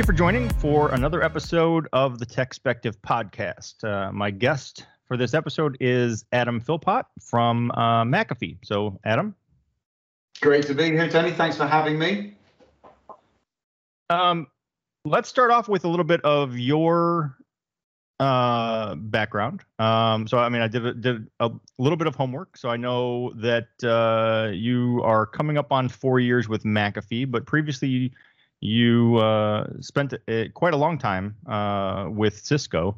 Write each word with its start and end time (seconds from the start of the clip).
You 0.00 0.04
for 0.06 0.14
joining 0.14 0.48
for 0.48 0.94
another 0.94 1.22
episode 1.22 1.86
of 1.92 2.18
the 2.18 2.24
TechSpective 2.24 2.96
podcast. 3.06 3.84
Uh, 3.84 4.10
my 4.10 4.30
guest 4.30 4.86
for 5.06 5.18
this 5.18 5.34
episode 5.34 5.76
is 5.78 6.24
Adam 6.32 6.58
Philpott 6.58 7.04
from 7.20 7.70
uh, 7.72 8.04
McAfee. 8.04 8.56
So, 8.62 8.98
Adam. 9.04 9.34
Great 10.40 10.66
to 10.68 10.74
be 10.74 10.84
here, 10.84 11.06
Tony. 11.06 11.32
Thanks 11.32 11.58
for 11.58 11.66
having 11.66 11.98
me. 11.98 12.32
Um, 14.08 14.46
let's 15.04 15.28
start 15.28 15.50
off 15.50 15.68
with 15.68 15.84
a 15.84 15.88
little 15.88 16.06
bit 16.06 16.22
of 16.22 16.58
your 16.58 17.36
uh, 18.20 18.94
background. 18.94 19.64
Um, 19.78 20.26
so, 20.26 20.38
I 20.38 20.48
mean, 20.48 20.62
I 20.62 20.68
did 20.68 20.86
a, 20.86 20.94
did 20.94 21.26
a 21.40 21.50
little 21.76 21.98
bit 21.98 22.06
of 22.06 22.14
homework, 22.14 22.56
so 22.56 22.70
I 22.70 22.78
know 22.78 23.34
that 23.34 23.68
uh, 23.84 24.50
you 24.50 25.02
are 25.04 25.26
coming 25.26 25.58
up 25.58 25.72
on 25.72 25.90
four 25.90 26.20
years 26.20 26.48
with 26.48 26.64
McAfee, 26.64 27.30
but 27.30 27.44
previously 27.44 28.14
you 28.60 29.16
uh, 29.16 29.66
spent 29.80 30.14
a, 30.28 30.48
quite 30.50 30.74
a 30.74 30.76
long 30.76 30.98
time 30.98 31.36
uh, 31.46 32.08
with 32.10 32.38
Cisco. 32.44 32.96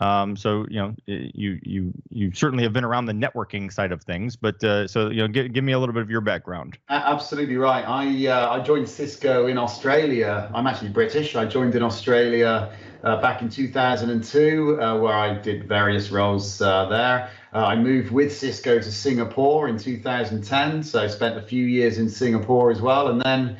Um, 0.00 0.36
so 0.36 0.66
you 0.68 0.78
know 0.80 0.94
you 1.06 1.60
you 1.62 1.92
you 2.10 2.32
certainly 2.34 2.64
have 2.64 2.72
been 2.72 2.84
around 2.84 3.06
the 3.06 3.12
networking 3.12 3.72
side 3.72 3.92
of 3.92 4.02
things, 4.02 4.34
but 4.34 4.62
uh, 4.64 4.88
so 4.88 5.08
you 5.08 5.18
know 5.18 5.28
give, 5.28 5.52
give 5.52 5.62
me 5.62 5.72
a 5.72 5.78
little 5.78 5.92
bit 5.92 6.02
of 6.02 6.10
your 6.10 6.20
background. 6.20 6.76
Absolutely 6.88 7.56
right. 7.56 7.84
I 7.86 8.26
uh, 8.26 8.50
I 8.50 8.60
joined 8.60 8.88
Cisco 8.88 9.46
in 9.46 9.56
Australia. 9.56 10.50
I'm 10.52 10.66
actually 10.66 10.88
British. 10.88 11.36
I 11.36 11.44
joined 11.44 11.76
in 11.76 11.82
Australia 11.82 12.76
uh, 13.04 13.20
back 13.20 13.40
in 13.40 13.48
2002, 13.48 14.80
uh, 14.82 14.98
where 14.98 15.14
I 15.14 15.38
did 15.38 15.68
various 15.68 16.10
roles 16.10 16.58
there. 16.58 17.30
I 17.52 17.76
moved 17.76 18.10
with 18.10 18.36
Cisco 18.36 18.80
to 18.80 18.90
Singapore 18.90 19.68
in 19.68 19.78
2010, 19.78 20.82
so 20.82 21.00
I 21.00 21.06
spent 21.06 21.38
a 21.38 21.42
few 21.42 21.66
years 21.66 21.98
in 21.98 22.08
Singapore 22.08 22.72
as 22.72 22.80
well, 22.80 23.06
and 23.06 23.22
then 23.22 23.56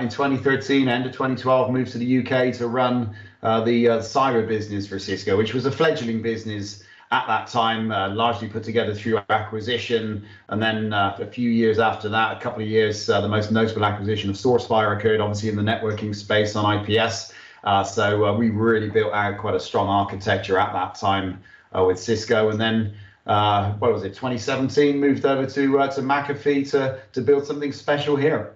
in 0.00 0.08
2013, 0.08 0.88
end 0.88 1.06
of 1.06 1.12
2012, 1.12 1.70
moved 1.70 1.92
to 1.92 1.98
the 1.98 2.18
UK 2.18 2.52
to 2.54 2.68
run 2.68 3.14
uh, 3.42 3.60
the 3.64 3.88
uh, 3.88 3.98
cyber 3.98 4.46
business 4.46 4.86
for 4.86 4.98
Cisco, 4.98 5.36
which 5.36 5.52
was 5.54 5.66
a 5.66 5.72
fledgling 5.72 6.22
business 6.22 6.84
at 7.10 7.26
that 7.26 7.46
time, 7.46 7.90
uh, 7.90 8.08
largely 8.08 8.48
put 8.48 8.62
together 8.62 8.94
through 8.94 9.20
acquisition. 9.28 10.24
And 10.48 10.62
then 10.62 10.92
uh, 10.92 11.16
a 11.20 11.26
few 11.26 11.50
years 11.50 11.78
after 11.78 12.08
that, 12.08 12.36
a 12.36 12.40
couple 12.40 12.62
of 12.62 12.68
years, 12.68 13.08
uh, 13.10 13.20
the 13.20 13.28
most 13.28 13.52
notable 13.52 13.84
acquisition 13.84 14.30
of 14.30 14.36
SourceFire 14.36 14.96
occurred, 14.96 15.20
obviously 15.20 15.50
in 15.50 15.56
the 15.56 15.62
networking 15.62 16.14
space 16.14 16.56
on 16.56 16.88
IPS. 16.88 17.34
Uh, 17.64 17.84
so 17.84 18.32
we 18.34 18.50
really 18.50 18.88
built 18.88 19.12
out 19.12 19.38
quite 19.38 19.54
a 19.54 19.60
strong 19.60 19.88
architecture 19.88 20.58
at 20.58 20.72
that 20.72 20.94
time 20.94 21.40
with 21.74 21.98
Cisco. 21.98 22.48
And 22.48 22.60
then 22.60 22.94
what 23.24 23.92
was 23.92 24.04
it, 24.04 24.14
2017, 24.14 24.98
moved 24.98 25.26
over 25.26 25.46
to 25.46 25.52
to 25.52 26.00
McAfee 26.00 26.70
to 26.70 27.00
to 27.12 27.20
build 27.20 27.46
something 27.46 27.72
special 27.72 28.16
here. 28.16 28.54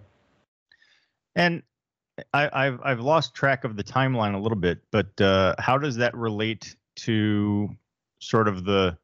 And 1.37 1.63
I, 2.33 2.65
have 2.65 2.81
I've 2.83 3.01
lost 3.01 3.35
track 3.35 3.65
of 3.65 3.77
the 3.77 3.85
timeline 3.85 4.35
a 4.35 4.39
little 4.39 4.59
bit, 4.59 4.81
but 4.91 5.21
uh, 5.21 5.55
how 5.59 5.77
does 5.77 5.97
that 5.97 6.17
relate 6.17 6.75
to 7.01 7.69
sort 8.21 8.49
of 8.49 8.65
the 8.65 8.97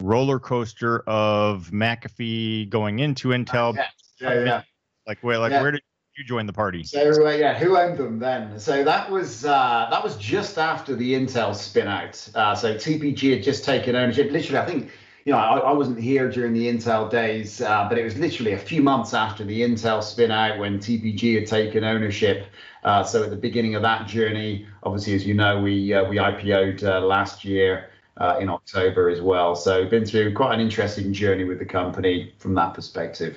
roller 0.00 0.38
coaster 0.38 1.00
of 1.00 1.70
McAfee 1.70 2.70
going 2.70 2.98
into 3.00 3.28
Intel? 3.28 3.76
yeah, 3.76 3.84
yeah, 4.20 4.44
yeah. 4.44 4.62
Like 5.06 5.18
where, 5.20 5.38
like 5.38 5.52
yeah. 5.52 5.60
where 5.60 5.70
did 5.70 5.82
you 6.16 6.24
join 6.24 6.46
the 6.46 6.52
party? 6.54 6.82
So 6.82 7.26
uh, 7.26 7.30
yeah, 7.30 7.58
who 7.58 7.76
owned 7.76 7.98
them 7.98 8.18
then? 8.18 8.58
So 8.58 8.82
that 8.82 9.10
was 9.10 9.44
uh, 9.44 9.88
that 9.90 10.02
was 10.02 10.16
just 10.16 10.56
after 10.56 10.96
the 10.96 11.12
Intel 11.12 11.54
spin 11.54 11.86
out. 11.88 12.26
Uh, 12.34 12.54
so 12.54 12.74
TPG 12.74 13.34
had 13.34 13.42
just 13.42 13.64
taken 13.64 13.94
ownership. 13.94 14.32
Literally, 14.32 14.58
I 14.58 14.64
think 14.64 14.90
you 15.26 15.32
know, 15.32 15.38
I, 15.38 15.58
I, 15.58 15.72
wasn't 15.72 15.98
here 15.98 16.30
during 16.30 16.52
the 16.52 16.68
Intel 16.68 17.10
days, 17.10 17.60
uh, 17.60 17.88
but 17.88 17.98
it 17.98 18.04
was 18.04 18.16
literally 18.16 18.52
a 18.52 18.58
few 18.58 18.80
months 18.80 19.12
after 19.12 19.42
the 19.42 19.60
Intel 19.62 20.00
spin 20.00 20.30
out 20.30 20.56
when 20.56 20.78
TPG 20.78 21.34
had 21.34 21.48
taken 21.48 21.82
ownership. 21.82 22.46
Uh, 22.84 23.02
so 23.02 23.24
at 23.24 23.30
the 23.30 23.36
beginning 23.36 23.74
of 23.74 23.82
that 23.82 24.06
journey, 24.06 24.68
obviously, 24.84 25.14
as 25.14 25.26
you 25.26 25.34
know, 25.34 25.60
we 25.60 25.92
uh, 25.92 26.04
we 26.04 26.18
IPO'd 26.18 26.84
uh, 26.84 27.00
last 27.00 27.44
year 27.44 27.90
uh, 28.18 28.38
in 28.40 28.48
October 28.48 29.10
as 29.10 29.20
well. 29.20 29.56
So 29.56 29.84
been 29.86 30.06
through 30.06 30.32
quite 30.32 30.54
an 30.54 30.60
interesting 30.60 31.12
journey 31.12 31.42
with 31.42 31.58
the 31.58 31.66
company 31.66 32.32
from 32.38 32.54
that 32.54 32.74
perspective. 32.74 33.36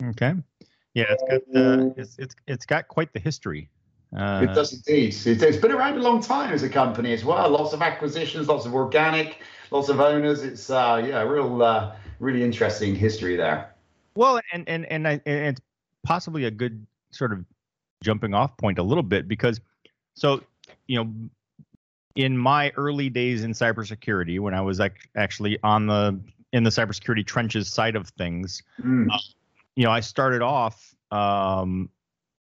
Okay. 0.00 0.34
Yeah, 0.94 1.06
it's 1.08 1.24
got 1.24 1.60
uh, 1.60 1.90
it's 1.96 2.16
it's 2.16 2.36
it's 2.46 2.64
got 2.64 2.86
quite 2.86 3.12
the 3.12 3.18
history. 3.18 3.68
Uh, 4.14 4.40
it 4.44 4.54
does 4.54 4.72
indeed. 4.72 5.14
It's 5.24 5.56
been 5.56 5.72
around 5.72 5.98
a 5.98 6.02
long 6.02 6.22
time 6.22 6.52
as 6.52 6.62
a 6.62 6.68
company 6.68 7.12
as 7.12 7.24
well. 7.24 7.50
Lots 7.50 7.72
of 7.72 7.82
acquisitions, 7.82 8.48
lots 8.48 8.64
of 8.64 8.74
organic, 8.74 9.40
lots 9.70 9.88
of 9.88 10.00
owners. 10.00 10.42
It's 10.42 10.70
uh, 10.70 11.02
yeah, 11.06 11.22
real, 11.22 11.62
uh, 11.62 11.94
really 12.18 12.42
interesting 12.42 12.94
history 12.94 13.36
there. 13.36 13.74
Well, 14.14 14.40
and 14.52 14.68
and 14.68 14.86
and, 14.86 15.06
I, 15.06 15.20
and 15.26 15.56
it's 15.56 15.60
possibly 16.04 16.44
a 16.44 16.50
good 16.50 16.86
sort 17.10 17.32
of 17.32 17.44
jumping 18.02 18.34
off 18.34 18.56
point 18.56 18.78
a 18.78 18.82
little 18.82 19.02
bit 19.02 19.26
because 19.26 19.60
so 20.14 20.42
you 20.86 21.02
know 21.02 21.12
in 22.14 22.36
my 22.36 22.72
early 22.76 23.10
days 23.10 23.44
in 23.44 23.52
cybersecurity 23.52 24.40
when 24.40 24.54
I 24.54 24.60
was 24.60 24.80
ac- 24.80 24.94
actually 25.16 25.58
on 25.62 25.86
the 25.86 26.18
in 26.52 26.62
the 26.62 26.70
cybersecurity 26.70 27.26
trenches 27.26 27.68
side 27.68 27.96
of 27.96 28.08
things, 28.10 28.62
mm. 28.82 29.06
uh, 29.12 29.18
you 29.74 29.84
know, 29.84 29.90
I 29.90 30.00
started 30.00 30.42
off 30.42 30.94
um, 31.10 31.90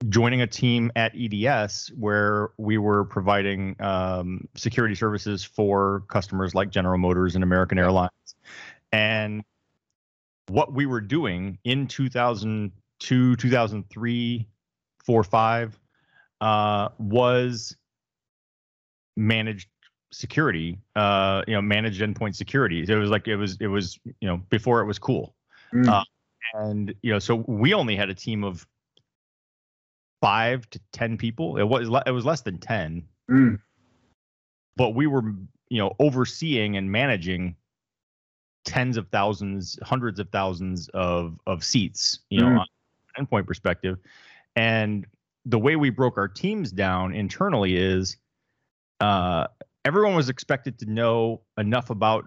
joining 0.09 0.41
a 0.41 0.47
team 0.47 0.91
at 0.95 1.13
EDS 1.15 1.91
where 1.97 2.49
we 2.57 2.77
were 2.77 3.05
providing 3.05 3.75
um, 3.79 4.47
security 4.55 4.95
services 4.95 5.43
for 5.43 6.03
customers 6.07 6.53
like 6.53 6.69
General 6.69 6.97
Motors 6.97 7.35
and 7.35 7.43
American 7.43 7.79
Airlines. 7.79 8.11
And 8.91 9.43
what 10.49 10.73
we 10.73 10.85
were 10.85 11.01
doing 11.01 11.57
in 11.63 11.87
2002, 11.87 13.35
2003, 13.35 14.47
4, 15.03 15.23
5 15.23 15.79
uh, 16.39 16.89
was 16.99 17.75
managed 19.15 19.67
security, 20.11 20.77
uh, 20.95 21.41
you 21.47 21.53
know, 21.53 21.61
managed 21.61 22.01
endpoint 22.01 22.35
security. 22.35 22.85
It 22.87 22.95
was 22.95 23.09
like 23.09 23.27
it 23.27 23.35
was 23.35 23.57
it 23.59 23.67
was 23.67 23.99
you 24.21 24.27
know 24.27 24.37
before 24.49 24.81
it 24.81 24.85
was 24.85 24.99
cool. 24.99 25.33
Mm. 25.73 25.87
Uh, 25.89 26.03
and 26.53 26.93
you 27.01 27.11
know, 27.11 27.19
so 27.19 27.43
we 27.47 27.73
only 27.73 27.95
had 27.95 28.09
a 28.09 28.13
team 28.13 28.43
of 28.43 28.65
five 30.21 30.69
to 30.71 30.79
ten 30.91 31.17
people. 31.17 31.57
It 31.57 31.63
was 31.63 31.89
it 32.05 32.11
was 32.11 32.25
less 32.25 32.41
than 32.41 32.57
ten, 32.57 33.03
mm. 33.29 33.59
but 34.75 34.95
we 34.95 35.07
were 35.07 35.23
you 35.69 35.79
know 35.79 35.95
overseeing 35.99 36.77
and 36.77 36.91
managing 36.91 37.55
tens 38.65 38.97
of 38.97 39.07
thousands, 39.09 39.79
hundreds 39.83 40.19
of 40.19 40.29
thousands 40.29 40.89
of 40.89 41.39
of 41.45 41.63
seats. 41.63 42.19
You 42.29 42.41
know, 42.41 42.47
mm. 42.47 42.59
on 42.59 43.25
endpoint 43.25 43.47
perspective, 43.47 43.97
and 44.55 45.05
the 45.45 45.59
way 45.59 45.75
we 45.75 45.89
broke 45.89 46.17
our 46.17 46.27
teams 46.27 46.71
down 46.71 47.13
internally 47.13 47.77
is 47.77 48.17
uh, 48.99 49.47
everyone 49.85 50.15
was 50.15 50.29
expected 50.29 50.79
to 50.79 50.85
know 50.85 51.41
enough 51.57 51.89
about 51.89 52.25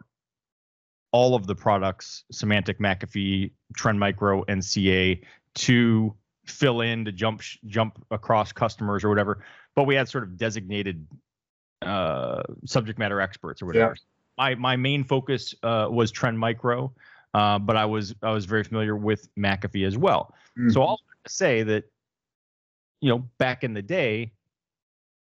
all 1.12 1.34
of 1.34 1.46
the 1.46 1.54
products, 1.54 2.24
Symantec 2.32 2.78
McAfee, 2.78 3.50
Trend 3.74 3.98
Micro, 3.98 4.44
and 4.48 4.64
CA, 4.64 5.20
to 5.56 6.14
fill 6.50 6.80
in 6.80 7.04
to 7.04 7.12
jump 7.12 7.42
jump 7.66 8.04
across 8.10 8.52
customers 8.52 9.04
or 9.04 9.08
whatever. 9.08 9.44
But 9.74 9.84
we 9.84 9.94
had 9.94 10.08
sort 10.08 10.24
of 10.24 10.36
designated 10.36 11.06
uh, 11.82 12.42
subject 12.66 12.98
matter 12.98 13.20
experts 13.20 13.62
or 13.62 13.66
whatever. 13.66 13.96
Yeah. 13.96 14.04
My 14.38 14.54
my 14.54 14.76
main 14.76 15.04
focus 15.04 15.54
uh, 15.62 15.88
was 15.90 16.10
Trend 16.10 16.38
Micro, 16.38 16.92
uh, 17.34 17.58
but 17.58 17.76
I 17.76 17.84
was 17.86 18.14
I 18.22 18.30
was 18.32 18.44
very 18.44 18.64
familiar 18.64 18.96
with 18.96 19.28
McAfee 19.36 19.86
as 19.86 19.96
well. 19.96 20.34
Mm-hmm. 20.58 20.70
So 20.70 20.82
I'll 20.82 21.00
say 21.26 21.62
that 21.62 21.84
you 23.00 23.10
know 23.10 23.18
back 23.38 23.64
in 23.64 23.74
the 23.74 23.82
day, 23.82 24.32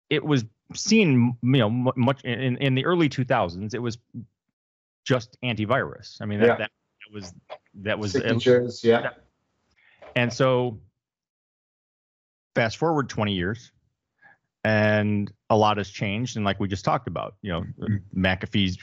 it 0.09 0.23
was 0.23 0.45
seen 0.75 1.37
you 1.41 1.57
know 1.57 1.69
much 1.69 2.23
in 2.23 2.57
in 2.57 2.75
the 2.75 2.85
early 2.85 3.09
2000s. 3.09 3.73
It 3.73 3.79
was 3.79 3.97
just 5.03 5.37
antivirus. 5.43 6.21
I 6.21 6.25
mean 6.25 6.39
that, 6.39 6.47
yeah. 6.47 6.55
that 6.57 6.71
was 7.11 7.33
that 7.75 7.99
was 7.99 8.13
signatures. 8.13 8.83
Yeah. 8.83 9.09
And 10.15 10.31
so 10.31 10.79
fast 12.55 12.77
forward 12.77 13.09
20 13.09 13.33
years 13.33 13.71
and 14.63 15.31
a 15.49 15.57
lot 15.57 15.77
has 15.77 15.89
changed 15.89 16.37
and 16.37 16.45
like 16.45 16.59
we 16.59 16.67
just 16.67 16.85
talked 16.85 17.07
about 17.07 17.35
you 17.41 17.51
know 17.51 17.61
mm-hmm. 17.61 18.25
mcafee's 18.25 18.77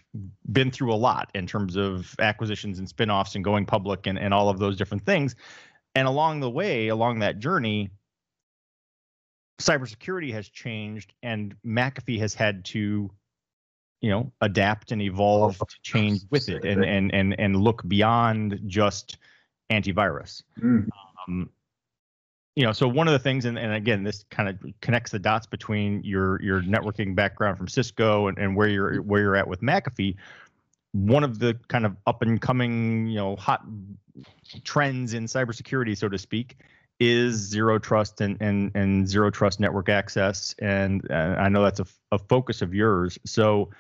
been 0.53 0.71
through 0.71 0.93
a 0.93 0.97
lot 0.97 1.31
in 1.35 1.47
terms 1.47 1.77
of 1.77 2.15
acquisitions 2.19 2.79
and 2.79 2.89
spin-offs 2.89 3.35
and 3.35 3.45
going 3.45 3.65
public 3.65 4.07
and, 4.07 4.19
and 4.19 4.35
all 4.35 4.49
of 4.49 4.59
those 4.59 4.77
different 4.77 5.05
things 5.05 5.35
and 5.95 6.07
along 6.07 6.41
the 6.41 6.51
way 6.51 6.89
along 6.89 7.21
that 7.21 7.39
journey 7.39 7.91
cybersecurity 9.59 10.33
has 10.33 10.49
changed 10.49 11.15
and 11.23 11.55
mcafee 11.67 12.19
has 12.19 12.35
had 12.35 12.65
to 12.65 13.11
you 14.01 14.11
know 14.11 14.33
adapt 14.41 14.93
and 14.93 15.01
evolve 15.01 15.59
to 15.59 15.77
change 15.83 16.21
with 16.31 16.49
it 16.49 16.65
and 16.65 16.85
and 16.85 17.15
and, 17.15 17.39
and 17.39 17.57
look 17.57 17.87
beyond 17.89 18.61
just 18.67 19.19
antivirus 19.71 20.43
mm. 20.63 20.87
um, 21.27 21.49
you 22.61 22.67
know 22.67 22.73
so 22.73 22.87
one 22.87 23.09
of 23.09 23.13
the 23.13 23.19
things 23.19 23.47
and, 23.47 23.59
and 23.59 23.73
again 23.73 24.05
this 24.05 24.25
kind 24.31 24.47
of 24.47 24.59
connects 24.83 25.11
the 25.11 25.19
dots 25.19 25.47
between 25.47 26.03
your 26.05 26.41
your 26.43 26.61
networking 26.61 27.15
background 27.15 27.57
from 27.57 27.67
cisco 27.67 28.27
and, 28.27 28.37
and 28.37 28.55
where 28.55 28.69
you're 28.69 29.01
where 29.01 29.23
you're 29.23 29.37
at 29.37 29.49
with 29.49 29.63
mcafee 29.63 30.15
one 30.93 31.25
of 31.25 31.39
the 31.39 31.59
kind 31.69 31.87
of 31.87 31.97
up 32.07 32.21
and 32.21 32.43
coming 32.43 33.07
you 33.07 33.17
know 33.17 33.35
hot 33.37 33.65
trends 34.63 35.15
in 35.15 35.25
cybersecurity 35.25 35.97
so 35.97 36.07
to 36.07 36.19
speak 36.19 36.59
is 37.01 37.37
zero 37.37 37.79
trust 37.79 38.21
and 38.21 38.37
and 38.41 38.71
and 38.75 39.09
zero 39.09 39.31
trust 39.31 39.59
network 39.59 39.89
access, 39.89 40.55
and 40.59 41.11
uh, 41.11 41.35
I 41.39 41.49
know 41.49 41.63
that's 41.63 41.81
a, 41.81 41.87
a 42.13 42.19
focus 42.19 42.61
of 42.61 42.75
yours. 42.75 43.19
So, 43.25 43.71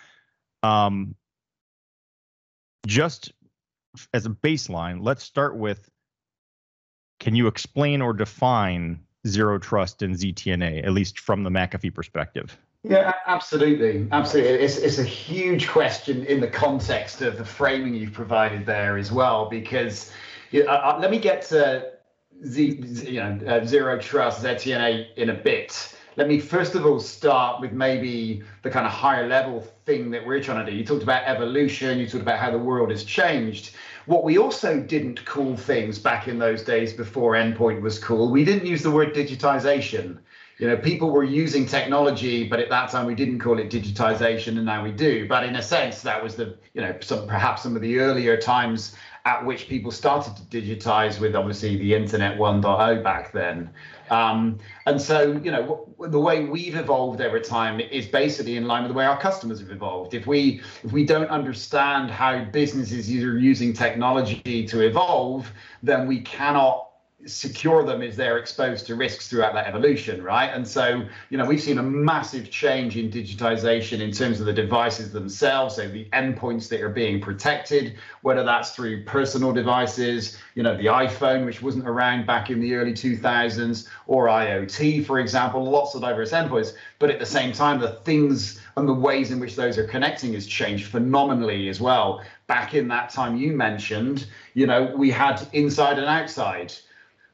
um, 0.63 1.15
just 2.87 3.33
as 4.15 4.25
a 4.25 4.31
baseline, 4.31 5.01
let's 5.03 5.23
start 5.23 5.55
with: 5.55 5.91
Can 7.21 7.37
you 7.37 7.47
explain 7.47 8.03
or 8.03 8.13
define 8.13 8.99
zero 9.27 9.59
trust 9.59 10.03
and 10.03 10.17
ZTNA, 10.17 10.85
at 10.85 10.93
least 10.93 11.21
from 11.21 11.45
the 11.45 11.51
McAfee 11.51 11.95
perspective? 11.95 12.59
Yeah, 12.83 13.13
absolutely, 13.27 14.09
absolutely. 14.11 14.53
It's 14.53 14.79
it's 14.79 14.99
a 14.99 15.05
huge 15.05 15.69
question 15.69 16.25
in 16.25 16.41
the 16.41 16.49
context 16.49 17.21
of 17.21 17.37
the 17.37 17.45
framing 17.45 17.95
you've 17.95 18.15
provided 18.15 18.65
there 18.65 18.97
as 18.97 19.13
well, 19.13 19.51
because 19.51 20.11
you 20.51 20.65
know, 20.65 20.71
uh, 20.71 20.99
let 20.99 21.11
me 21.11 21.19
get 21.19 21.43
to 21.49 21.93
Z, 22.47 22.83
you 23.07 23.21
know, 23.21 23.39
uh, 23.47 23.67
zero 23.67 23.99
trust 23.99 24.43
ZTNA 24.43 25.15
in 25.17 25.29
a 25.29 25.35
bit. 25.35 25.95
Let 26.21 26.29
me 26.29 26.39
first 26.39 26.75
of 26.75 26.85
all 26.85 27.01
start 27.01 27.63
with 27.63 27.73
maybe 27.73 28.43
the 28.61 28.69
kind 28.69 28.85
of 28.85 28.93
higher 28.93 29.27
level 29.27 29.63
thing 29.87 30.11
that 30.11 30.27
we're 30.27 30.43
trying 30.43 30.67
to 30.67 30.71
do. 30.71 30.77
You 30.77 30.85
talked 30.85 31.03
about 31.03 31.23
evolution, 31.25 31.99
you 31.99 32.07
talked 32.07 32.21
about 32.21 32.39
how 32.39 32.51
the 32.51 32.59
world 32.59 32.91
has 32.91 33.05
changed. 33.05 33.71
What 34.05 34.23
we 34.23 34.37
also 34.37 34.81
didn't 34.81 35.25
call 35.25 35.57
things 35.57 35.99
back 35.99 36.29
in 36.29 36.39
those 36.39 36.63
days 36.63 36.93
before 36.93 37.37
endpoint 37.37 37.81
was 37.81 37.99
cool, 37.99 38.31
we 38.31 38.45
didn't 38.45 38.67
use 38.67 38.83
the 38.83 38.91
word 38.91 39.15
digitization. 39.15 40.19
You 40.59 40.69
know, 40.69 40.77
people 40.77 41.11
were 41.11 41.25
using 41.25 41.65
technology, 41.65 42.47
but 42.47 42.61
at 42.61 42.69
that 42.69 42.91
time 42.91 43.07
we 43.07 43.15
didn't 43.15 43.39
call 43.39 43.59
it 43.59 43.71
digitization, 43.71 44.59
and 44.59 44.67
now 44.67 44.85
we 44.85 44.93
do. 44.93 45.27
But 45.27 45.45
in 45.45 45.57
a 45.57 45.63
sense, 45.63 46.03
that 46.03 46.23
was 46.23 46.37
the, 46.37 46.59
you 46.75 46.83
know, 46.83 46.95
some 47.01 47.27
perhaps 47.27 47.63
some 47.63 47.77
of 47.77 47.81
the 47.81 47.99
earlier 47.99 48.37
times 48.37 48.95
at 49.25 49.43
which 49.45 49.69
people 49.69 49.91
started 49.91 50.37
to 50.37 50.43
digitize 50.43 51.19
with 51.19 51.35
obviously 51.35 51.79
the 51.79 51.95
internet 51.95 52.37
1.0 52.39 53.03
back 53.03 53.33
then. 53.33 53.71
Um, 54.11 54.59
and 54.87 55.01
so, 55.01 55.33
you 55.43 55.51
know, 55.53 55.89
the 56.01 56.19
way 56.19 56.45
we've 56.45 56.75
evolved 56.75 57.21
over 57.21 57.39
time 57.39 57.81
is 57.81 58.07
basically 58.07 58.57
in 58.57 58.67
line 58.67 58.83
with 58.83 58.91
the 58.91 58.99
way 58.99 59.07
our 59.07 59.19
customers 59.19 59.61
have 59.61 59.71
evolved. 59.71 60.15
If 60.15 60.27
we 60.27 60.61
if 60.83 60.93
we 60.93 61.07
don't 61.07 61.29
understand 61.29 62.11
how 62.11 62.45
businesses 62.45 63.09
are 63.23 63.39
using 63.39 63.73
technology 63.73 64.67
to 64.67 64.81
evolve, 64.81 65.51
then 65.83 66.09
we 66.09 66.21
cannot 66.21 66.90
secure 67.27 67.85
them 67.85 68.03
is 68.03 68.17
they're 68.17 68.39
exposed 68.39 68.87
to 68.87 68.95
risks 68.95 69.29
throughout 69.29 69.53
that 69.55 69.67
evolution, 69.67 70.23
right? 70.23 70.51
And 70.53 70.67
so, 70.67 71.03
you 71.29 71.39
know, 71.39 71.45
we've 71.45 71.61
seen 71.61 71.79
a 71.79 71.83
massive 71.83 72.51
change 72.51 72.97
in 72.97 73.11
digitization 73.11 74.01
in 74.01 74.11
terms 74.11 74.41
of 74.41 74.47
the 74.47 74.53
devices 74.53 75.13
themselves, 75.13 75.77
so 75.77 75.89
the 75.89 76.07
endpoints 76.13 76.69
that 76.69 76.81
are 76.81 76.89
being 76.89 77.21
protected, 77.21 77.97
whether 78.23 78.43
that's 78.43 78.71
through 78.71 79.05
personal 79.05 79.53
devices, 79.53 80.39
you 80.55 80.63
know, 80.63 80.77
the 80.77 80.87
iPhone, 80.87 81.45
which 81.45 81.63
wasn't 81.63 81.87
around 81.87 82.27
back 82.27 82.51
in 82.51 82.61
the 82.61 82.75
early 82.75 82.93
2000s, 82.93 83.89
or 84.07 84.27
IoT, 84.27 85.05
for 85.05 85.19
example, 85.19 85.63
lots 85.63 85.95
of 85.95 86.01
diverse 86.01 86.33
endpoints. 86.33 86.75
But 86.99 87.11
at 87.11 87.19
the 87.19 87.27
same 87.27 87.53
time, 87.53 87.81
the 87.81 87.93
things 88.05 88.61
and 88.77 88.89
the 88.89 88.95
ways 88.95 89.31
in 89.31 89.41
which 89.41 89.57
those 89.57 89.79
are 89.79 89.87
connecting 89.87 90.33
has 90.35 90.47
changed 90.47 90.87
phenomenally 90.87 91.69
as 91.69 91.81
well. 91.81 92.23
Back 92.47 92.75
in 92.75 92.89
that 92.89 93.11
time 93.11 93.37
you 93.37 93.53
mentioned, 93.53 94.27
you 94.55 94.67
know, 94.67 94.95
we 94.97 95.11
had 95.11 95.47
inside 95.53 95.99
and 95.99 96.07
outside 96.07 96.73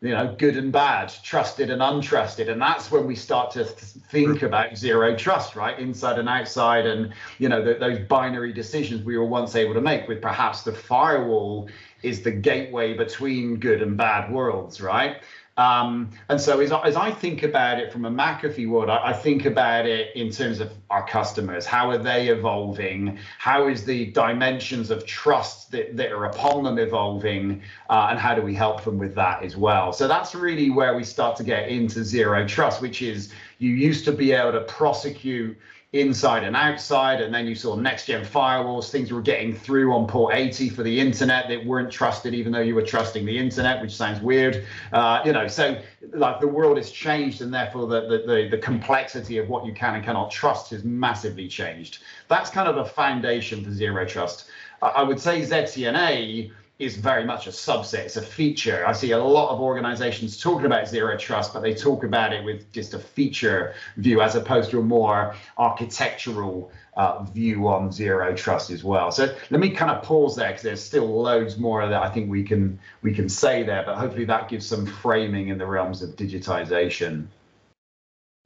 you 0.06 0.14
know, 0.14 0.34
good 0.38 0.56
and 0.56 0.72
bad, 0.72 1.12
trusted 1.22 1.70
and 1.70 1.82
untrusted. 1.82 2.48
And 2.48 2.60
that's 2.60 2.90
when 2.90 3.06
we 3.06 3.16
start 3.16 3.50
to 3.52 3.64
think 3.64 4.28
mm-hmm. 4.28 4.46
about 4.46 4.76
zero 4.76 5.16
trust, 5.16 5.56
right? 5.56 5.78
Inside 5.78 6.18
and 6.18 6.28
outside, 6.28 6.86
and, 6.86 7.12
you 7.38 7.48
know, 7.48 7.62
the, 7.62 7.74
those 7.74 7.98
binary 8.06 8.52
decisions 8.52 9.04
we 9.04 9.18
were 9.18 9.26
once 9.26 9.56
able 9.56 9.74
to 9.74 9.80
make 9.80 10.08
with 10.08 10.22
perhaps 10.22 10.62
the 10.62 10.72
firewall 10.72 11.68
is 12.02 12.22
the 12.22 12.30
gateway 12.30 12.94
between 12.94 13.56
good 13.56 13.82
and 13.82 13.96
bad 13.96 14.30
worlds, 14.30 14.80
right? 14.80 15.22
Um, 15.58 16.10
and 16.28 16.38
so 16.38 16.60
as, 16.60 16.70
as 16.70 16.96
I 16.96 17.10
think 17.10 17.42
about 17.42 17.78
it 17.78 17.90
from 17.90 18.04
a 18.04 18.10
McAfee 18.10 18.68
world, 18.68 18.90
I, 18.90 19.08
I, 19.08 19.12
think 19.14 19.46
about 19.46 19.86
it 19.86 20.14
in 20.14 20.30
terms 20.30 20.60
of 20.60 20.70
our 20.90 21.06
customers. 21.06 21.64
How 21.64 21.88
are 21.88 21.96
they 21.96 22.28
evolving? 22.28 23.18
How 23.38 23.66
is 23.66 23.82
the 23.86 24.06
dimensions 24.12 24.90
of 24.90 25.06
trust 25.06 25.70
that, 25.70 25.96
that 25.96 26.12
are 26.12 26.26
upon 26.26 26.64
them 26.64 26.78
evolving? 26.78 27.62
Uh, 27.88 28.08
and 28.10 28.18
how 28.18 28.34
do 28.34 28.42
we 28.42 28.54
help 28.54 28.84
them 28.84 28.98
with 28.98 29.14
that 29.14 29.42
as 29.42 29.56
well? 29.56 29.94
So 29.94 30.06
that's 30.06 30.34
really 30.34 30.68
where 30.68 30.94
we 30.94 31.04
start 31.04 31.36
to 31.36 31.44
get 31.44 31.70
into 31.70 32.04
zero 32.04 32.46
trust, 32.46 32.82
which 32.82 33.00
is 33.00 33.32
you 33.58 33.70
used 33.70 34.04
to 34.04 34.12
be 34.12 34.32
able 34.32 34.52
to 34.52 34.60
prosecute 34.60 35.56
inside 36.00 36.44
and 36.44 36.56
outside. 36.56 37.20
And 37.20 37.34
then 37.34 37.46
you 37.46 37.54
saw 37.54 37.76
next 37.76 38.06
gen 38.06 38.24
firewalls, 38.24 38.90
things 38.90 39.12
were 39.12 39.20
getting 39.20 39.54
through 39.54 39.92
on 39.92 40.06
port 40.06 40.34
80 40.34 40.70
for 40.70 40.82
the 40.82 41.00
internet 41.00 41.48
that 41.48 41.64
weren't 41.64 41.90
trusted, 41.90 42.34
even 42.34 42.52
though 42.52 42.60
you 42.60 42.74
were 42.74 42.82
trusting 42.82 43.24
the 43.24 43.38
internet, 43.38 43.80
which 43.82 43.94
sounds 43.94 44.20
weird. 44.20 44.64
Uh, 44.92 45.22
you 45.24 45.32
know, 45.32 45.46
so 45.48 45.80
like 46.12 46.40
the 46.40 46.48
world 46.48 46.76
has 46.76 46.90
changed, 46.90 47.42
and 47.42 47.52
therefore 47.52 47.86
the, 47.86 48.02
the, 48.02 48.18
the, 48.26 48.48
the 48.50 48.58
complexity 48.58 49.38
of 49.38 49.48
what 49.48 49.64
you 49.66 49.72
can 49.72 49.94
and 49.94 50.04
cannot 50.04 50.30
trust 50.30 50.70
has 50.70 50.84
massively 50.84 51.48
changed. 51.48 51.98
That's 52.28 52.50
kind 52.50 52.68
of 52.68 52.76
a 52.76 52.84
foundation 52.84 53.64
for 53.64 53.70
zero 53.70 54.04
trust. 54.06 54.50
I 54.82 55.02
would 55.02 55.18
say 55.18 55.40
ZTNA 55.40 56.52
is 56.78 56.96
very 56.96 57.24
much 57.24 57.46
a 57.46 57.50
subset. 57.50 58.00
It's 58.00 58.16
a 58.16 58.22
feature. 58.22 58.86
I 58.86 58.92
see 58.92 59.12
a 59.12 59.18
lot 59.18 59.50
of 59.50 59.60
organizations 59.60 60.38
talking 60.38 60.66
about 60.66 60.86
zero 60.86 61.16
trust, 61.16 61.54
but 61.54 61.60
they 61.60 61.74
talk 61.74 62.04
about 62.04 62.34
it 62.34 62.44
with 62.44 62.70
just 62.70 62.92
a 62.92 62.98
feature 62.98 63.74
view 63.96 64.20
as 64.20 64.34
opposed 64.34 64.70
to 64.72 64.80
a 64.80 64.82
more 64.82 65.34
architectural 65.56 66.70
uh, 66.96 67.22
view 67.24 67.66
on 67.68 67.90
zero 67.90 68.34
trust 68.34 68.70
as 68.70 68.84
well. 68.84 69.10
So 69.10 69.34
let 69.50 69.60
me 69.60 69.70
kind 69.70 69.90
of 69.90 70.02
pause 70.02 70.36
there 70.36 70.48
because 70.48 70.62
there's 70.62 70.82
still 70.82 71.22
loads 71.22 71.56
more 71.56 71.88
that 71.88 72.02
I 72.02 72.10
think 72.10 72.30
we 72.30 72.42
can 72.42 72.78
we 73.00 73.14
can 73.14 73.28
say 73.28 73.62
there, 73.62 73.82
but 73.86 73.96
hopefully 73.96 74.26
that 74.26 74.50
gives 74.50 74.66
some 74.66 74.84
framing 74.84 75.48
in 75.48 75.56
the 75.56 75.66
realms 75.66 76.02
of 76.02 76.10
digitization. 76.10 77.26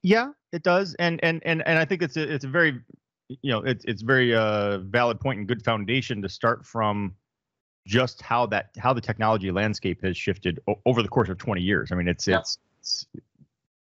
Yeah, 0.03 0.31
it 0.53 0.63
does, 0.63 0.95
and 1.01 1.19
and 1.25 1.43
and 1.45 1.67
and 1.67 1.79
I 1.79 1.85
think 1.85 2.03
it's 2.03 2.17
a 2.17 2.33
it's 2.33 2.45
a 2.45 2.49
very 2.49 2.81
you 3.29 3.53
know 3.53 3.59
it's 3.59 3.85
it's 3.85 4.03
very 4.03 4.35
uh, 4.35 4.79
valid 4.79 5.21
point 5.21 5.41
and 5.41 5.49
good 5.49 5.65
foundation 5.65 6.23
to 6.23 6.29
start 6.29 6.65
from 6.65 7.15
just 7.91 8.23
how 8.23 8.47
that 8.47 8.71
how 8.79 8.93
the 8.93 9.01
technology 9.01 9.51
landscape 9.51 10.01
has 10.05 10.17
shifted 10.17 10.61
o- 10.69 10.81
over 10.87 11.03
the 11.03 11.09
course 11.09 11.29
of 11.29 11.39
20 11.39 11.61
years. 11.61 11.91
I 11.91 11.97
mean, 11.97 12.07
it's 12.07 12.29
yeah. 12.29 12.39
it's, 12.39 12.59
it's, 12.79 13.07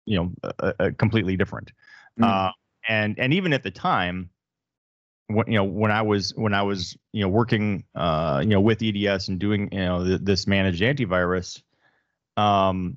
you 0.05 0.17
know 0.17 0.53
a, 0.59 0.75
a 0.81 0.93
completely 0.93 1.37
different. 1.37 1.71
Mm. 2.19 2.25
Uh, 2.25 2.53
and 2.89 3.19
and 3.21 3.33
even 3.33 3.53
at 3.53 3.63
the 3.63 3.71
time, 3.71 4.31
when 5.29 5.47
you 5.47 5.55
know 5.55 5.65
when 5.65 5.93
I 5.93 6.03
was 6.03 6.35
when 6.35 6.53
I 6.53 6.63
was 6.63 6.97
you 7.13 7.23
know 7.23 7.29
working 7.29 7.85
uh, 7.95 8.41
you 8.43 8.51
know 8.51 8.61
with 8.61 8.83
EDS 8.83 9.29
and 9.29 9.39
doing 9.39 9.69
you 9.71 9.79
know 9.79 10.05
th- 10.05 10.21
this 10.25 10.49
managed 10.49 10.83
antivirus, 10.83 11.63
um, 12.37 12.97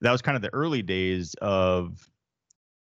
that 0.00 0.10
was 0.10 0.22
kind 0.22 0.34
of 0.34 0.42
the 0.42 0.52
early 0.52 0.82
days 0.82 1.36
of 1.40 2.10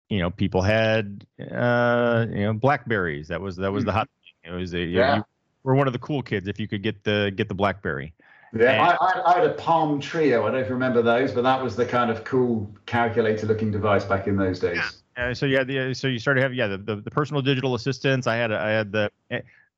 you 0.09 0.19
know 0.19 0.29
people 0.29 0.61
had 0.61 1.25
uh, 1.39 2.27
you 2.29 2.43
know 2.43 2.53
Blackberries. 2.53 3.29
That 3.29 3.41
was 3.41 3.55
that 3.55 3.71
was 3.71 3.83
mm. 3.83 3.87
the 3.87 3.93
hot. 3.93 4.09
It 4.43 4.51
was 4.51 4.75
a, 4.75 4.79
yeah. 4.79 5.15
You, 5.15 5.23
were 5.63 5.75
one 5.75 5.87
of 5.87 5.93
the 5.93 5.99
cool 5.99 6.21
kids 6.21 6.47
if 6.47 6.59
you 6.59 6.67
could 6.67 6.83
get 6.83 7.03
the 7.03 7.31
get 7.35 7.49
the 7.49 7.55
BlackBerry. 7.55 8.13
Yeah, 8.55 8.71
and, 8.71 8.97
I, 9.01 9.21
I, 9.25 9.39
had 9.39 9.47
a 9.47 9.53
Palm 9.53 9.99
Treo. 9.99 10.41
I 10.41 10.43
don't 10.43 10.53
know 10.53 10.59
if 10.59 10.67
you 10.67 10.73
remember 10.73 11.01
those, 11.01 11.31
but 11.31 11.41
that 11.41 11.63
was 11.63 11.75
the 11.75 11.87
kind 11.87 12.11
of 12.11 12.23
cool 12.23 12.69
calculator-looking 12.85 13.71
device 13.71 14.05
back 14.05 14.27
in 14.27 14.37
those 14.37 14.59
days. 14.59 14.77
Yeah. 15.17 15.33
so 15.33 15.47
yeah, 15.47 15.63
the, 15.63 15.95
so 15.95 16.07
you 16.07 16.19
started 16.19 16.41
having 16.41 16.57
yeah 16.57 16.67
the, 16.67 16.77
the, 16.77 16.95
the, 16.97 17.09
personal 17.09 17.41
digital 17.41 17.73
assistants. 17.73 18.27
I 18.27 18.35
had 18.35 18.51
a, 18.51 18.59
I 18.59 18.69
had 18.69 18.91
the 18.91 19.11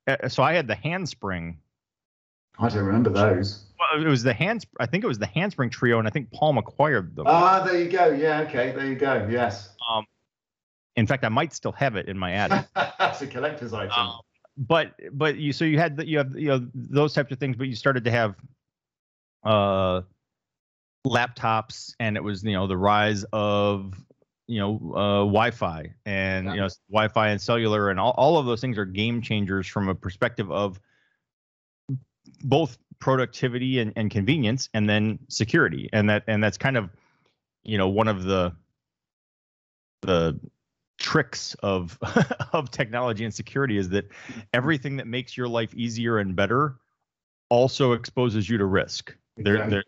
uh, 0.06 0.28
so 0.28 0.42
I 0.42 0.52
had 0.52 0.66
the 0.66 0.74
handspring. 0.74 1.58
I 2.58 2.68
don't 2.68 2.84
remember 2.84 3.10
those. 3.10 3.64
Well, 3.78 4.02
it 4.02 4.08
was 4.08 4.22
the 4.22 4.32
hands. 4.32 4.66
I 4.78 4.86
think 4.86 5.04
it 5.04 5.06
was 5.06 5.18
the 5.18 5.26
handspring 5.26 5.70
Treo, 5.70 5.98
and 5.98 6.06
I 6.06 6.10
think 6.10 6.30
Palm 6.32 6.58
acquired 6.58 7.16
them. 7.16 7.26
Ah, 7.28 7.62
there 7.64 7.80
you 7.80 7.90
go. 7.90 8.08
Yeah, 8.08 8.40
okay, 8.42 8.72
there 8.72 8.86
you 8.86 8.94
go. 8.94 9.26
Yes. 9.30 9.70
Um, 9.90 10.04
in 10.96 11.06
fact, 11.06 11.24
I 11.24 11.28
might 11.28 11.52
still 11.52 11.72
have 11.72 11.96
it 11.96 12.08
in 12.08 12.18
my 12.18 12.32
attic. 12.32 12.66
That's 12.74 13.20
a 13.20 13.26
collector's 13.26 13.74
item. 13.74 13.92
Um, 13.92 14.20
but 14.56 14.94
but 15.12 15.36
you 15.36 15.52
so 15.52 15.64
you 15.64 15.78
had 15.78 15.96
the, 15.96 16.06
you 16.06 16.18
have 16.18 16.36
you 16.36 16.48
know 16.48 16.66
those 16.74 17.12
types 17.12 17.32
of 17.32 17.38
things, 17.38 17.56
but 17.56 17.68
you 17.68 17.74
started 17.74 18.04
to 18.04 18.10
have 18.10 18.34
uh 19.44 20.02
laptops, 21.06 21.94
and 22.00 22.16
it 22.16 22.22
was 22.22 22.42
you 22.42 22.52
know 22.52 22.66
the 22.66 22.76
rise 22.76 23.24
of 23.32 23.94
you 24.46 24.60
know 24.60 24.76
uh, 24.94 25.18
Wi-Fi 25.20 25.92
and 26.04 26.46
yeah. 26.46 26.52
you 26.52 26.60
know 26.60 26.68
Wi-Fi 26.90 27.28
and 27.28 27.40
cellular 27.40 27.90
and 27.90 27.98
all, 28.00 28.12
all 28.12 28.38
of 28.38 28.46
those 28.46 28.60
things 28.60 28.78
are 28.78 28.84
game 28.84 29.20
changers 29.20 29.66
from 29.66 29.88
a 29.88 29.94
perspective 29.94 30.50
of 30.50 30.80
both 32.42 32.78
productivity 32.98 33.78
and, 33.80 33.92
and 33.96 34.10
convenience 34.10 34.68
and 34.72 34.88
then 34.88 35.18
security 35.28 35.88
and 35.92 36.08
that 36.08 36.24
and 36.26 36.42
that's 36.42 36.56
kind 36.56 36.76
of 36.76 36.90
you 37.62 37.76
know 37.76 37.88
one 37.88 38.08
of 38.08 38.24
the 38.24 38.52
the 40.02 40.38
tricks 40.98 41.54
of 41.62 41.98
of 42.52 42.70
technology 42.70 43.24
and 43.24 43.34
security 43.34 43.76
is 43.78 43.88
that 43.90 44.08
everything 44.52 44.96
that 44.96 45.06
makes 45.06 45.36
your 45.36 45.48
life 45.48 45.74
easier 45.74 46.18
and 46.18 46.34
better 46.34 46.76
also 47.48 47.92
exposes 47.92 48.48
you 48.48 48.58
to 48.58 48.64
risk. 48.64 49.14
There, 49.36 49.68
there, 49.68 49.84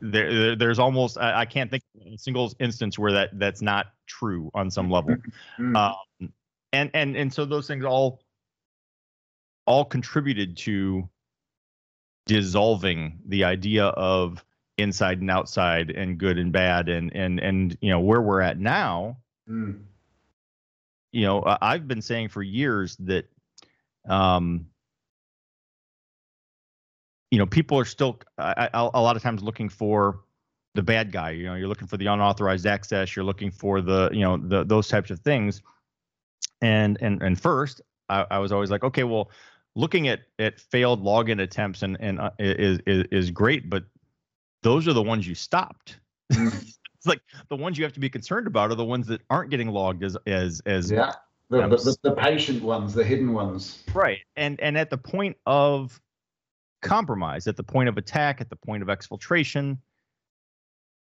there, 0.00 0.32
there, 0.32 0.56
there's 0.56 0.78
almost 0.78 1.16
I, 1.16 1.44
can't 1.44 1.70
think 1.70 1.84
of 2.00 2.12
a 2.12 2.18
single 2.18 2.52
instance 2.58 2.98
where 2.98 3.12
that 3.12 3.38
that's 3.38 3.62
not 3.62 3.86
true 4.06 4.50
on 4.54 4.70
some 4.70 4.90
level. 4.90 5.16
Mm-hmm. 5.58 5.76
um, 5.76 6.32
and 6.72 6.90
and 6.94 7.16
and 7.16 7.32
so 7.32 7.44
those 7.44 7.66
things 7.66 7.84
all 7.84 8.20
all 9.66 9.84
contributed 9.84 10.56
to 10.56 11.08
dissolving 12.26 13.20
the 13.26 13.44
idea 13.44 13.86
of 13.86 14.44
inside 14.78 15.20
and 15.20 15.30
outside 15.30 15.90
and 15.90 16.18
good 16.18 16.38
and 16.38 16.52
bad 16.52 16.88
and 16.88 17.14
and 17.14 17.38
and 17.40 17.76
you 17.80 17.90
know 17.90 18.00
where 18.00 18.22
we're 18.22 18.40
at 18.40 18.58
now 18.58 19.16
mm. 19.48 19.78
You 21.12 21.24
know 21.24 21.42
i've 21.60 21.86
been 21.86 22.02
saying 22.02 22.28
for 22.28 22.42
years 22.42 22.96
that 22.96 23.26
um 24.08 24.66
you 27.30 27.38
know 27.38 27.46
people 27.46 27.78
are 27.78 27.84
still 27.84 28.20
I, 28.38 28.68
I, 28.74 28.90
a 28.94 29.00
lot 29.00 29.16
of 29.16 29.22
times 29.22 29.42
looking 29.42 29.68
for 29.68 30.20
the 30.74 30.82
bad 30.82 31.12
guy. 31.12 31.30
You 31.30 31.46
know 31.46 31.54
you're 31.54 31.68
looking 31.68 31.88
for 31.88 31.96
the 31.96 32.06
unauthorized 32.06 32.66
access. 32.66 33.16
You're 33.16 33.24
looking 33.24 33.50
for 33.50 33.80
the 33.80 34.10
you 34.12 34.20
know 34.20 34.36
the 34.36 34.64
those 34.64 34.86
types 34.88 35.10
of 35.10 35.20
things. 35.20 35.62
And 36.60 36.98
and 37.00 37.22
and 37.22 37.40
first 37.40 37.80
I, 38.08 38.26
I 38.30 38.38
was 38.38 38.52
always 38.52 38.70
like 38.70 38.84
okay 38.84 39.04
well 39.04 39.30
looking 39.74 40.08
at 40.08 40.20
at 40.38 40.60
failed 40.60 41.02
login 41.02 41.40
attempts 41.40 41.82
and 41.82 41.96
and 42.00 42.20
uh, 42.20 42.30
is, 42.38 42.80
is 42.86 43.04
is 43.10 43.30
great 43.30 43.70
but 43.70 43.84
those 44.62 44.86
are 44.86 44.92
the 44.92 45.02
ones 45.02 45.26
you 45.26 45.34
stopped. 45.34 45.98
It's 47.02 47.08
like 47.08 47.20
the 47.48 47.56
ones 47.56 47.76
you 47.76 47.82
have 47.82 47.92
to 47.94 48.00
be 48.00 48.08
concerned 48.08 48.46
about 48.46 48.70
are 48.70 48.76
the 48.76 48.84
ones 48.84 49.08
that 49.08 49.22
aren't 49.28 49.50
getting 49.50 49.70
logged 49.70 50.04
as 50.04 50.16
as 50.24 50.62
as 50.66 50.88
yeah 50.88 51.14
the, 51.50 51.66
the, 51.66 51.96
the, 52.02 52.12
patient 52.12 52.62
ones, 52.62 52.94
the 52.94 53.02
hidden 53.02 53.32
ones. 53.32 53.82
Right, 53.92 54.20
and 54.36 54.60
and 54.60 54.78
at 54.78 54.88
the 54.88 54.96
point 54.96 55.36
of 55.44 56.00
compromise, 56.80 57.48
at 57.48 57.56
the 57.56 57.64
point 57.64 57.88
of 57.88 57.98
attack, 57.98 58.40
at 58.40 58.48
the 58.48 58.56
point 58.56 58.84
of 58.84 58.88
exfiltration, 58.88 59.78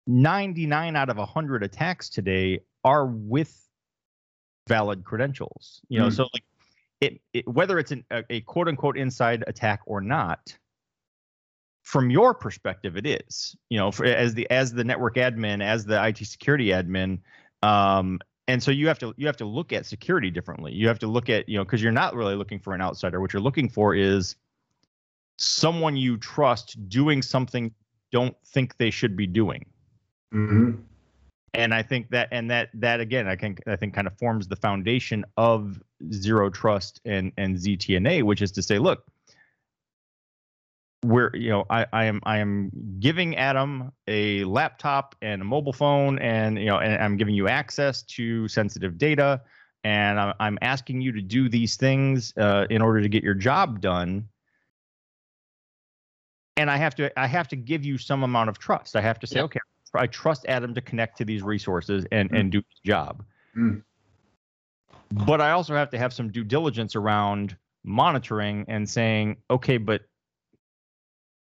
99 0.07 0.97
out 0.97 1.11
of 1.11 1.19
100 1.19 1.63
attacks 1.63 2.09
today 2.09 2.61
are 2.85 3.07
with 3.07 3.69
valid 4.67 5.05
credentials. 5.05 5.83
You 5.91 6.01
know, 6.01 6.09
mm. 6.09 6.17
so 6.17 6.29
like 6.33 6.45
it, 7.03 7.21
it, 7.35 7.47
whether 7.47 7.79
it's 7.79 7.93
an, 7.93 8.03
a, 8.11 8.25
a 8.31 8.41
quote 8.41 8.67
unquote 8.67 8.97
inside 8.97 9.45
attack 9.47 9.81
or 9.85 10.01
not, 10.01 10.57
from 11.83 12.11
your 12.11 12.33
perspective 12.33 12.97
it 12.97 13.07
is 13.07 13.57
you 13.69 13.79
know 13.79 13.91
for, 13.91 14.05
as 14.05 14.35
the 14.35 14.49
as 14.51 14.73
the 14.73 14.85
network 14.85 15.17
admin 15.17 15.63
as 15.63 15.85
the 15.85 16.07
IT 16.07 16.19
security 16.19 16.69
admin 16.69 17.19
um, 17.63 18.19
and 18.49 18.63
so 18.63 18.71
you 18.71 18.89
have 18.89 18.99
to 18.99 19.15
you 19.17 19.27
have 19.27 19.37
to 19.37 19.45
look 19.45 19.73
at 19.73 19.87
security 19.87 20.31
differently. 20.31 20.73
You 20.73 20.89
have 20.89 20.99
to 21.01 21.07
look 21.07 21.29
at 21.29 21.49
you 21.49 21.59
know 21.59 21.65
because 21.65 21.83
you're 21.83 21.93
not 21.93 22.15
really 22.15 22.35
looking 22.35 22.59
for 22.59 22.75
an 22.75 22.81
outsider. 22.81 23.21
What 23.21 23.33
you're 23.33 23.43
looking 23.43 23.69
for 23.69 23.95
is 23.95 24.37
someone 25.39 25.97
you 25.97 26.17
trust 26.17 26.89
doing 26.89 27.23
something 27.23 27.73
don't 28.11 28.37
think 28.47 28.77
they 28.77 28.91
should 28.91 29.17
be 29.17 29.27
doing. 29.27 29.65
Mm-hmm. 30.35 30.81
and 31.53 31.75
i 31.75 31.83
think 31.83 32.09
that 32.09 32.29
and 32.33 32.51
that 32.51 32.71
that 32.73 33.01
again 33.01 33.29
i 33.29 33.37
think 33.37 33.61
i 33.67 33.77
think 33.77 33.93
kind 33.93 34.07
of 34.07 34.17
forms 34.17 34.49
the 34.49 34.57
foundation 34.57 35.27
of 35.37 35.79
zero 36.11 36.49
trust 36.49 37.03
and 37.05 37.33
and 37.37 37.55
ztna 37.55 38.23
which 38.23 38.41
is 38.41 38.51
to 38.53 38.63
say 38.63 38.79
look 38.79 39.05
where 41.03 41.35
you 41.35 41.51
know 41.51 41.65
I, 41.69 41.87
I 41.93 42.05
am 42.05 42.21
I 42.25 42.39
am 42.39 42.71
giving 43.01 43.37
Adam 43.37 43.93
a 44.07 44.45
laptop 44.45 45.17
and 45.21 45.43
a 45.43 45.45
mobile 45.45 45.73
phone 45.73 46.19
and 46.21 46.59
you 46.59 46.67
know 46.67 46.79
and 46.79 47.03
I'm 47.03 47.17
giving 47.17 47.35
you 47.35 47.49
access 47.49 48.03
to 48.03 48.47
sensitive 48.49 48.99
data 48.99 49.43
and 49.85 50.21
I'm, 50.21 50.35
I'm 50.39 50.59
asking 50.63 51.01
you 51.01 51.11
to 51.13 51.21
do 51.21 51.49
these 51.49 51.77
things 51.77 52.33
uh, 52.37 52.67
in 52.71 52.81
order 52.81 53.01
to 53.01 53.09
get 53.09 53.25
your 53.25 53.35
job 53.35 53.81
done 53.81 54.29
and 56.57 56.71
I 56.71 56.77
have 56.77 56.95
to 56.97 57.19
I 57.19 57.27
have 57.27 57.49
to 57.49 57.57
give 57.57 57.85
you 57.85 57.99
some 57.99 58.23
amount 58.23 58.51
of 58.51 58.59
trust 58.59 58.95
I 58.95 59.01
have 59.01 59.19
to 59.21 59.27
say 59.27 59.41
yeah. 59.41 59.45
okay 59.45 59.61
I 59.95 60.07
trust 60.07 60.47
Adam 60.47 60.73
to 60.75 60.81
connect 60.81 61.19
to 61.19 61.25
these 61.25 61.43
resources 61.43 62.07
and 62.13 62.31
mm. 62.31 62.39
and 62.39 62.53
do 62.53 62.59
his 62.59 62.81
job 62.87 63.25
mm. 63.57 63.83
but 65.11 65.41
I 65.41 65.51
also 65.51 65.75
have 65.75 65.91
to 65.91 65.99
have 65.99 66.13
some 66.13 66.31
due 66.31 66.45
diligence 66.45 66.95
around 66.95 67.57
monitoring 67.83 68.67
and 68.69 68.89
saying 68.89 69.39
okay 69.51 69.79
but 69.79 70.03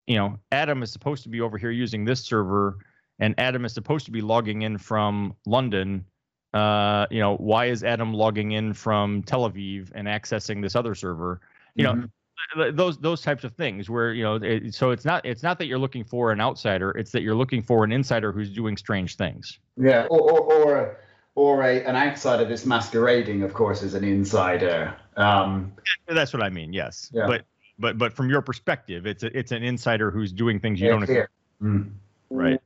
you 0.06 0.16
know, 0.16 0.38
Adam 0.50 0.82
is 0.82 0.92
supposed 0.92 1.22
to 1.22 1.28
be 1.28 1.40
over 1.40 1.58
here 1.58 1.70
using 1.70 2.04
this 2.04 2.24
server, 2.24 2.78
and 3.18 3.34
Adam 3.38 3.64
is 3.64 3.72
supposed 3.72 4.06
to 4.06 4.12
be 4.12 4.20
logging 4.20 4.62
in 4.62 4.78
from 4.78 5.34
London. 5.46 6.04
Uh, 6.52 7.06
you 7.10 7.20
know, 7.20 7.36
why 7.36 7.66
is 7.66 7.82
Adam 7.84 8.12
logging 8.12 8.52
in 8.52 8.74
from 8.74 9.22
Tel 9.22 9.48
Aviv 9.48 9.90
and 9.94 10.06
accessing 10.06 10.62
this 10.62 10.76
other 10.76 10.94
server? 10.94 11.40
You 11.74 11.86
mm-hmm. 11.86 12.00
know, 12.00 12.72
those 12.72 12.98
those 12.98 13.22
types 13.22 13.44
of 13.44 13.52
things 13.54 13.88
where 13.88 14.12
you 14.12 14.22
know, 14.22 14.34
it, 14.36 14.74
so 14.74 14.90
it's 14.90 15.04
not 15.04 15.24
it's 15.24 15.42
not 15.42 15.58
that 15.58 15.66
you're 15.66 15.78
looking 15.78 16.04
for 16.04 16.32
an 16.32 16.40
outsider; 16.40 16.90
it's 16.90 17.12
that 17.12 17.22
you're 17.22 17.34
looking 17.34 17.62
for 17.62 17.84
an 17.84 17.92
insider 17.92 18.32
who's 18.32 18.50
doing 18.50 18.76
strange 18.76 19.16
things. 19.16 19.58
Yeah, 19.76 20.06
or 20.10 20.20
or 20.20 20.40
or, 20.40 20.98
or 21.34 21.62
a, 21.62 21.84
an 21.84 21.96
outsider 21.96 22.44
that's 22.44 22.66
masquerading, 22.66 23.42
of 23.42 23.54
course, 23.54 23.82
as 23.82 23.94
an 23.94 24.04
insider. 24.04 24.94
Um, 25.16 25.72
that's 26.08 26.32
what 26.32 26.42
I 26.42 26.50
mean. 26.50 26.72
Yes, 26.72 27.10
yeah. 27.12 27.26
but 27.26 27.44
but 27.78 27.98
but 27.98 28.12
from 28.12 28.30
your 28.30 28.42
perspective, 28.42 29.06
it's 29.06 29.22
a, 29.22 29.36
it's 29.36 29.52
an 29.52 29.62
insider 29.62 30.10
who's 30.10 30.32
doing 30.32 30.60
things 30.60 30.80
you 30.80 30.86
yeah, 30.86 30.92
don't 30.92 31.02
expect. 31.02 31.30
Mm. 31.62 31.90
Right. 32.30 32.60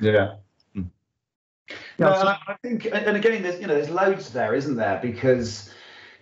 Yeah. 0.00 0.34
Mm. 0.76 0.86
No, 1.98 2.12
so, 2.12 2.26
I 2.26 2.56
think, 2.62 2.86
and 2.86 3.16
again, 3.16 3.42
there's 3.42 3.60
you 3.60 3.66
know, 3.66 3.74
there's 3.74 3.90
loads 3.90 4.30
there, 4.30 4.54
isn't 4.54 4.76
there? 4.76 4.98
Because 5.02 5.70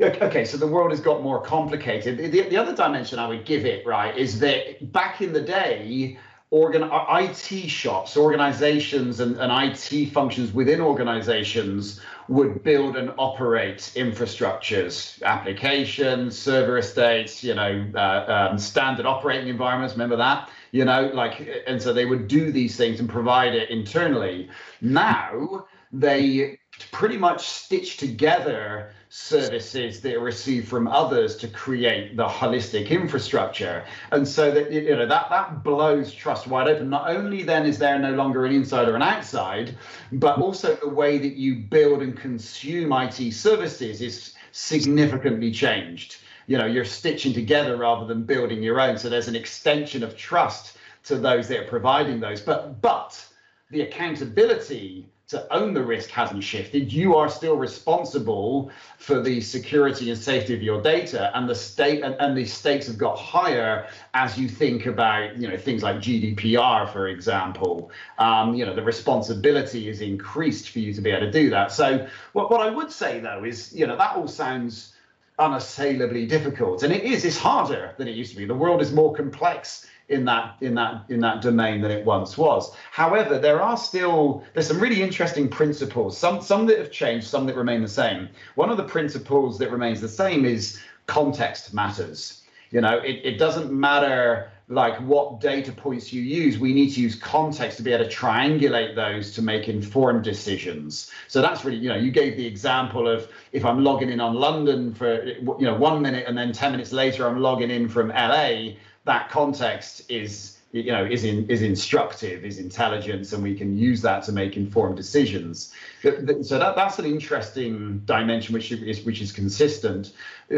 okay, 0.01 0.45
so 0.45 0.57
the 0.57 0.67
world 0.67 0.91
has 0.91 1.01
got 1.01 1.23
more 1.23 1.43
complicated. 1.43 2.19
The, 2.19 2.43
the 2.43 2.57
other 2.57 2.75
dimension 2.75 3.19
I 3.19 3.29
would 3.29 3.45
give 3.45 3.67
it, 3.67 3.87
right, 3.87 4.17
is 4.17 4.39
that 4.41 4.93
back 4.93 5.21
in 5.21 5.33
the 5.33 5.41
day, 5.41 6.19
organ 6.51 6.89
IT 6.93 7.69
shops, 7.69 8.17
organizations, 8.17 9.21
and, 9.21 9.37
and 9.37 9.53
IT 9.53 10.11
functions 10.13 10.53
within 10.53 10.81
organizations 10.81 12.01
would 12.31 12.63
build 12.63 12.97
and 12.97 13.13
operate 13.19 13.79
infrastructures, 13.97 15.21
applications, 15.23 16.39
server 16.39 16.79
estates, 16.79 17.43
you 17.43 17.57
know, 17.57 17.85
uh, 17.97 18.49
um, 18.53 18.57
standard 18.57 19.05
operating 19.05 19.49
environments. 19.49 19.95
Remember 19.95 20.17
that, 20.17 20.49
you 20.71 20.85
know, 20.85 21.11
like, 21.13 21.65
and 21.67 21.83
so 21.83 21.93
they 21.93 22.07
would 22.07 22.29
do 22.29 22.53
these 22.53 22.77
things 22.77 23.01
and 23.01 23.09
provide 23.09 23.57
it 23.57 23.69
internally. 23.69 24.49
Now 24.81 25.67
they 25.93 26.60
pretty 26.93 27.17
much 27.17 27.49
stitch 27.49 27.97
together 27.97 28.93
services 29.09 30.01
that 30.01 30.15
are 30.15 30.21
received 30.21 30.69
from 30.69 30.87
others 30.87 31.37
to 31.37 31.49
create 31.49 32.17
the 32.17 32.27
holistic 32.27 32.91
infrastructure. 32.91 33.85
And 34.13 34.27
so 34.27 34.51
that 34.53 34.71
you 34.71 34.95
know 34.95 35.07
that 35.07 35.31
that 35.31 35.65
blows 35.65 36.13
trust 36.13 36.47
wide 36.47 36.69
open. 36.69 36.91
Not 36.91 37.11
only 37.11 37.43
then 37.43 37.67
is 37.67 37.79
there 37.79 37.99
no 37.99 38.13
longer 38.13 38.47
an 38.47 38.53
inside 38.53 38.89
or 38.89 38.97
an 38.97 39.03
outside, 39.03 39.77
but 40.13 40.39
also 40.39 40.77
the 40.77 40.89
way 40.89 41.19
that 41.19 41.35
you 41.35 41.57
build 41.57 42.03
and 42.03 42.17
consume 42.17 42.93
IT 42.93 43.33
services 43.33 44.01
is 44.01 44.35
significantly 44.53 45.51
changed. 45.51 46.19
You 46.47 46.59
know, 46.59 46.67
you're 46.67 46.85
stitching 46.85 47.33
together 47.33 47.77
rather 47.77 48.07
than 48.07 48.25
building 48.25 48.63
your 48.63 48.81
own. 48.81 48.97
So 48.97 49.09
there's 49.09 49.29
an 49.29 49.37
extension 49.37 50.03
of 50.03 50.17
trust 50.17 50.77
to 51.05 51.17
those 51.17 51.49
that 51.49 51.61
are 51.61 51.69
providing 51.69 52.21
those. 52.21 52.41
But 52.41 52.81
but 52.81 53.25
the 53.71 53.83
accountability 53.83 55.09
to 55.31 55.47
own 55.53 55.73
the 55.75 55.83
risk 55.83 56.11
hasn't 56.11 56.43
shifted. 56.43 56.93
You 56.93 57.15
are 57.15 57.29
still 57.29 57.57
responsible 57.57 58.71
for 58.99 59.21
the 59.21 59.41
security 59.41 60.11
and 60.11 60.19
safety 60.19 60.55
of 60.55 60.63
your 60.63 60.83
data, 60.83 61.31
and 61.37 61.49
the 61.49 61.55
state 61.55 62.03
and, 62.03 62.17
and 62.19 62.37
the 62.37 62.45
stakes 62.45 62.89
have 62.89 62.99
got 62.99 63.17
higher 63.17 63.89
as 64.15 64.37
you 64.37 64.49
think 64.49 64.87
about 64.87 65.37
you 65.37 65.49
know 65.49 65.57
things 65.57 65.83
like 65.83 65.97
GDPR, 65.97 66.93
for 66.93 67.09
example. 67.09 67.93
Um, 68.19 68.55
you 68.55 68.67
know 68.67 68.75
the 68.75 68.83
responsibility 68.83 69.89
is 69.89 70.01
increased 70.01 70.71
for 70.71 70.81
you 70.81 70.93
to 70.93 71.01
be 71.01 71.11
able 71.11 71.27
to 71.27 71.33
do 71.33 71.49
that. 71.51 71.71
So 71.71 72.09
what 72.33 72.51
what 72.51 72.61
I 72.61 72.71
would 72.71 72.91
say 72.91 73.21
though 73.21 73.45
is 73.45 73.73
you 73.73 73.87
know 73.87 73.97
that 73.97 74.17
all 74.17 74.29
sounds 74.29 74.95
unassailably 75.39 76.27
difficult, 76.27 76.83
and 76.83 76.93
it 76.93 77.05
is. 77.05 77.25
It's 77.25 77.39
harder 77.39 77.95
than 77.99 78.09
it 78.09 78.17
used 78.17 78.33
to 78.33 78.37
be. 78.37 78.47
The 78.47 78.55
world 78.55 78.83
is 78.83 78.93
more 78.93 79.15
complex 79.15 79.87
in 80.11 80.25
that 80.25 80.57
in 80.61 80.75
that 80.75 81.05
in 81.09 81.21
that 81.21 81.41
domain 81.41 81.81
than 81.81 81.91
it 81.91 82.05
once 82.05 82.37
was. 82.37 82.75
However, 82.91 83.39
there 83.39 83.63
are 83.63 83.77
still 83.77 84.45
there's 84.53 84.69
some 84.69 84.81
really 84.81 85.03
interesting 85.03 85.49
principles. 85.49 86.19
Some 86.19 86.43
some 86.43 86.67
that 86.67 86.79
have 86.79 86.91
changed, 86.91 87.27
some 87.27 87.47
that 87.47 87.57
remain 87.57 87.81
the 87.81 87.89
same. 87.89 88.29
One 88.57 88.71
of 88.71 88.77
the 88.77 88.85
principles 88.85 89.59
that 89.59 89.71
remains 89.71 90.01
the 90.01 90.09
same 90.09 90.45
is 90.45 90.81
context 91.07 91.73
matters. 91.73 92.43
You 92.71 92.81
know, 92.81 92.99
it, 92.99 93.21
it 93.25 93.39
doesn't 93.39 93.73
matter 93.73 94.51
like 94.69 94.97
what 95.01 95.41
data 95.41 95.73
points 95.73 96.13
you 96.13 96.23
use. 96.23 96.61
We 96.61 96.73
need 96.73 96.91
to 96.91 97.01
use 97.01 97.17
context 97.17 97.79
to 97.79 97.83
be 97.83 97.93
able 97.93 98.05
to 98.05 98.11
triangulate 98.11 98.95
those 98.95 99.35
to 99.35 99.43
make 99.43 99.69
informed 99.69 100.23
decisions. 100.23 101.11
So 101.27 101.43
that's 101.43 101.65
really, 101.65 101.79
you 101.79 101.89
know, 101.89 101.97
you 101.97 102.13
gave 102.13 102.37
the 102.37 102.47
example 102.47 103.09
of 103.09 103.29
if 103.51 103.65
I'm 103.65 103.83
logging 103.83 104.11
in 104.11 104.21
on 104.21 104.35
London 104.35 104.95
for 104.95 105.25
you 105.25 105.57
know 105.59 105.75
one 105.75 106.01
minute 106.01 106.27
and 106.29 106.39
then 106.39 106.53
10 106.53 106.71
minutes 106.71 106.93
later 106.93 107.27
I'm 107.27 107.41
logging 107.41 107.71
in 107.71 107.89
from 107.89 108.09
LA 108.11 108.75
that 109.11 109.29
context 109.29 110.03
is 110.09 110.59
you 110.73 110.93
know 110.93 111.05
is 111.05 111.25
in 111.25 111.51
is 111.51 111.63
instructive 111.63 112.45
is 112.45 112.59
intelligence 112.59 113.33
and 113.33 113.43
we 113.43 113.55
can 113.57 113.77
use 113.77 114.01
that 114.03 114.23
to 114.23 114.33
make 114.33 114.57
informed 114.57 114.97
decisions 114.97 115.75
so 116.03 116.59
that 116.59 116.75
that's 116.77 116.99
an 117.01 117.05
interesting 117.05 117.99
dimension 118.05 118.55
which 118.55 118.71
is 118.71 119.05
which 119.05 119.21
is 119.21 119.33
consistent 119.33 120.13
a, 120.51 120.57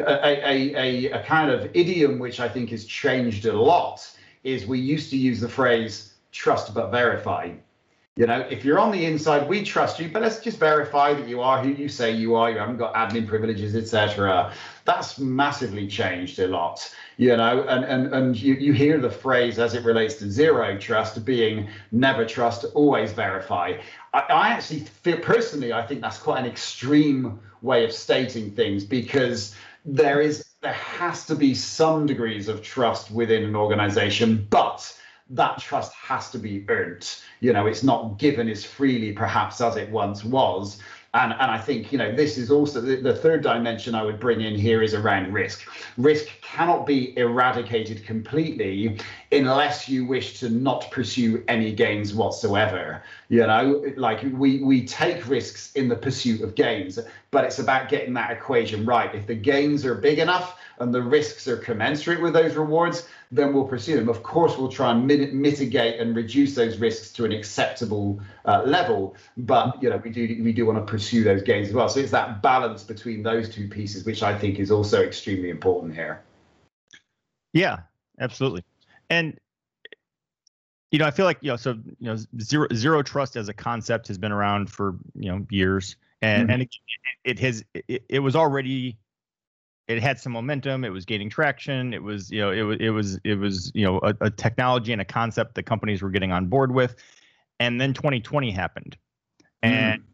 a, 0.52 0.76
a, 0.87 1.12
a 1.12 1.23
kind 1.25 1.50
of 1.50 1.71
idiom 1.75 2.18
which 2.18 2.40
i 2.40 2.49
think 2.49 2.68
has 2.71 2.85
changed 2.85 3.47
a 3.47 3.52
lot 3.52 3.99
is 4.44 4.66
we 4.66 4.78
used 4.78 5.09
to 5.09 5.16
use 5.16 5.40
the 5.40 5.49
phrase 5.49 6.14
trust 6.30 6.75
but 6.75 6.90
verify 6.90 7.50
You 8.16 8.26
know, 8.26 8.40
if 8.50 8.62
you're 8.62 8.78
on 8.78 8.90
the 8.92 9.06
inside, 9.06 9.49
we 9.49 9.64
trust 9.64 9.99
you, 9.99 10.11
but 10.11 10.21
let's 10.21 10.38
just 10.40 10.59
verify 10.59 11.14
that 11.14 11.26
you 11.26 11.40
are 11.40 11.64
who 11.64 11.71
you 11.71 11.88
say 11.88 12.12
you 12.12 12.35
are. 12.35 12.50
You 12.50 12.59
haven't 12.59 12.76
got 12.76 12.92
admin 12.92 13.26
privileges, 13.26 13.75
etc. 13.75 14.52
That's 14.85 15.18
massively 15.18 15.87
changed 15.88 16.38
a 16.38 16.47
lot. 16.47 16.94
You 17.23 17.37
know, 17.37 17.62
and 17.69 17.85
and 17.85 18.12
and 18.12 18.37
you, 18.37 18.55
you 18.55 18.73
hear 18.73 18.99
the 18.99 19.09
phrase 19.09 19.61
as 19.61 19.75
it 19.75 19.85
relates 19.85 20.17
to 20.17 20.29
zero 20.29 20.76
trust 20.76 21.25
being 21.25 21.69
never 21.93 22.26
trust, 22.26 22.64
always 22.75 23.12
verify. 23.12 23.79
I, 24.12 24.21
I 24.23 24.49
actually 24.49 24.81
feel 24.81 25.19
personally, 25.19 25.73
I 25.73 25.87
think 25.87 26.00
that's 26.00 26.19
quite 26.19 26.41
an 26.41 26.47
extreme 26.47 27.38
way 27.61 27.85
of 27.85 27.93
stating 27.93 28.50
things 28.50 28.83
because 28.83 29.55
there 29.85 30.21
is 30.21 30.47
there 30.62 30.73
has 30.73 31.25
to 31.26 31.37
be 31.37 31.55
some 31.55 32.07
degrees 32.07 32.49
of 32.49 32.61
trust 32.61 33.12
within 33.12 33.45
an 33.45 33.55
organization, 33.55 34.45
but 34.50 34.81
that 35.31 35.61
trust 35.61 35.93
has 35.93 36.29
to 36.31 36.38
be 36.38 36.64
earned. 36.69 37.09
You 37.38 37.52
know, 37.52 37.69
it's 37.69 37.85
not 37.85 38.19
given 38.19 38.49
as 38.49 38.64
freely 38.64 39.12
perhaps 39.12 39.61
as 39.61 39.76
it 39.76 39.88
once 39.91 40.25
was. 40.25 40.81
And, 41.14 41.33
and 41.33 41.50
I 41.50 41.59
think, 41.59 41.92
you 41.92 41.99
know, 41.99 42.14
this 42.14 42.38
is 42.38 42.50
also 42.50 42.81
the, 42.81 42.97
the 42.97 43.14
third 43.14 43.42
dimension 43.42 43.95
I 43.95 44.02
would 44.02 44.19
bring 44.19 44.40
in 44.40 44.54
here 44.54 44.83
is 44.83 44.95
around 44.95 45.33
risk. 45.33 45.69
Risk 45.99 46.28
cannot 46.40 46.87
be 46.87 47.16
eradicated 47.19 48.07
completely 48.07 48.99
unless 49.32 49.88
you 49.88 50.04
wish 50.04 50.40
to 50.40 50.50
not 50.50 50.90
pursue 50.90 51.42
any 51.48 51.72
gains 51.72 52.14
whatsoever. 52.14 53.02
You 53.28 53.46
know, 53.46 53.84
like 53.96 54.22
we, 54.22 54.62
we 54.62 54.84
take 54.86 55.26
risks 55.28 55.72
in 55.72 55.88
the 55.88 55.96
pursuit 55.96 56.42
of 56.42 56.54
gains, 56.54 56.98
but 57.30 57.44
it's 57.44 57.58
about 57.58 57.88
getting 57.88 58.14
that 58.14 58.30
equation 58.30 58.84
right. 58.84 59.14
If 59.14 59.26
the 59.26 59.34
gains 59.34 59.84
are 59.86 59.94
big 59.94 60.18
enough, 60.18 60.58
and 60.82 60.92
the 60.92 61.00
risks 61.00 61.46
are 61.46 61.56
commensurate 61.56 62.20
with 62.20 62.32
those 62.32 62.56
rewards, 62.56 63.08
then 63.30 63.52
we'll 63.54 63.64
pursue 63.64 63.96
them. 63.96 64.08
Of 64.08 64.22
course, 64.22 64.58
we'll 64.58 64.70
try 64.70 64.90
and 64.90 65.06
mitigate 65.06 66.00
and 66.00 66.14
reduce 66.14 66.54
those 66.54 66.78
risks 66.78 67.12
to 67.12 67.24
an 67.24 67.32
acceptable 67.32 68.20
uh, 68.44 68.62
level, 68.66 69.14
but 69.36 69.80
you 69.82 69.88
know 69.88 69.98
we 69.98 70.10
do 70.10 70.40
we 70.42 70.52
do 70.52 70.66
want 70.66 70.84
to 70.84 70.90
pursue 70.90 71.22
those 71.24 71.42
gains 71.42 71.68
as 71.68 71.74
well. 71.74 71.88
So 71.88 72.00
it's 72.00 72.10
that 72.10 72.42
balance 72.42 72.82
between 72.82 73.22
those 73.22 73.48
two 73.48 73.68
pieces, 73.68 74.04
which 74.04 74.22
I 74.22 74.36
think 74.36 74.58
is 74.58 74.70
also 74.70 75.02
extremely 75.02 75.50
important 75.50 75.94
here. 75.94 76.22
Yeah, 77.52 77.80
absolutely, 78.18 78.64
and 79.12 79.38
you 80.90 80.99
know 80.99 81.07
I 81.07 81.11
feel 81.11 81.26
like 81.26 81.38
you 81.42 81.50
know 81.50 81.57
so 81.57 81.73
you 81.99 82.09
know 82.09 82.16
zero 82.40 82.66
zero 82.75 83.02
trust 83.02 83.37
as 83.37 83.49
a 83.49 83.54
concept 83.54 84.09
has 84.09 84.19
been 84.19 84.33
around 84.33 84.71
for 84.71 84.97
you 85.14 85.31
know 85.31 85.47
years, 85.50 85.97
and 86.23 86.45
mm-hmm. 86.45 86.52
and 86.52 86.62
it, 86.62 86.69
it 87.25 87.38
has 87.38 87.64
it, 87.75 88.04
it 88.09 88.19
was 88.21 88.35
already 88.35 88.99
it 89.88 90.02
had 90.02 90.19
some 90.19 90.33
momentum. 90.33 90.85
It 90.85 90.90
was 90.90 91.04
gaining 91.04 91.28
traction. 91.28 91.92
It 91.92 92.02
was, 92.02 92.31
you 92.31 92.40
know, 92.40 92.50
it 92.50 92.62
was, 92.62 92.76
it 92.81 92.90
was, 92.90 93.21
it 93.25 93.35
was, 93.35 93.73
you 93.75 93.85
know, 93.85 93.99
a, 94.02 94.14
a, 94.21 94.31
technology 94.31 94.92
and 94.92 95.02
a 95.02 95.04
concept 95.04 95.57
that 95.57 95.64
companies 95.64 96.02
were 96.02 96.11
getting 96.11 96.31
on 96.31 96.47
board 96.47 96.73
with. 96.73 96.95
And 97.59 97.81
then 97.81 97.92
2020 97.92 98.52
happened, 98.52 98.97
and 99.62 100.00
mm. 100.00 100.04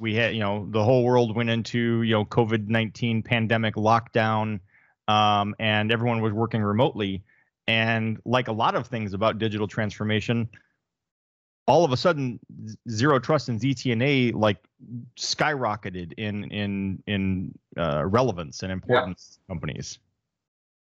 we 0.00 0.14
had, 0.14 0.32
you 0.32 0.40
know, 0.40 0.66
the 0.70 0.82
whole 0.82 1.04
world 1.04 1.36
went 1.36 1.50
into, 1.50 2.02
you 2.02 2.14
know, 2.14 2.24
COVID 2.24 2.68
19 2.68 3.22
pandemic 3.22 3.74
lockdown, 3.74 4.60
um, 5.06 5.54
and 5.58 5.92
everyone 5.92 6.20
was 6.20 6.32
working 6.32 6.62
remotely. 6.62 7.22
And 7.68 8.20
like 8.24 8.48
a 8.48 8.52
lot 8.52 8.74
of 8.74 8.86
things 8.86 9.12
about 9.12 9.38
digital 9.38 9.66
transformation, 9.66 10.48
all 11.66 11.84
of 11.84 11.92
a 11.92 11.96
sudden 11.96 12.38
zero 12.88 13.18
trust 13.18 13.48
and 13.48 13.60
ZTNA 13.60 14.34
like 14.34 14.58
skyrocketed 15.16 16.12
in 16.16 16.44
in 16.44 17.02
in 17.06 17.58
uh, 17.76 18.04
relevance 18.04 18.62
and 18.62 18.70
importance 18.70 19.38
yeah. 19.38 19.52
companies. 19.54 19.98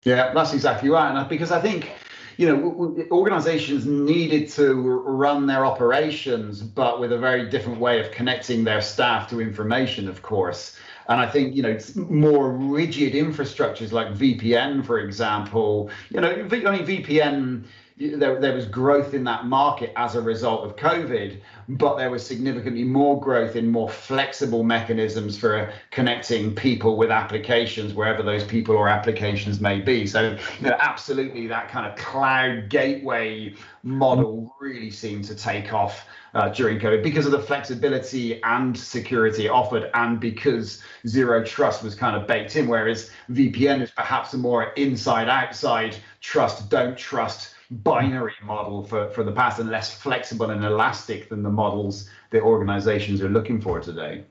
Yeah, 0.05 0.33
that's 0.33 0.53
exactly 0.53 0.91
right. 0.91 1.15
And 1.15 1.29
because 1.29 1.51
I 1.51 1.61
think 1.61 1.91
you 2.37 2.47
know 2.47 3.09
organizations 3.11 3.87
needed 3.87 4.49
to 4.51 4.75
run 4.75 5.47
their 5.47 5.65
operations, 5.65 6.63
but 6.63 7.01
with 7.01 7.13
a 7.13 7.19
very 7.19 7.49
different 7.49 7.81
way 7.81 8.01
of 8.01 8.13
connecting 8.13 8.65
their 8.65 8.81
staff 8.81 9.29
to 9.31 9.41
information, 9.41 10.09
of 10.09 10.23
course. 10.23 10.77
And 11.09 11.21
I 11.21 11.27
think 11.27 11.57
you 11.57 11.63
know 11.63 11.79
more 11.97 12.51
rigid 12.53 13.15
infrastructures 13.15 13.93
like 13.93 14.09
VPN, 14.09 14.85
for 14.85 14.99
example. 14.99 15.91
You 16.11 16.21
know, 16.21 16.31
I 16.31 16.37
mean 16.43 16.49
VPN 16.87 17.65
there, 17.99 18.41
there 18.41 18.55
was 18.55 18.67
growth 18.67 19.13
in 19.13 19.25
that 19.25 19.47
market 19.47 19.93
as 19.97 20.15
a 20.15 20.21
result 20.21 20.65
of 20.65 20.77
COVID, 20.77 21.41
but 21.69 21.97
there 21.97 22.11
was 22.11 22.25
significantly 22.25 22.85
more 22.85 23.21
growth 23.21 23.57
in 23.57 23.69
more 23.69 23.89
flexible 23.89 24.63
mechanisms 24.63 25.37
for 25.37 25.73
connecting 25.91 26.55
people 26.55 26.97
with 26.97 27.11
applications 27.11 27.95
wherever 27.95 28.23
those 28.23 28.45
people 28.45 28.77
or 28.77 28.89
applications 28.89 29.61
may 29.61 29.81
be. 29.81 30.07
So, 30.07 30.37
you 30.61 30.69
know, 30.69 30.77
absolutely, 30.79 31.49
that 31.49 31.69
kind 31.69 31.87
of 31.87 31.97
cloud 31.99 32.69
gateway 32.69 33.55
model 33.83 34.55
really 34.61 34.91
seemed 34.91 35.25
to 35.25 35.35
take 35.35 35.73
off 35.73 36.07
uh, 36.35 36.51
during 36.51 36.79
COVID 36.79 37.03
because 37.03 37.27
of 37.27 37.33
the 37.33 37.41
flexibility 37.41 38.41
and 38.45 38.79
security 38.79 39.49
offered, 39.49 39.91
and 39.95 40.21
because 40.21 40.83
zero 41.07 41.45
trust 41.45 41.83
was 41.83 41.97
kind 41.97 42.15
of 42.15 42.29
baked 42.29 42.55
in. 42.55 42.69
Whereas 42.69 43.11
VPN 43.31 43.83
is 43.83 43.91
perhaps 43.91 44.35
a 44.35 44.39
more 44.39 44.73
inside 44.75 45.29
outside 45.29 45.97
trust, 46.21 46.69
don't 46.69 46.97
trust 46.97 47.55
binary 47.71 48.33
model 48.43 48.83
for, 48.83 49.11
for 49.11 49.23
the 49.23 49.33
past 49.33 49.59
and 49.59 49.71
less 49.71 49.93
flexible 49.93 50.51
and 50.51 50.65
elastic 50.65 51.29
than 51.29 51.43
the 51.43 51.51
models 51.51 52.09
that 52.31 52.43
organizations 52.43 53.21
are 53.21 53.29
looking 53.29 53.61
for 53.61 53.81
today. 53.81 54.25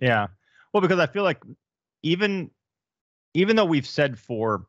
Yeah. 0.00 0.26
Well, 0.72 0.80
because 0.80 0.98
I 0.98 1.06
feel 1.06 1.22
like 1.22 1.42
even 2.02 2.50
even 3.34 3.56
though 3.56 3.64
we've 3.64 3.86
said 3.86 4.18
for 4.18 4.66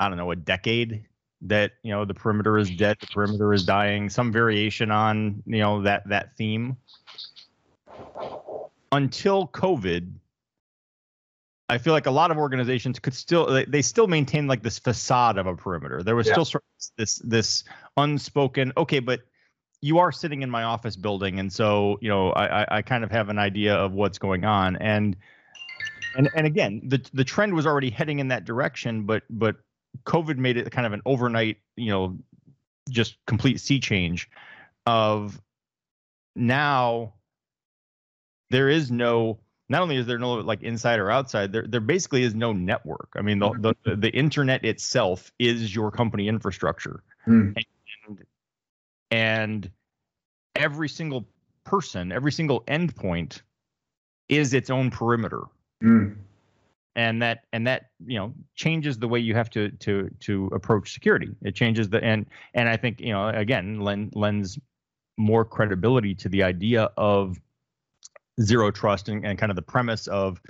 I 0.00 0.08
don't 0.08 0.16
know 0.16 0.30
a 0.30 0.36
decade 0.36 1.06
that 1.42 1.72
you 1.82 1.92
know 1.92 2.04
the 2.04 2.14
perimeter 2.14 2.56
is 2.58 2.70
dead, 2.70 2.96
the 3.00 3.06
perimeter 3.08 3.52
is 3.52 3.64
dying, 3.64 4.08
some 4.08 4.32
variation 4.32 4.90
on 4.90 5.42
you 5.46 5.58
know 5.58 5.82
that 5.82 6.08
that 6.08 6.36
theme. 6.36 6.76
Until 8.92 9.48
COVID, 9.48 10.12
I 11.68 11.78
feel 11.78 11.94
like 11.94 12.06
a 12.06 12.10
lot 12.10 12.30
of 12.30 12.36
organizations 12.36 12.98
could 12.98 13.14
still 13.14 13.64
they 13.66 13.82
still 13.82 14.06
maintain 14.06 14.46
like 14.46 14.62
this 14.62 14.78
facade 14.78 15.38
of 15.38 15.46
a 15.46 15.56
perimeter. 15.56 16.02
There 16.02 16.16
was 16.16 16.26
yeah. 16.26 16.34
still 16.34 16.44
sort 16.44 16.64
of 16.64 16.86
this 16.98 17.16
this 17.24 17.64
unspoken 17.96 18.72
okay, 18.76 18.98
but 18.98 19.20
you 19.80 19.98
are 19.98 20.12
sitting 20.12 20.42
in 20.42 20.50
my 20.50 20.64
office 20.64 20.96
building, 20.96 21.38
and 21.38 21.52
so 21.52 21.98
you 22.02 22.08
know 22.08 22.30
I 22.32 22.78
I 22.78 22.82
kind 22.82 23.02
of 23.02 23.10
have 23.10 23.30
an 23.30 23.38
idea 23.38 23.74
of 23.74 23.92
what's 23.92 24.18
going 24.18 24.44
on, 24.44 24.76
and 24.76 25.16
and 26.16 26.28
and 26.34 26.46
again 26.46 26.82
the 26.84 27.02
the 27.14 27.24
trend 27.24 27.54
was 27.54 27.66
already 27.66 27.90
heading 27.90 28.18
in 28.18 28.28
that 28.28 28.44
direction, 28.44 29.04
but 29.04 29.22
but 29.30 29.56
COVID 30.04 30.36
made 30.36 30.58
it 30.58 30.70
kind 30.70 30.86
of 30.86 30.92
an 30.92 31.02
overnight 31.06 31.58
you 31.76 31.90
know 31.90 32.18
just 32.90 33.16
complete 33.26 33.58
sea 33.58 33.80
change 33.80 34.28
of 34.84 35.40
now 36.36 37.14
there 38.50 38.68
is 38.68 38.90
no 38.90 39.38
not 39.68 39.82
only 39.82 39.96
is 39.96 40.06
there 40.06 40.18
no 40.18 40.34
like 40.34 40.62
inside 40.62 40.98
or 40.98 41.10
outside, 41.10 41.52
there 41.52 41.66
there 41.66 41.80
basically 41.80 42.22
is 42.22 42.34
no 42.34 42.52
network. 42.52 43.08
I 43.16 43.22
mean, 43.22 43.38
the 43.38 43.74
the, 43.84 43.96
the 43.96 44.10
internet 44.10 44.64
itself 44.64 45.32
is 45.38 45.74
your 45.74 45.90
company 45.90 46.28
infrastructure, 46.28 47.02
mm. 47.26 47.54
and, 48.06 48.18
and 49.10 49.70
every 50.54 50.88
single 50.88 51.26
person, 51.64 52.12
every 52.12 52.32
single 52.32 52.60
endpoint 52.62 53.40
is 54.28 54.54
its 54.54 54.70
own 54.70 54.90
perimeter. 54.90 55.42
Mm. 55.82 56.16
And 56.96 57.22
that 57.22 57.44
and 57.52 57.66
that 57.66 57.86
you 58.06 58.18
know 58.18 58.32
changes 58.54 58.98
the 58.98 59.08
way 59.08 59.18
you 59.18 59.34
have 59.34 59.50
to 59.50 59.70
to 59.70 60.10
to 60.20 60.46
approach 60.52 60.92
security. 60.92 61.30
It 61.42 61.54
changes 61.54 61.88
the 61.88 62.04
and 62.04 62.26
and 62.52 62.68
I 62.68 62.76
think 62.76 63.00
you 63.00 63.12
know 63.12 63.28
again 63.28 63.80
lend, 63.80 64.12
lends 64.14 64.58
more 65.16 65.44
credibility 65.44 66.14
to 66.16 66.28
the 66.28 66.42
idea 66.42 66.90
of 66.96 67.40
zero 68.40 68.70
trust 68.70 69.08
and, 69.08 69.24
and 69.24 69.38
kind 69.38 69.50
of 69.50 69.56
the 69.56 69.62
premise 69.62 70.06
of 70.08 70.40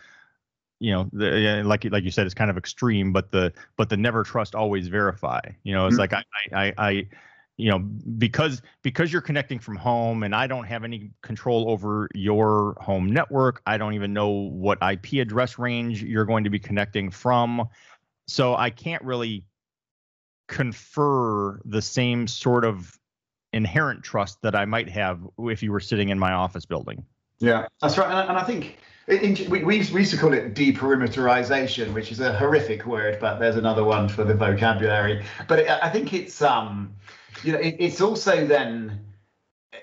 you 0.81 0.93
know 0.93 1.09
the, 1.13 1.63
like 1.65 1.85
like 1.85 2.05
you 2.05 2.11
said 2.11 2.27
it's 2.27 2.35
kind 2.35 2.51
of 2.51 2.57
extreme 2.57 3.13
but 3.13 3.31
the 3.31 3.53
but 3.77 3.89
the 3.89 3.97
never 3.97 4.23
trust 4.23 4.55
always 4.55 4.89
verify. 4.89 5.41
You 5.63 5.75
know 5.75 5.87
it's 5.87 5.97
mm-hmm. 5.99 6.01
like 6.01 6.13
I, 6.13 6.25
I 6.53 6.75
i 6.79 7.09
you 7.57 7.71
know 7.71 7.79
because 7.79 8.63
because 8.83 9.13
you're 9.13 9.23
connecting 9.23 9.61
from 9.61 9.77
home 9.77 10.25
and 10.25 10.35
i 10.35 10.47
don't 10.47 10.65
have 10.65 10.83
any 10.83 11.11
control 11.23 11.71
over 11.71 12.09
your 12.15 12.77
home 12.81 13.07
network 13.11 13.63
i 13.65 13.79
don't 13.79 13.95
even 13.95 14.13
know 14.13 14.29
what 14.29 14.79
ip 14.83 15.13
address 15.13 15.59
range 15.59 16.03
you're 16.03 16.25
going 16.25 16.45
to 16.45 16.51
be 16.51 16.59
connecting 16.59 17.11
from. 17.11 17.69
So 18.27 18.57
i 18.57 18.71
can't 18.71 19.03
really 19.03 19.45
confer 20.49 21.61
the 21.65 21.81
same 21.81 22.27
sort 22.27 22.65
of 22.65 22.99
inherent 23.53 24.03
trust 24.03 24.43
that 24.43 24.57
i 24.57 24.65
might 24.65 24.89
have 24.91 25.21
if 25.39 25.63
you 25.63 25.71
were 25.71 25.81
sitting 25.81 26.09
in 26.09 26.19
my 26.19 26.33
office 26.33 26.67
building 26.67 27.05
yeah, 27.45 27.67
that's 27.81 27.99
right. 27.99 28.11
And, 28.11 28.31
and 28.31 28.39
I 28.39 28.45
think 28.45 28.79
in, 29.07 29.37
we, 29.51 29.65
we 29.65 29.77
used 29.77 30.11
to 30.13 30.17
call 30.17 30.33
it 30.33 30.55
deperimeterization, 30.55 31.93
which 31.93 32.11
is 32.11 32.21
a 32.21 32.33
horrific 32.37 32.87
word, 32.87 33.19
but 33.21 33.39
there's 33.39 33.57
another 33.57 33.85
one 33.85 34.09
for 34.09 34.25
the 34.25 34.35
vocabulary. 34.35 35.25
But 35.47 35.59
it, 35.61 35.69
I 35.69 35.91
think 35.91 36.13
it's 36.13 36.41
um, 36.41 36.95
you 37.43 37.53
know, 37.53 37.59
it, 37.59 37.77
it's 37.79 38.01
also 38.01 38.47
then 38.47 39.01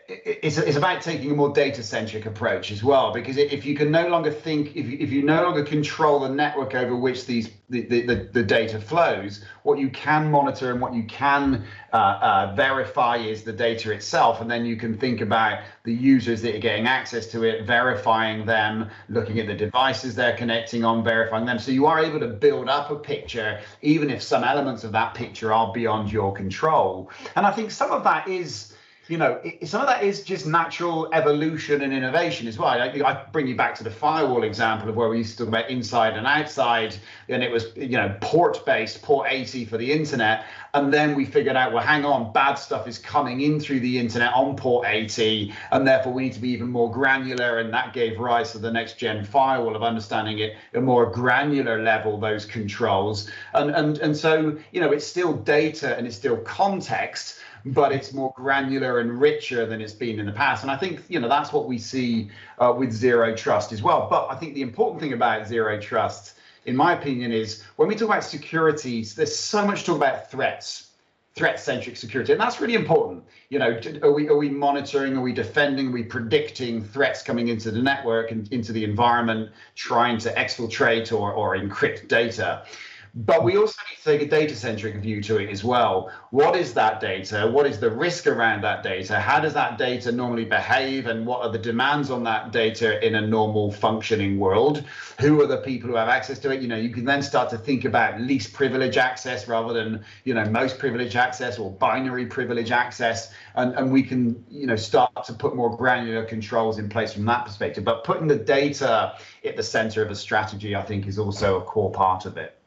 it's, 0.08 0.58
it's 0.58 0.78
about 0.78 1.02
taking 1.02 1.32
a 1.32 1.34
more 1.34 1.54
data 1.54 1.84
centric 1.84 2.26
approach 2.26 2.72
as 2.72 2.84
well 2.84 3.14
because 3.14 3.38
if 3.38 3.66
you 3.66 3.76
can 3.76 3.92
no 3.92 4.08
longer 4.08 4.32
think 4.32 4.76
if 4.76 4.88
you, 4.88 4.98
if 5.00 5.12
you 5.12 5.24
no 5.24 5.44
longer 5.44 5.64
control 5.64 6.20
the 6.20 6.30
network 6.30 6.76
over 6.76 6.96
which 6.96 7.26
these 7.26 7.50
the, 7.70 7.84
the, 7.84 8.30
the 8.34 8.44
data 8.44 8.80
flows 8.80 9.44
what 9.64 9.80
you 9.80 9.90
can 9.90 10.30
monitor 10.30 10.72
and 10.72 10.82
what 10.82 10.94
you 10.94 11.04
can 11.04 11.66
uh, 11.94 11.96
uh, 11.96 12.54
verify 12.56 13.18
is 13.18 13.44
the 13.44 13.54
data 13.54 13.92
itself 13.92 14.42
and 14.42 14.52
then 14.52 14.66
you 14.66 14.76
can 14.76 14.98
think 14.98 15.22
about 15.22 15.62
the 15.84 15.94
users 15.94 16.42
that 16.42 16.56
are 16.56 16.60
getting 16.60 16.88
access 16.88 17.28
to 17.28 17.44
it 17.44 17.66
verifying 17.66 18.46
them 18.46 18.90
looking 19.10 19.40
at 19.40 19.48
the 19.48 19.56
devices 19.56 20.16
they're 20.16 20.36
connecting 20.36 20.84
on 20.84 21.04
verifying 21.04 21.46
them. 21.46 21.60
So 21.60 21.72
you 21.72 21.86
are 21.86 22.04
able 22.04 22.20
to 22.20 22.28
build 22.28 22.68
up 22.68 22.92
a 22.92 22.96
picture 22.96 23.62
even 23.82 24.10
if 24.10 24.22
some 24.22 24.44
elements 24.44 24.84
of 24.84 24.92
that 24.92 25.14
picture 25.14 25.54
are 25.54 25.72
beyond 25.72 26.12
your 26.12 26.34
control. 26.34 27.10
And 27.36 27.46
i 27.46 27.52
think 27.52 27.72
some 27.72 27.92
of 27.92 28.04
that 28.04 28.28
is 28.28 28.71
you 29.12 29.18
know, 29.18 29.42
it, 29.44 29.68
some 29.68 29.82
of 29.82 29.88
that 29.88 30.04
is 30.04 30.24
just 30.24 30.48
natural 30.48 31.14
evolution 31.14 31.82
and 31.82 31.92
innovation 31.92 32.48
as 32.48 32.58
well. 32.58 32.70
I, 32.70 32.88
I, 33.06 33.26
bring 33.34 33.46
you 33.46 33.58
back 33.58 33.76
to 33.76 33.84
the 33.84 33.92
firewall 33.92 34.44
example 34.44 34.88
of 34.88 34.96
where 34.96 35.10
we 35.10 35.18
used 35.18 35.38
to 35.38 35.40
talk 35.40 35.50
about 35.50 35.70
inside 35.70 36.16
and 36.16 36.26
outside, 36.26 36.96
and 37.28 37.44
it 37.44 37.52
was, 37.52 37.76
you 37.76 37.98
know, 37.98 38.16
port 38.22 38.66
based, 38.66 39.02
port 39.02 39.28
80 39.30 39.66
for 39.66 39.78
the 39.78 39.92
internet. 39.92 40.46
And 40.74 40.94
then 40.94 41.14
we 41.14 41.26
figured 41.26 41.58
out, 41.58 41.74
well, 41.74 41.84
hang 41.84 42.06
on, 42.06 42.32
bad 42.32 42.54
stuff 42.54 42.88
is 42.88 42.98
coming 42.98 43.42
in 43.42 43.60
through 43.60 43.82
the 43.82 44.00
internet 44.00 44.34
on 44.34 44.56
port 44.56 44.88
80, 44.88 45.54
and 45.72 45.86
therefore 45.86 46.14
we 46.14 46.24
need 46.24 46.34
to 46.34 46.40
be 46.40 46.50
even 46.52 46.70
more 46.70 46.90
granular. 46.90 47.60
And 47.60 47.74
that 47.74 47.92
gave 47.92 48.18
rise 48.18 48.54
to 48.54 48.60
the 48.60 48.72
next 48.72 48.98
gen 48.98 49.26
firewall 49.26 49.76
of 49.76 49.84
understanding 49.84 50.40
it 50.40 50.56
at 50.74 50.80
a 50.80 50.82
more 50.82 51.12
granular 51.12 51.84
level, 51.84 52.18
those 52.18 52.46
controls. 52.46 53.30
And, 53.54 53.72
and, 53.72 53.98
and 53.98 54.16
so, 54.16 54.58
you 54.72 54.80
know, 54.80 54.94
it's 54.94 55.06
still 55.06 55.34
data 55.34 55.98
and 55.98 56.08
it's 56.08 56.16
still 56.16 56.38
context 56.38 57.40
but 57.66 57.92
it's 57.92 58.14
more 58.14 58.34
granular 58.36 59.00
and 59.00 59.20
richer 59.20 59.66
than 59.66 59.82
it's 59.82 59.94
been 59.94 60.20
in 60.20 60.26
the 60.26 60.32
past. 60.32 60.64
And 60.64 60.72
I 60.72 60.78
think 60.78 61.02
you 61.10 61.20
know 61.20 61.30
that's 61.30 61.54
what 61.54 61.68
we 61.68 61.78
see 61.78 62.30
uh, 62.60 62.74
with 62.78 62.92
zero 62.92 63.36
trust 63.36 63.72
as 63.72 63.82
well. 63.82 64.08
But 64.10 64.28
I 64.30 64.36
think 64.36 64.54
the 64.54 64.62
important 64.62 65.02
thing 65.02 65.14
about 65.14 65.48
zero 65.48 65.80
trust, 65.80 66.38
in 66.66 66.76
my 66.76 66.94
opinion, 66.94 67.32
is 67.32 67.64
when 67.76 67.88
we 67.88 67.96
talk 67.96 68.10
about 68.10 68.24
securities, 68.24 69.16
there's 69.16 69.36
so 69.36 69.66
much 69.66 69.86
talk 69.86 69.98
about 69.98 70.32
threats 70.32 70.88
threat-centric 71.34 71.96
security, 71.96 72.34
and 72.34 72.42
that's 72.42 72.60
really 72.60 72.74
important. 72.74 73.24
You 73.50 73.60
know, 73.60 73.80
are 74.04 74.12
we 74.12 74.28
are 74.28 74.36
we 74.36 74.50
monitoring? 74.50 75.16
Are 75.18 75.22
we 75.22 75.34
defending? 75.34 75.88
Are 75.88 75.92
we 75.92 76.04
predicting 76.04 76.84
threats 76.84 77.22
coming 77.22 77.48
into 77.48 77.72
the 77.72 77.82
network 77.82 78.32
and 78.32 78.52
into 78.52 78.74
the 78.74 78.84
environment, 78.84 79.50
trying 79.76 80.18
to 80.20 80.34
exfiltrate 80.34 81.18
or 81.18 81.32
or 81.32 81.56
encrypt 81.56 82.08
data? 82.08 82.66
But 83.14 83.44
we 83.44 83.58
also 83.58 83.76
need 83.90 83.98
to 83.98 84.04
take 84.04 84.22
a 84.22 84.30
data 84.30 84.56
centric 84.56 84.96
view 84.96 85.22
to 85.24 85.38
it 85.38 85.50
as 85.50 85.66
well. 85.66 86.10
What 86.30 86.56
is 86.56 86.74
that 86.76 87.02
data? 87.02 87.52
What 87.52 87.66
is 87.66 87.78
the 87.78 87.90
risk 87.90 88.26
around 88.26 88.64
that 88.64 88.84
data? 88.84 89.20
How 89.20 89.42
does 89.42 89.54
that 89.54 89.78
data 89.78 90.14
normally 90.14 90.46
behave? 90.46 91.08
And 91.08 91.26
what 91.28 91.42
are 91.42 91.52
the 91.52 91.60
demands 91.60 92.10
on 92.10 92.24
that 92.24 92.54
data 92.54 93.06
in 93.06 93.16
a 93.16 93.22
normal 93.22 93.70
functioning 93.74 94.40
world? 94.40 94.86
Who 95.20 95.42
are 95.42 95.46
the 95.46 95.58
people 95.58 95.90
who 95.90 95.98
have 95.98 96.08
access 96.08 96.40
to 96.40 96.52
it? 96.52 96.62
You 96.62 96.70
know, 96.70 96.78
you 96.78 96.90
can 96.90 97.04
then 97.04 97.22
start 97.22 97.50
to 97.50 97.58
think 97.58 97.84
about 97.84 98.22
least 98.22 98.54
privilege 98.54 98.96
access 98.96 99.46
rather 99.46 99.74
than, 99.74 100.06
you 100.24 100.34
know, 100.34 100.46
most 100.46 100.80
privilege 100.80 101.18
access 101.18 101.60
or 101.60 101.70
binary 101.70 102.28
privilege 102.28 102.72
access. 102.72 103.34
And, 103.56 103.76
and 103.76 103.92
we 103.92 104.04
can, 104.04 104.42
you 104.50 104.68
know, 104.68 104.78
start 104.78 105.26
to 105.26 105.34
put 105.34 105.54
more 105.54 105.76
granular 105.76 106.24
controls 106.24 106.80
in 106.80 106.88
place 106.88 107.12
from 107.12 107.26
that 107.26 107.46
perspective. 107.46 107.84
But 107.84 108.06
putting 108.06 108.28
the 108.28 108.38
data 108.38 109.18
at 109.44 109.58
the 109.58 109.64
center 109.64 110.02
of 110.02 110.12
a 110.12 110.16
strategy, 110.16 110.78
I 110.78 110.82
think, 110.82 111.08
is 111.08 111.20
also 111.20 111.60
a 111.60 111.62
core 111.66 111.92
part 111.92 112.26
of 112.26 112.38
it. 112.38 112.58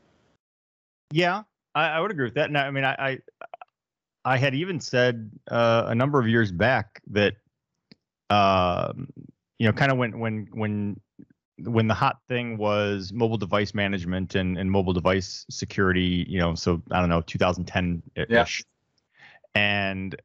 Yeah, 1.14 1.44
I, 1.76 1.90
I 1.90 2.00
would 2.00 2.10
agree 2.10 2.24
with 2.24 2.34
that. 2.34 2.48
And 2.48 2.58
I 2.58 2.72
mean, 2.72 2.82
I, 2.82 2.94
I, 2.98 3.18
I 4.24 4.36
had 4.36 4.52
even 4.52 4.80
said 4.80 5.30
uh, 5.48 5.84
a 5.86 5.94
number 5.94 6.18
of 6.18 6.26
years 6.26 6.50
back 6.50 7.00
that, 7.12 7.34
uh, 8.30 8.92
you 9.60 9.66
know, 9.68 9.72
kind 9.72 9.92
of 9.92 9.98
when 9.98 10.18
when 10.18 10.48
when 10.52 11.00
when 11.58 11.86
the 11.86 11.94
hot 11.94 12.16
thing 12.28 12.58
was 12.58 13.12
mobile 13.12 13.36
device 13.36 13.74
management 13.74 14.34
and, 14.34 14.58
and 14.58 14.68
mobile 14.68 14.92
device 14.92 15.46
security, 15.48 16.26
you 16.28 16.40
know, 16.40 16.56
so 16.56 16.82
I 16.90 16.98
don't 16.98 17.08
know, 17.08 17.20
2010 17.20 18.02
ish. 18.16 18.28
Yeah. 18.28 18.44
And 19.54 20.16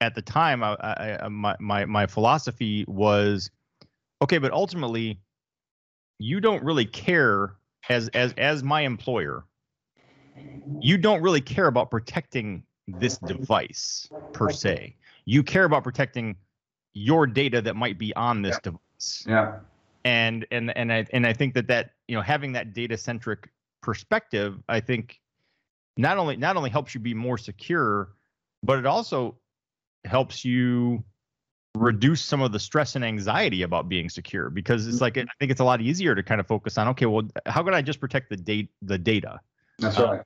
at 0.00 0.14
the 0.14 0.22
time, 0.22 0.64
I, 0.64 0.74
I, 0.80 1.28
my, 1.28 1.54
my, 1.60 1.84
my 1.84 2.06
philosophy 2.06 2.86
was, 2.88 3.50
okay, 4.22 4.38
but 4.38 4.52
ultimately, 4.52 5.20
you 6.18 6.40
don't 6.40 6.64
really 6.64 6.86
care 6.86 7.56
as 7.90 8.08
as 8.08 8.32
as 8.38 8.62
my 8.64 8.80
employer 8.80 9.44
you 10.80 10.98
don't 10.98 11.22
really 11.22 11.40
care 11.40 11.66
about 11.66 11.90
protecting 11.90 12.62
this 12.86 13.18
device 13.18 14.08
per 14.32 14.50
se. 14.50 14.96
You 15.24 15.42
care 15.42 15.64
about 15.64 15.84
protecting 15.84 16.36
your 16.94 17.26
data 17.26 17.60
that 17.62 17.76
might 17.76 17.98
be 17.98 18.14
on 18.16 18.42
this 18.42 18.56
yeah. 18.56 18.60
device. 18.62 19.24
Yeah. 19.26 19.58
And 20.04 20.46
and 20.50 20.76
and 20.76 20.92
I 20.92 21.06
and 21.12 21.26
I 21.26 21.32
think 21.32 21.54
that 21.54 21.66
that 21.68 21.92
you 22.06 22.16
know 22.16 22.22
having 22.22 22.52
that 22.52 22.72
data 22.72 22.96
centric 22.96 23.50
perspective, 23.82 24.62
I 24.68 24.80
think 24.80 25.20
not 25.96 26.18
only 26.18 26.36
not 26.36 26.56
only 26.56 26.70
helps 26.70 26.94
you 26.94 27.00
be 27.00 27.14
more 27.14 27.36
secure, 27.36 28.10
but 28.62 28.78
it 28.78 28.86
also 28.86 29.36
helps 30.04 30.44
you 30.44 31.04
reduce 31.74 32.22
some 32.22 32.40
of 32.40 32.52
the 32.52 32.58
stress 32.58 32.96
and 32.96 33.04
anxiety 33.04 33.62
about 33.62 33.88
being 33.88 34.08
secure 34.08 34.50
because 34.50 34.86
it's 34.86 35.00
like 35.00 35.18
I 35.18 35.26
think 35.38 35.50
it's 35.50 35.60
a 35.60 35.64
lot 35.64 35.80
easier 35.80 36.14
to 36.14 36.22
kind 36.22 36.40
of 36.40 36.46
focus 36.46 36.78
on 36.78 36.88
okay, 36.88 37.06
well, 37.06 37.28
how 37.46 37.62
can 37.62 37.74
I 37.74 37.82
just 37.82 38.00
protect 38.00 38.30
the 38.30 38.36
date 38.36 38.70
the 38.80 38.96
data? 38.96 39.40
That's 39.78 39.98
uh, 39.98 40.10
right 40.10 40.22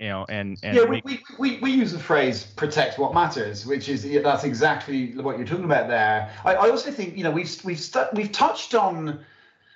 you 0.00 0.08
know, 0.08 0.24
and, 0.30 0.58
and 0.62 0.76
yeah, 0.76 0.84
we, 0.84 1.02
we, 1.04 1.22
we, 1.38 1.58
we 1.58 1.70
use 1.70 1.92
the 1.92 1.98
phrase 1.98 2.44
"protect 2.44 2.98
what 2.98 3.12
matters," 3.12 3.66
which 3.66 3.90
is 3.90 4.10
that's 4.22 4.44
exactly 4.44 5.12
what 5.12 5.36
you're 5.36 5.46
talking 5.46 5.66
about 5.66 5.88
there. 5.88 6.30
I, 6.42 6.54
I 6.54 6.70
also 6.70 6.90
think 6.90 7.18
you 7.18 7.22
know 7.22 7.30
we've 7.30 7.54
we've 7.64 7.78
stu- 7.78 8.08
we've 8.14 8.32
touched 8.32 8.74
on 8.74 9.20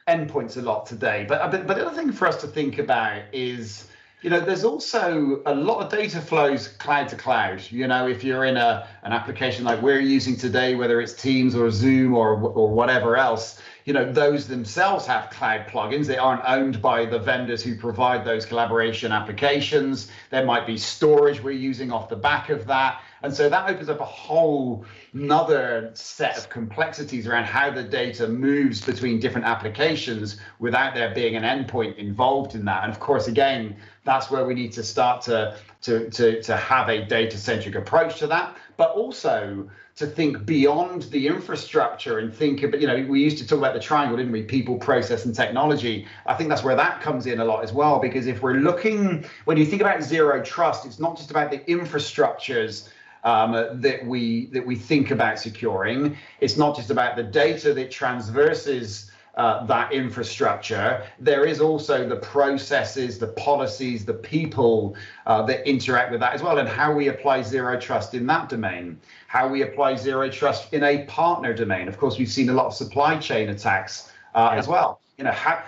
endpoints 0.09 0.57
a 0.57 0.63
lot 0.63 0.87
today, 0.87 1.27
but 1.29 1.51
but 1.51 1.67
but 1.67 1.77
the 1.77 1.87
other 1.87 1.95
thing 1.95 2.11
for 2.11 2.27
us 2.27 2.41
to 2.41 2.47
think 2.47 2.79
about 2.79 3.23
is 3.33 3.87
you 4.23 4.31
know 4.31 4.41
there's 4.41 4.65
also 4.65 5.43
a 5.45 5.55
lot 5.55 5.85
of 5.85 5.93
data 5.93 6.19
flows 6.23 6.69
cloud 6.69 7.11
to 7.11 7.17
cloud 7.17 7.61
you 7.69 7.87
know 7.87 8.09
if 8.09 8.25
you're 8.25 8.47
in 8.47 8.57
a 8.57 8.89
an 9.03 9.13
application 9.13 9.67
like 9.67 9.83
we're 9.83 10.01
using 10.01 10.35
today 10.35 10.75
whether 10.75 11.03
it's 11.03 11.13
teams 11.13 11.55
or 11.55 11.71
zoom 11.71 12.15
or 12.15 12.33
or 12.33 12.71
whatever 12.71 13.19
else 13.19 13.61
you 13.85 13.93
know 13.93 14.11
those 14.11 14.49
themselves 14.49 15.07
have 15.07 15.29
cloud 15.31 15.67
plugins. 15.67 16.07
They 16.07 16.17
aren't 16.17 16.43
owned 16.47 16.81
by 16.81 17.05
the 17.05 17.19
vendors 17.19 17.63
who 17.63 17.77
provide 17.77 18.25
those 18.25 18.47
collaboration 18.47 19.13
applications. 19.13 20.11
There 20.31 20.45
might 20.45 20.67
be 20.67 20.79
storage 20.79 21.43
we're 21.43 21.51
using 21.51 21.93
off 21.93 22.09
the 22.09 22.17
back 22.17 22.49
of 22.49 22.67
that. 22.67 23.03
And 23.23 23.33
so 23.35 23.49
that 23.49 23.71
opens 23.71 23.89
up 23.91 24.01
a 24.01 24.05
whole 24.05 24.87
another 25.13 25.91
set 25.95 26.39
of 26.39 26.49
complexities 26.49 27.27
around 27.27 27.45
how 27.45 27.71
the 27.71 27.83
data 27.83 28.27
moves 28.27 28.81
between 28.81 29.21
different 29.21 29.47
applications 29.47 30.39
without 30.59 30.95
there 30.95 31.15
being 31.15 31.37
an 31.37 31.43
endpoint 31.43 31.97
involved 31.97 32.55
in 32.55 32.65
that. 32.65 32.85
And 32.85 32.93
of 32.93 33.01
course 33.01 33.29
again 33.29 33.77
that's 34.05 34.31
where 34.31 34.47
we 34.47 34.55
need 34.55 34.73
to 34.73 34.83
start 34.83 35.23
to 35.23 35.59
to 35.83 36.09
to, 36.09 36.43
to 36.43 36.57
have 36.57 36.89
a 36.89 37.05
data 37.05 37.37
centric 37.37 37.75
approach 37.75 38.19
to 38.21 38.27
that. 38.29 38.57
But 38.79 38.93
also 38.93 39.69
to 39.97 40.07
think 40.07 40.45
beyond 40.45 41.03
the 41.05 41.29
infrastructure 41.29 42.19
and 42.19 42.35
think 42.35 42.65
about, 42.65 42.81
you 42.81 42.87
know, 42.87 43.07
we 43.09 43.23
used 43.23 43.39
to 43.39 43.47
talk 43.47 43.59
about 43.59 43.75
the 43.75 43.81
triangle, 43.81 44.17
didn't 44.17 44.33
we? 44.33 44.43
People, 44.43 44.77
process, 44.77 45.25
and 45.25 45.35
technology. 45.35 46.07
I 46.27 46.35
think 46.35 46.49
that's 46.49 46.65
where 46.65 46.75
that 46.75 47.01
comes 47.01 47.27
in 47.27 47.39
a 47.39 47.45
lot 47.45 47.63
as 47.63 47.73
well, 47.73 48.01
because 48.01 48.27
if 48.27 48.43
we're 48.43 48.55
looking, 48.55 49.25
when 49.45 49.57
you 49.57 49.65
think 49.65 49.81
about 49.81 50.03
zero 50.03 50.43
trust, 50.43 50.85
it's 50.85 50.99
not 50.99 51.17
just 51.17 51.31
about 51.31 51.53
the 51.53 51.59
infrastructures 51.61 52.89
um, 53.23 53.81
that 53.81 54.05
we 54.05 54.47
that 54.47 54.67
we 54.67 54.77
think 54.77 55.11
about 55.11 55.39
securing. 55.39 56.17
It's 56.41 56.57
not 56.57 56.77
just 56.77 56.91
about 56.91 57.17
the 57.17 57.23
data 57.23 57.73
that 57.73 57.91
transverses 57.91 59.11
uh, 59.37 59.67
that 59.67 59.93
infrastructure. 59.93 61.05
There 61.19 61.45
is 61.45 61.61
also 61.61 62.09
the 62.09 62.17
processes, 62.17 63.19
the 63.19 63.29
policies, 63.29 64.05
the 64.05 64.15
people 64.15 64.97
uh, 65.27 65.43
that 65.47 65.69
interact 65.69 66.11
with 66.13 66.21
that 66.21 66.35
as 66.35 66.43
well, 66.43 66.59
and 66.59 66.69
how 66.69 66.93
we 66.93 67.09
apply 67.09 67.43
zero 67.43 67.79
trust 67.79 68.15
in 68.15 68.27
that 68.27 68.49
domain, 68.49 68.99
how 69.27 69.49
we 69.49 69.63
apply 69.63 69.97
zero 69.97 70.29
trust 70.31 70.73
in 70.73 70.85
a 70.85 71.05
partner 71.05 71.53
domain. 71.53 71.89
Of 71.89 71.99
course, 71.99 72.19
we've 72.19 72.31
seen 72.31 72.49
a 72.49 72.55
lot 72.55 72.67
of 72.67 72.75
supply 72.75 73.19
chain 73.19 73.49
attacks 73.49 74.13
uh, 74.35 74.51
yeah. 74.53 74.59
as 74.59 74.69
well. 74.69 75.01
You 75.19 75.25
know, 75.25 75.33
how, 75.33 75.63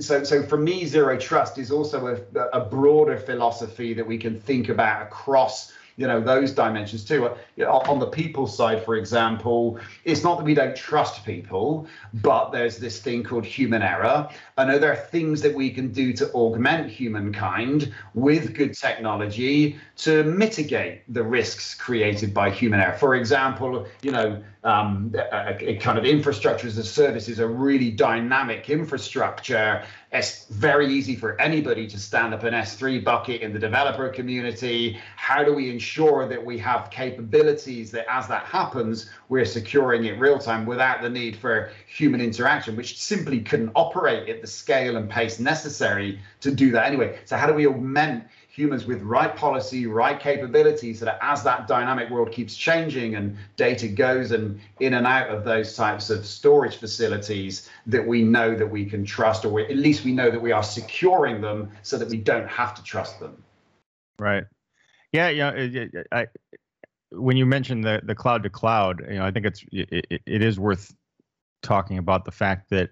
so 0.00 0.24
so 0.24 0.42
for 0.42 0.56
me, 0.56 0.86
zero 0.86 1.18
trust 1.18 1.58
is 1.58 1.70
also 1.70 2.06
a, 2.06 2.38
a 2.54 2.60
broader 2.64 3.18
philosophy 3.18 3.92
that 3.92 4.06
we 4.06 4.16
can 4.16 4.40
think 4.40 4.70
about 4.70 5.02
across 5.02 5.72
you 5.98 6.06
know 6.06 6.20
those 6.20 6.52
dimensions 6.52 7.04
too. 7.04 7.26
Uh, 7.26 7.66
on 7.66 7.98
the 7.98 8.06
people 8.06 8.46
side, 8.46 8.84
for 8.84 8.94
example, 8.94 9.78
it's 10.04 10.22
not 10.22 10.38
that 10.38 10.44
we 10.44 10.54
don't 10.54 10.76
trust 10.76 11.26
people, 11.26 11.86
but 12.14 12.50
there's 12.50 12.78
this 12.78 13.00
thing 13.00 13.24
called 13.24 13.44
human 13.44 13.82
error. 13.82 14.28
I 14.56 14.64
know 14.64 14.78
there 14.78 14.92
are 14.92 14.96
things 14.96 15.42
that 15.42 15.52
we 15.52 15.70
can 15.70 15.92
do 15.92 16.12
to 16.14 16.30
augment 16.32 16.88
humankind 16.88 17.92
with 18.14 18.54
good 18.54 18.74
technology 18.74 19.76
to 19.96 20.22
mitigate 20.22 21.02
the 21.12 21.24
risks 21.24 21.74
created 21.74 22.32
by 22.32 22.48
human 22.48 22.80
error. 22.80 22.96
For 22.96 23.16
example, 23.16 23.86
you 24.02 24.12
know 24.12 24.42
um, 24.64 25.14
a, 25.14 25.76
kind 25.76 25.98
of 25.98 26.04
infrastructure 26.04 26.66
as 26.66 26.76
a 26.78 26.84
service 26.84 27.28
is 27.28 27.38
a 27.38 27.46
really 27.46 27.90
dynamic 27.90 28.68
infrastructure. 28.68 29.84
It's 30.10 30.46
very 30.46 30.86
easy 30.92 31.14
for 31.14 31.40
anybody 31.40 31.86
to 31.86 31.98
stand 31.98 32.34
up 32.34 32.42
an 32.42 32.54
S3 32.54 33.04
bucket 33.04 33.42
in 33.42 33.52
the 33.52 33.58
developer 33.58 34.08
community. 34.08 34.98
How 35.16 35.44
do 35.44 35.54
we 35.54 35.70
ensure 35.70 36.26
that 36.28 36.44
we 36.44 36.58
have 36.58 36.90
capabilities 36.90 37.90
that, 37.92 38.06
as 38.10 38.26
that 38.28 38.44
happens, 38.44 39.08
we're 39.28 39.44
securing 39.44 40.06
it 40.06 40.18
real 40.18 40.38
time 40.38 40.66
without 40.66 41.02
the 41.02 41.10
need 41.10 41.36
for 41.36 41.70
human 41.86 42.20
interaction, 42.20 42.74
which 42.74 43.00
simply 43.00 43.40
couldn't 43.40 43.70
operate 43.76 44.28
at 44.28 44.40
the 44.40 44.46
scale 44.46 44.96
and 44.96 45.08
pace 45.08 45.38
necessary 45.38 46.20
to 46.40 46.50
do 46.50 46.72
that 46.72 46.86
anyway? 46.86 47.18
So, 47.26 47.36
how 47.36 47.46
do 47.46 47.54
we 47.54 47.66
augment 47.66 48.24
humans 48.48 48.86
with 48.86 49.02
right 49.02 49.36
policy, 49.36 49.86
right 49.86 50.18
capabilities 50.18 50.98
so 50.98 51.04
that 51.04 51.18
as 51.22 51.42
that 51.44 51.68
dynamic 51.68 52.10
world 52.10 52.32
keeps 52.32 52.56
changing 52.56 53.14
and 53.14 53.36
data 53.56 53.86
goes 53.86 54.32
and 54.32 54.58
in 54.80 54.94
and 54.94 55.06
out 55.06 55.28
of 55.28 55.44
those 55.44 55.76
types 55.76 56.10
of 56.10 56.26
storage 56.26 56.76
facilities, 56.76 57.68
that 57.86 58.04
we 58.04 58.22
know 58.22 58.56
that 58.56 58.66
we 58.66 58.84
can 58.84 59.04
trust, 59.04 59.44
or 59.44 59.60
at 59.60 59.76
least 59.76 60.04
we 60.04 60.12
know 60.12 60.30
that 60.30 60.40
we 60.40 60.50
are 60.50 60.62
securing 60.62 61.40
them 61.40 61.70
so 61.82 61.98
that 61.98 62.08
we 62.08 62.16
don't 62.16 62.48
have 62.48 62.74
to 62.74 62.82
trust 62.82 63.20
them. 63.20 63.42
Right. 64.18 64.44
Yeah. 65.12 65.28
Yeah. 65.28 65.86
I, 66.10 66.26
when 67.10 67.36
you 67.36 67.46
mentioned 67.46 67.84
the 67.84 68.00
the 68.04 68.14
cloud 68.14 68.42
to 68.42 68.50
cloud, 68.50 69.02
you 69.08 69.16
know, 69.16 69.24
I 69.24 69.30
think 69.30 69.46
it's 69.46 69.64
it, 69.72 70.22
it 70.26 70.42
is 70.42 70.58
worth 70.58 70.94
talking 71.62 71.98
about 71.98 72.24
the 72.24 72.30
fact 72.30 72.70
that 72.70 72.90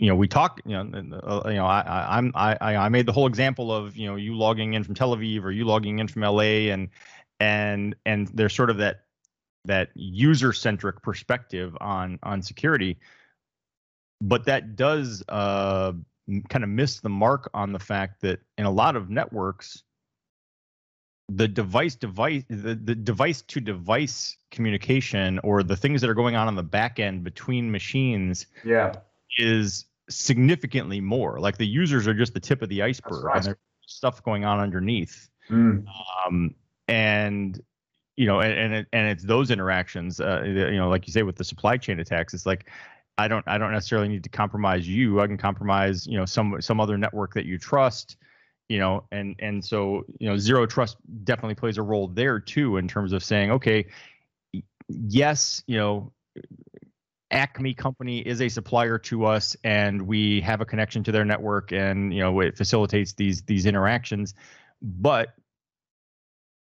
you 0.00 0.06
know, 0.06 0.14
we 0.14 0.26
talk, 0.26 0.62
you 0.64 0.72
know, 0.72 1.20
uh, 1.22 1.42
you 1.44 1.56
know, 1.56 1.66
I, 1.66 2.16
I'm, 2.16 2.32
I, 2.34 2.56
I 2.62 2.88
made 2.88 3.04
the 3.04 3.12
whole 3.12 3.26
example 3.26 3.70
of, 3.70 3.98
you 3.98 4.08
know, 4.08 4.16
you 4.16 4.34
logging 4.34 4.72
in 4.72 4.82
from 4.82 4.94
Tel 4.94 5.14
Aviv 5.14 5.44
or 5.44 5.50
you 5.50 5.66
logging 5.66 5.98
in 5.98 6.08
from 6.08 6.22
LA 6.22 6.72
and, 6.72 6.88
and, 7.38 7.94
and 8.06 8.26
there's 8.28 8.54
sort 8.54 8.70
of 8.70 8.78
that, 8.78 9.02
that 9.66 9.90
user 9.94 10.54
centric 10.54 11.02
perspective 11.02 11.76
on, 11.82 12.18
on 12.22 12.40
security. 12.40 12.96
But 14.22 14.46
that 14.46 14.74
does 14.74 15.22
uh, 15.28 15.92
kind 16.48 16.64
of 16.64 16.70
miss 16.70 17.00
the 17.00 17.10
mark 17.10 17.50
on 17.52 17.72
the 17.72 17.78
fact 17.78 18.22
that 18.22 18.40
in 18.56 18.64
a 18.64 18.70
lot 18.70 18.96
of 18.96 19.10
networks, 19.10 19.82
the 21.28 21.46
device 21.46 21.94
device 21.94 22.42
the, 22.48 22.74
the 22.74 22.94
device 22.94 23.42
to 23.42 23.60
device 23.60 24.36
communication 24.50 25.38
or 25.44 25.62
the 25.62 25.76
things 25.76 26.00
that 26.00 26.10
are 26.10 26.14
going 26.14 26.34
on 26.34 26.48
on 26.48 26.56
the 26.56 26.62
back 26.62 26.98
end 26.98 27.22
between 27.22 27.70
machines 27.70 28.46
yeah 28.64 28.96
is 29.38 29.84
significantly 30.10 31.00
more. 31.00 31.40
Like 31.40 31.56
the 31.58 31.66
users 31.66 32.06
are 32.06 32.14
just 32.14 32.34
the 32.34 32.40
tip 32.40 32.62
of 32.62 32.68
the 32.68 32.82
iceberg, 32.82 33.24
right. 33.24 33.36
and 33.36 33.44
there's 33.46 33.56
stuff 33.86 34.22
going 34.22 34.44
on 34.44 34.60
underneath. 34.60 35.28
Mm. 35.48 35.84
Um, 36.26 36.54
and 36.88 37.60
you 38.16 38.26
know, 38.26 38.40
and 38.40 38.52
and, 38.52 38.74
it, 38.74 38.86
and 38.92 39.08
it's 39.08 39.24
those 39.24 39.50
interactions. 39.50 40.20
Uh, 40.20 40.42
you 40.44 40.76
know, 40.76 40.88
like 40.88 41.06
you 41.06 41.12
say 41.12 41.22
with 41.22 41.36
the 41.36 41.44
supply 41.44 41.76
chain 41.76 42.00
attacks, 42.00 42.34
it's 42.34 42.46
like 42.46 42.68
I 43.18 43.28
don't 43.28 43.46
I 43.46 43.58
don't 43.58 43.72
necessarily 43.72 44.08
need 44.08 44.24
to 44.24 44.30
compromise 44.30 44.88
you. 44.88 45.20
I 45.20 45.26
can 45.26 45.38
compromise 45.38 46.06
you 46.06 46.18
know 46.18 46.24
some 46.24 46.60
some 46.60 46.80
other 46.80 46.98
network 46.98 47.34
that 47.34 47.46
you 47.46 47.58
trust. 47.58 48.16
You 48.68 48.78
know, 48.78 49.04
and 49.10 49.34
and 49.40 49.64
so 49.64 50.04
you 50.18 50.28
know, 50.28 50.36
zero 50.36 50.64
trust 50.64 50.96
definitely 51.24 51.56
plays 51.56 51.76
a 51.76 51.82
role 51.82 52.06
there 52.06 52.38
too 52.38 52.76
in 52.76 52.86
terms 52.86 53.12
of 53.12 53.24
saying, 53.24 53.50
okay, 53.50 53.86
yes, 54.88 55.62
you 55.66 55.76
know, 55.76 56.12
Acme 57.30 57.74
company 57.74 58.18
is 58.18 58.40
a 58.40 58.48
supplier 58.48 58.98
to 58.98 59.24
us, 59.26 59.56
and 59.62 60.02
we 60.02 60.40
have 60.40 60.60
a 60.60 60.64
connection 60.64 61.04
to 61.04 61.12
their 61.12 61.24
network, 61.24 61.72
and 61.72 62.12
you 62.12 62.20
know 62.20 62.40
it 62.40 62.56
facilitates 62.56 63.12
these 63.14 63.42
these 63.42 63.66
interactions. 63.66 64.34
But 64.82 65.34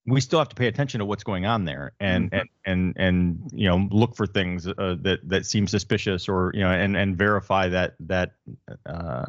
we 0.06 0.20
still 0.20 0.38
have 0.38 0.48
to 0.48 0.56
pay 0.56 0.66
attention 0.66 0.98
to 0.98 1.04
what's 1.04 1.24
going 1.24 1.46
on 1.46 1.64
there, 1.64 1.92
and 2.00 2.30
mm-hmm. 2.30 2.40
and 2.66 2.94
and 2.96 2.96
and 2.96 3.50
you 3.52 3.68
know 3.68 3.88
look 3.90 4.16
for 4.16 4.26
things 4.26 4.66
uh, 4.66 4.96
that 5.02 5.20
that 5.28 5.46
seem 5.46 5.66
suspicious, 5.66 6.28
or 6.28 6.52
you 6.54 6.60
know, 6.60 6.70
and 6.70 6.96
and 6.96 7.16
verify 7.16 7.68
that 7.68 7.94
that 8.00 8.32
uh, 8.86 9.24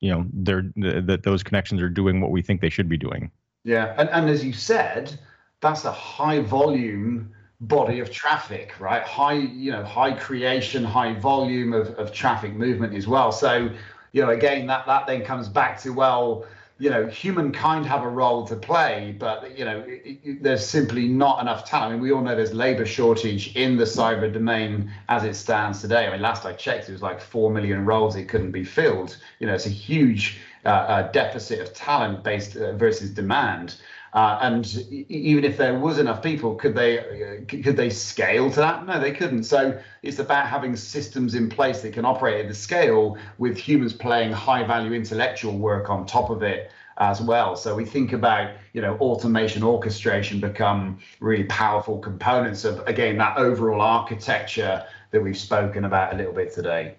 you 0.00 0.10
know 0.10 0.26
they're 0.32 0.70
that 0.76 1.22
those 1.24 1.42
connections 1.42 1.82
are 1.82 1.88
doing 1.88 2.20
what 2.20 2.30
we 2.30 2.42
think 2.42 2.60
they 2.60 2.70
should 2.70 2.88
be 2.88 2.98
doing. 2.98 3.30
Yeah, 3.64 3.94
and 3.98 4.08
and 4.10 4.28
as 4.28 4.44
you 4.44 4.52
said, 4.52 5.18
that's 5.60 5.84
a 5.84 5.92
high 5.92 6.40
volume 6.40 7.34
body 7.68 8.00
of 8.00 8.10
traffic, 8.10 8.74
right? 8.80 9.02
High, 9.02 9.34
you 9.34 9.72
know, 9.72 9.84
high 9.84 10.12
creation, 10.12 10.84
high 10.84 11.14
volume 11.14 11.72
of, 11.72 11.88
of 11.94 12.12
traffic 12.12 12.54
movement 12.54 12.94
as 12.94 13.06
well. 13.06 13.32
So, 13.32 13.70
you 14.12 14.22
know, 14.22 14.30
again, 14.30 14.66
that 14.66 14.86
that 14.86 15.06
then 15.06 15.24
comes 15.24 15.48
back 15.48 15.80
to 15.82 15.90
well, 15.90 16.46
you 16.78 16.90
know, 16.90 17.06
humankind 17.06 17.86
have 17.86 18.02
a 18.02 18.08
role 18.08 18.46
to 18.46 18.56
play, 18.56 19.14
but 19.18 19.56
you 19.56 19.64
know, 19.64 19.84
it, 19.86 20.18
it, 20.24 20.42
there's 20.42 20.66
simply 20.66 21.06
not 21.06 21.40
enough 21.40 21.64
talent. 21.64 21.90
I 21.90 21.94
mean, 21.94 22.02
we 22.02 22.12
all 22.12 22.20
know 22.20 22.34
there's 22.34 22.52
labor 22.52 22.84
shortage 22.84 23.54
in 23.54 23.76
the 23.76 23.84
cyber 23.84 24.32
domain 24.32 24.90
as 25.08 25.24
it 25.24 25.34
stands 25.34 25.80
today. 25.80 26.06
I 26.06 26.10
mean, 26.10 26.20
last 26.20 26.44
I 26.44 26.52
checked, 26.52 26.88
it 26.88 26.92
was 26.92 27.02
like 27.02 27.20
four 27.20 27.50
million 27.50 27.84
roles 27.84 28.16
it 28.16 28.24
couldn't 28.24 28.50
be 28.50 28.64
filled. 28.64 29.16
You 29.38 29.46
know, 29.46 29.54
it's 29.54 29.66
a 29.66 29.70
huge 29.70 30.40
uh, 30.64 30.68
uh, 30.68 31.12
deficit 31.12 31.60
of 31.60 31.72
talent 31.74 32.24
based 32.24 32.56
uh, 32.56 32.72
versus 32.72 33.10
demand. 33.10 33.76
Uh, 34.14 34.38
and 34.42 34.76
even 35.08 35.42
if 35.42 35.56
there 35.56 35.76
was 35.76 35.98
enough 35.98 36.22
people, 36.22 36.54
could 36.54 36.72
they 36.72 37.00
uh, 37.00 37.44
could 37.48 37.76
they 37.76 37.90
scale 37.90 38.48
to 38.48 38.56
that? 38.60 38.86
No, 38.86 39.00
they 39.00 39.10
couldn't. 39.10 39.42
So 39.42 39.76
it's 40.02 40.20
about 40.20 40.46
having 40.46 40.76
systems 40.76 41.34
in 41.34 41.48
place 41.48 41.82
that 41.82 41.92
can 41.94 42.04
operate 42.04 42.40
at 42.40 42.48
the 42.48 42.54
scale 42.54 43.18
with 43.38 43.58
humans 43.58 43.92
playing 43.92 44.30
high 44.30 44.62
value 44.62 44.92
intellectual 44.92 45.58
work 45.58 45.90
on 45.90 46.06
top 46.06 46.30
of 46.30 46.44
it 46.44 46.70
as 46.98 47.20
well. 47.20 47.56
So 47.56 47.74
we 47.74 47.84
think 47.84 48.12
about 48.12 48.54
you 48.72 48.80
know 48.80 48.96
automation, 48.98 49.64
orchestration 49.64 50.38
become 50.38 51.00
really 51.18 51.44
powerful 51.44 51.98
components 51.98 52.64
of 52.64 52.86
again 52.86 53.18
that 53.18 53.36
overall 53.36 53.80
architecture 53.80 54.86
that 55.10 55.20
we've 55.20 55.36
spoken 55.36 55.86
about 55.86 56.14
a 56.14 56.16
little 56.16 56.32
bit 56.32 56.54
today. 56.54 56.94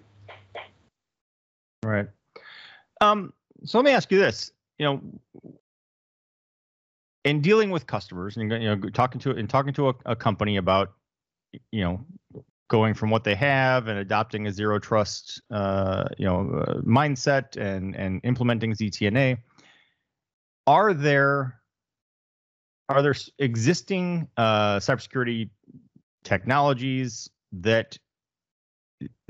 Right. 1.82 2.08
Um, 3.00 3.32
so 3.64 3.78
let 3.78 3.86
me 3.86 3.92
ask 3.92 4.12
you 4.12 4.18
this. 4.18 4.52
You 4.78 4.84
know, 4.84 5.00
in 7.26 7.40
dealing 7.40 7.70
with 7.70 7.86
customers 7.86 8.36
and 8.36 8.50
you 8.50 8.58
know 8.60 8.76
talking 8.90 9.20
to 9.20 9.32
and 9.32 9.50
talking 9.50 9.74
to 9.74 9.88
a, 9.88 9.94
a 10.06 10.16
company 10.16 10.56
about 10.56 10.92
you 11.72 11.82
know 11.82 12.00
going 12.68 12.94
from 12.94 13.10
what 13.10 13.24
they 13.24 13.34
have 13.34 13.88
and 13.88 13.98
adopting 13.98 14.46
a 14.46 14.52
zero 14.52 14.78
trust 14.78 15.42
uh, 15.50 16.04
you 16.18 16.24
know 16.24 16.48
uh, 16.66 16.74
mindset 16.82 17.56
and 17.56 17.96
and 17.96 18.20
implementing 18.24 18.72
ZTNA 18.72 19.38
are 20.68 20.94
there 20.94 21.60
are 22.88 23.02
there 23.02 23.14
existing 23.40 24.28
uh, 24.36 24.76
cybersecurity 24.76 25.50
technologies 26.22 27.28
that 27.52 27.98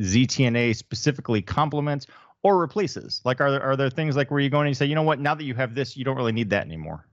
ZTNA 0.03 0.77
specifically 0.77 1.41
complements 1.41 2.07
or 2.43 2.59
replaces? 2.59 3.23
Like, 3.25 3.41
are 3.41 3.51
there 3.51 3.63
are 3.63 3.77
there 3.77 3.89
things 3.89 4.15
like 4.15 4.31
where 4.31 4.41
you 4.41 4.51
go 4.51 4.61
in 4.61 4.67
and 4.67 4.71
you 4.71 4.75
say, 4.75 4.85
you 4.85 4.95
know 4.95 5.03
what, 5.03 5.19
now 5.19 5.35
that 5.35 5.45
you 5.45 5.55
have 5.55 5.75
this, 5.75 5.97
you 5.97 6.05
don't 6.05 6.17
really 6.17 6.33
need 6.33 6.51
that 6.51 6.67
anymore? 6.67 7.07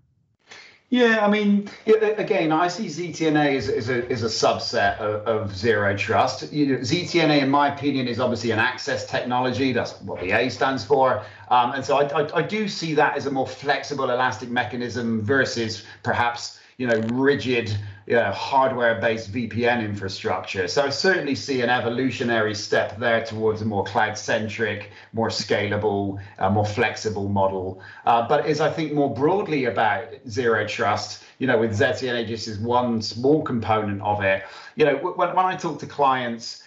Yeah, 0.94 1.26
I 1.26 1.28
mean, 1.28 1.72
again, 1.88 2.52
I 2.52 2.68
see 2.68 2.86
ZTNA 2.86 3.58
as, 3.58 3.68
as, 3.68 3.90
a, 3.90 4.08
as 4.12 4.22
a 4.22 4.28
subset 4.28 5.00
of, 5.00 5.26
of 5.28 5.58
zero 5.58 5.98
trust. 5.98 6.54
You 6.54 6.68
know, 6.68 6.78
ZTNA, 6.82 7.42
in 7.42 7.50
my 7.50 7.74
opinion, 7.74 8.08
is 8.08 8.20
obviously 8.20 8.52
an 8.52 8.60
access 8.60 9.08
technology. 9.08 9.72
That's 9.72 10.00
what 10.02 10.22
the 10.22 10.30
A 10.34 10.50
stands 10.50 10.86
for. 10.86 11.24
Um, 11.50 11.72
and 11.72 11.84
so 11.84 11.98
I, 11.98 12.22
I, 12.22 12.38
I 12.38 12.42
do 12.44 12.68
see 12.68 12.94
that 12.94 13.18
as 13.18 13.26
a 13.26 13.32
more 13.32 13.48
flexible, 13.48 14.12
elastic 14.12 14.52
mechanism 14.52 15.24
versus 15.24 15.84
perhaps 16.04 16.60
you 16.78 16.86
know 16.86 17.00
rigid 17.12 17.76
you 18.06 18.16
know, 18.16 18.32
hardware-based 18.32 19.32
VPN 19.32 19.84
infrastructure. 19.84 20.68
So 20.68 20.84
I 20.84 20.90
certainly 20.90 21.36
see 21.36 21.62
an 21.62 21.70
evolutionary 21.70 22.56
step 22.56 22.98
there 22.98 23.24
towards 23.24 23.62
a 23.62 23.66
more 23.66 23.84
cloud-centric, 23.86 24.92
more 25.14 25.30
scalable, 25.30 26.20
uh, 26.40 26.50
more 26.50 26.66
flexible 26.66 27.30
model. 27.30 27.82
Uh, 28.06 28.28
but 28.28 28.46
as 28.46 28.60
I 28.60 28.70
think 28.70 28.94
more 28.94 29.14
broadly 29.14 29.66
about 29.66 30.08
zero 30.28 30.68
trust, 30.68 31.24
you 31.40 31.48
know, 31.48 31.58
with 31.58 31.72
ZTNA 31.72 32.28
just 32.28 32.48
as 32.48 32.58
one 32.58 33.02
small 33.02 33.44
component 33.44 34.02
of 34.02 34.24
it, 34.24 34.44
you 34.76 34.86
know, 34.86 34.96
when, 34.98 35.36
when 35.36 35.46
I 35.46 35.56
talk 35.56 35.80
to 35.80 35.86
clients, 35.86 36.63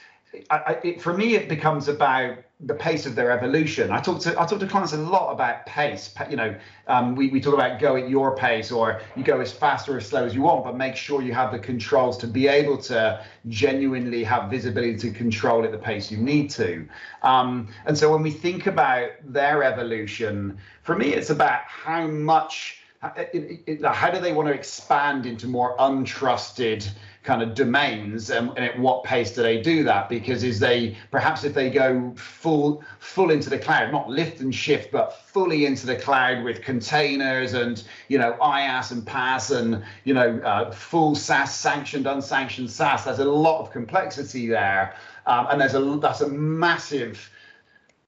I, 0.51 0.79
it, 0.83 1.03
for 1.03 1.17
me, 1.17 1.35
it 1.35 1.49
becomes 1.49 1.89
about 1.89 2.39
the 2.61 2.75
pace 2.75 3.05
of 3.05 3.15
their 3.15 3.31
evolution. 3.31 3.91
I 3.91 4.01
talk 4.01 4.21
to 4.21 4.41
I 4.41 4.47
talk 4.47 4.61
to 4.61 4.67
clients 4.67 4.95
a 4.95 4.97
lot 4.97 5.31
about 5.33 5.67
pace. 5.67 6.15
You 6.31 6.37
know, 6.37 6.57
um, 6.87 7.15
we 7.15 7.29
we 7.29 7.41
talk 7.41 7.55
about 7.55 7.79
go 7.79 7.97
at 7.97 8.09
your 8.09 8.37
pace, 8.37 8.73
or 8.73 9.01
you 9.15 9.23
go 9.23 9.41
as 9.41 9.53
fast 9.53 9.89
or 9.89 9.99
as 9.99 10.07
slow 10.07 10.25
as 10.25 10.35
you 10.35 10.43
want, 10.43 10.65
but 10.65 10.77
make 10.77 10.97
sure 10.97 11.21
you 11.21 11.35
have 11.35 11.53
the 11.53 11.59
controls 11.59 12.17
to 12.19 12.27
be 12.27 12.49
able 12.49 12.79
to 12.79 13.25
genuinely 13.49 14.25
have 14.25 14.51
visibility 14.51 14.97
to 14.97 15.11
control 15.11 15.65
at 15.65 15.73
the 15.73 15.79
pace 15.79 16.11
you 16.11 16.19
need 16.19 16.49
to. 16.51 16.89
Um, 17.23 17.69
and 17.85 17.97
so 17.97 18.11
when 18.11 18.23
we 18.23 18.31
think 18.31 18.67
about 18.67 19.11
their 19.25 19.63
evolution, 19.63 20.59
for 20.83 20.97
me, 20.97 21.13
it's 21.15 21.31
about 21.31 21.63
how 21.67 22.07
much. 22.07 22.81
How 23.03 24.11
do 24.11 24.21
they 24.21 24.33
want 24.33 24.49
to 24.49 24.55
expand 24.55 25.27
into 25.27 25.47
more 25.47 25.77
untrusted 25.77 26.89
kind 27.27 27.43
of 27.43 27.55
domains 27.55 28.31
and, 28.31 28.51
and, 28.57 28.65
at 28.65 28.79
what 28.79 29.03
pace 29.05 29.33
do 29.33 29.43
they 29.43 29.61
do 29.61 29.83
that? 29.83 30.09
Because 30.09 30.45
is 30.45 30.61
they 30.61 30.97
perhaps 31.11 31.45
if 31.45 31.53
they 31.53 31.69
go 31.69 32.15
full 32.17 32.83
full 33.01 33.31
into 33.31 33.51
the 33.51 33.59
cloud 33.59 33.93
not 33.93 34.09
lift 34.09 34.41
and 34.41 34.55
shift 34.55 34.93
but 34.93 35.19
fully 35.27 35.67
into 35.67 35.87
the 35.87 35.97
cloud 35.97 36.45
with 36.45 36.63
containers 36.63 37.53
and 37.53 37.83
you 38.09 38.17
know 38.17 38.37
IaaS 38.41 38.93
and 38.93 39.05
PaaS 39.05 39.51
and 39.51 39.85
you 40.05 40.15
know 40.15 40.39
uh, 40.45 40.71
full 40.71 41.15
SaaS 41.15 41.55
sanctioned 41.55 42.07
unsanctioned 42.07 42.71
SaaS 42.71 43.05
there's 43.05 43.19
a 43.19 43.25
lot 43.25 43.61
of 43.61 43.71
complexity 43.71 44.47
there. 44.47 44.95
Um, 45.27 45.49
and 45.51 45.61
there's 45.61 45.75
a 45.75 45.99
that's 46.01 46.21
a 46.21 46.29
massive 46.29 47.29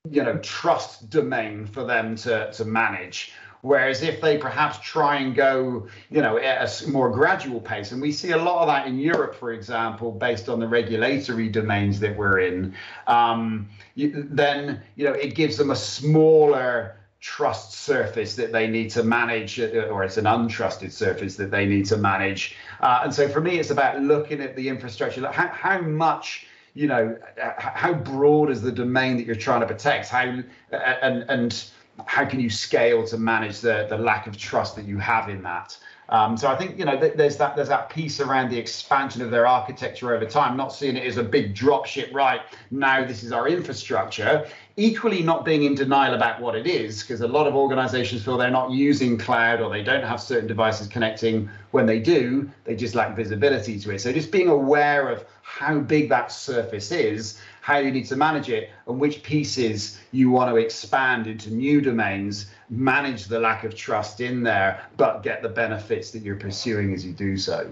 you 0.09 0.23
know 0.23 0.39
trust 0.39 1.11
domain 1.11 1.67
for 1.67 1.85
them 1.85 2.15
to 2.17 2.53
to 2.53 2.65
manage 2.65 3.33
Whereas 3.63 4.03
if 4.03 4.21
they 4.21 4.39
perhaps 4.39 4.79
try 4.81 5.17
and 5.17 5.35
go, 5.35 5.89
you 6.11 6.23
know, 6.23 6.39
at 6.39 6.83
a 6.83 6.89
more 6.89 7.11
gradual 7.11 7.61
pace, 7.61 7.93
and 7.93 8.01
we 8.01 8.13
see 8.13 8.31
a 8.31 8.37
lot 8.37 8.61
of 8.61 8.69
that 8.69 8.87
in 8.87 8.99
Europe, 8.99 9.35
for 9.35 9.53
example, 9.53 10.13
based 10.13 10.49
on 10.49 10.61
the 10.61 10.69
regulatory 10.69 11.49
domains 11.49 11.99
that 12.01 12.17
we're 12.17 12.41
in, 12.41 12.75
um, 13.07 13.69
then 13.97 14.81
you 14.97 15.05
know 15.05 15.13
it 15.13 15.35
gives 15.35 15.57
them 15.57 15.71
a 15.71 15.77
smaller 15.77 16.97
trust 17.21 17.73
surface 17.73 18.37
that 18.37 18.53
they 18.53 18.69
need 18.69 18.91
to 18.91 19.03
manage, 19.03 19.59
uh, 19.59 19.89
or 19.91 20.05
it's 20.05 20.19
an 20.19 20.25
untrusted 20.25 20.93
surface 20.93 21.35
that 21.35 21.51
they 21.51 21.67
need 21.67 21.85
to 21.87 21.97
manage. 21.97 22.55
Uh, 22.81 23.01
and 23.03 23.13
so 23.13 23.29
for 23.29 23.41
me, 23.41 23.59
it's 23.59 23.71
about 23.71 24.01
looking 24.01 24.41
at 24.41 24.55
the 24.55 24.69
infrastructure. 24.69 25.21
Like 25.21 25.35
how, 25.35 25.49
how 25.49 25.81
much 25.81 26.47
you 26.75 26.87
know 26.87 27.19
how 27.59 27.93
broad 27.93 28.51
is 28.51 28.63
the 28.63 28.71
domain 28.71 29.17
that 29.17 29.27
you're 29.27 29.35
trying 29.35 29.61
to 29.63 29.67
protect 29.67 30.09
how 30.09 30.43
and 30.71 31.25
and 31.29 31.65
how 32.07 32.25
can 32.25 32.41
you 32.41 32.51
scale 32.51 33.07
to 33.07 33.19
manage 33.19 33.61
the, 33.61 33.87
the 33.89 33.99
lack 33.99 34.27
of 34.27 34.37
trust 34.37 34.77
that 34.77 34.85
you 34.85 34.99
have 34.99 35.29
in 35.29 35.43
that? 35.43 35.79
Um, 36.11 36.39
so 36.39 36.49
I 36.49 36.57
think 36.57 36.79
you 36.79 36.87
know 36.87 36.99
th- 36.99 37.15
there's 37.17 37.37
that 37.37 37.55
there's 37.55 37.69
that 37.69 37.91
piece 37.91 38.19
around 38.19 38.51
the 38.51 38.59
expansion 38.59 39.21
of 39.21 39.31
their 39.31 39.47
architecture 39.47 40.15
over 40.15 40.25
time, 40.25 40.57
not 40.57 40.73
seeing 40.73 40.97
it 40.97 41.05
as 41.05 41.19
a 41.19 41.23
big 41.23 41.55
drop 41.55 41.85
ship. 41.85 42.11
Right 42.15 42.41
now, 42.71 43.05
this 43.05 43.23
is 43.23 43.31
our 43.31 43.47
infrastructure. 43.47 44.47
Equally, 44.77 45.23
not 45.23 45.45
being 45.45 45.65
in 45.65 45.75
denial 45.75 46.15
about 46.15 46.41
what 46.41 46.55
it 46.55 46.67
is, 46.67 47.03
because 47.03 47.21
a 47.21 47.29
lot 47.29 47.47
of 47.47 47.55
organizations 47.55 48.25
feel 48.25 48.39
they're 48.39 48.51
not 48.51 48.71
using 48.71 49.19
cloud 49.19 49.61
or 49.61 49.69
they 49.69 49.83
don't 49.83 50.05
have 50.05 50.21
certain 50.21 50.47
devices 50.47 50.87
connecting. 50.87 51.51
When 51.73 51.85
they 51.85 51.99
do, 51.99 52.49
they 52.65 52.75
just 52.75 52.95
lack 52.95 53.15
visibility 53.15 53.79
to 53.81 53.91
it. 53.91 54.01
So 54.01 54.11
just 54.11 54.33
being 54.33 54.49
aware 54.49 55.11
of 55.11 55.27
how 55.43 55.79
big 55.79 56.09
that 56.09 56.33
surface 56.33 56.91
is 56.91 57.39
how 57.69 57.77
you 57.77 57.91
need 57.91 58.07
to 58.07 58.17
manage 58.17 58.49
it, 58.49 58.71
and 58.87 58.99
which 58.99 59.23
pieces 59.23 60.01
you 60.11 60.31
want 60.31 60.51
to 60.51 60.57
expand 60.57 61.27
into 61.27 61.51
new 61.51 61.83
domains, 61.83 62.47
manage 62.71 63.27
the 63.27 63.39
lack 63.39 63.63
of 63.63 63.75
trust 63.75 64.23
in 64.23 64.43
there, 64.43 64.83
but 64.97 65.23
get 65.23 65.43
the 65.43 65.51
benefits 65.51 66.11
that 66.11 66.23
you're 66.23 66.35
pursuing 66.37 66.95
as 66.95 67.05
you 67.05 67.13
do 67.13 67.37
so. 67.37 67.71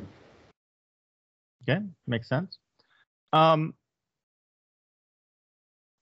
Okay, 1.63 1.81
makes 2.07 2.29
sense. 2.29 2.59
Um, 3.33 3.73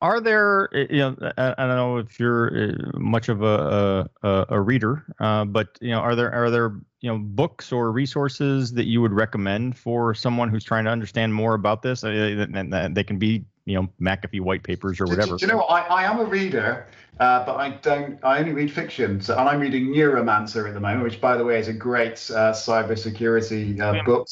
are 0.01 0.21
there 0.21 0.69
you 0.73 0.99
know 0.99 1.17
I, 1.39 1.55
I, 1.57 1.67
don't 1.67 1.77
know 1.77 1.99
if 1.99 2.19
you're 2.19 2.73
uh, 2.73 2.99
much 2.99 3.29
of 3.29 3.43
a 3.43 4.11
a, 4.23 4.47
a 4.51 4.61
reader 4.61 5.05
uh, 5.21 5.45
but 5.45 5.79
you 5.81 5.93
know 5.93 6.01
are 6.01 6.15
there 6.15 6.31
are 6.33 6.51
there 6.51 6.81
you 7.01 7.11
know 7.11 7.19
books 7.19 7.73
or 7.73 7.91
resources 7.91 8.73
that 8.73 8.85
you 8.85 9.01
would 9.01 9.13
recommend 9.13 9.79
for 9.79 10.13
someone 10.13 10.51
who's 10.51 10.65
trying 10.65 10.85
to 10.85 10.91
understand 10.91 11.33
more 11.33 11.55
about 11.55 11.81
this 11.81 12.05
uh, 12.05 12.45
they 12.93 13.05
can 13.05 13.19
be 13.19 13.47
you 13.67 13.75
know 13.75 13.89
McAfee 14.01 14.41
white 14.41 14.63
papers 14.63 15.01
or 15.01 15.07
whatever. 15.07 15.33
Do, 15.33 15.39
do 15.39 15.47
you 15.47 15.53
know 15.53 15.59
what? 15.59 15.71
I, 15.71 16.03
I 16.03 16.05
am 16.05 16.21
a 16.21 16.25
reader, 16.25 16.87
uh, 17.19 17.45
but 17.45 17.57
I 17.57 17.71
don't. 17.71 18.19
I 18.23 18.39
only 18.39 18.53
read 18.53 18.73
fiction. 18.73 19.21
So 19.21 19.37
and 19.39 19.49
I'm 19.49 19.61
reading 19.61 19.89
Neuromancer 19.89 20.69
at 20.69 20.75
the 20.75 20.81
moment, 20.81 21.05
which, 21.05 21.21
by 21.21 21.37
the 21.37 21.45
way, 21.45 21.59
is 21.59 21.69
a 21.69 21.73
great 21.73 22.13
uh, 22.31 22.53
cybersecurity 22.53 23.81
uh, 23.81 24.03
book. 24.05 24.29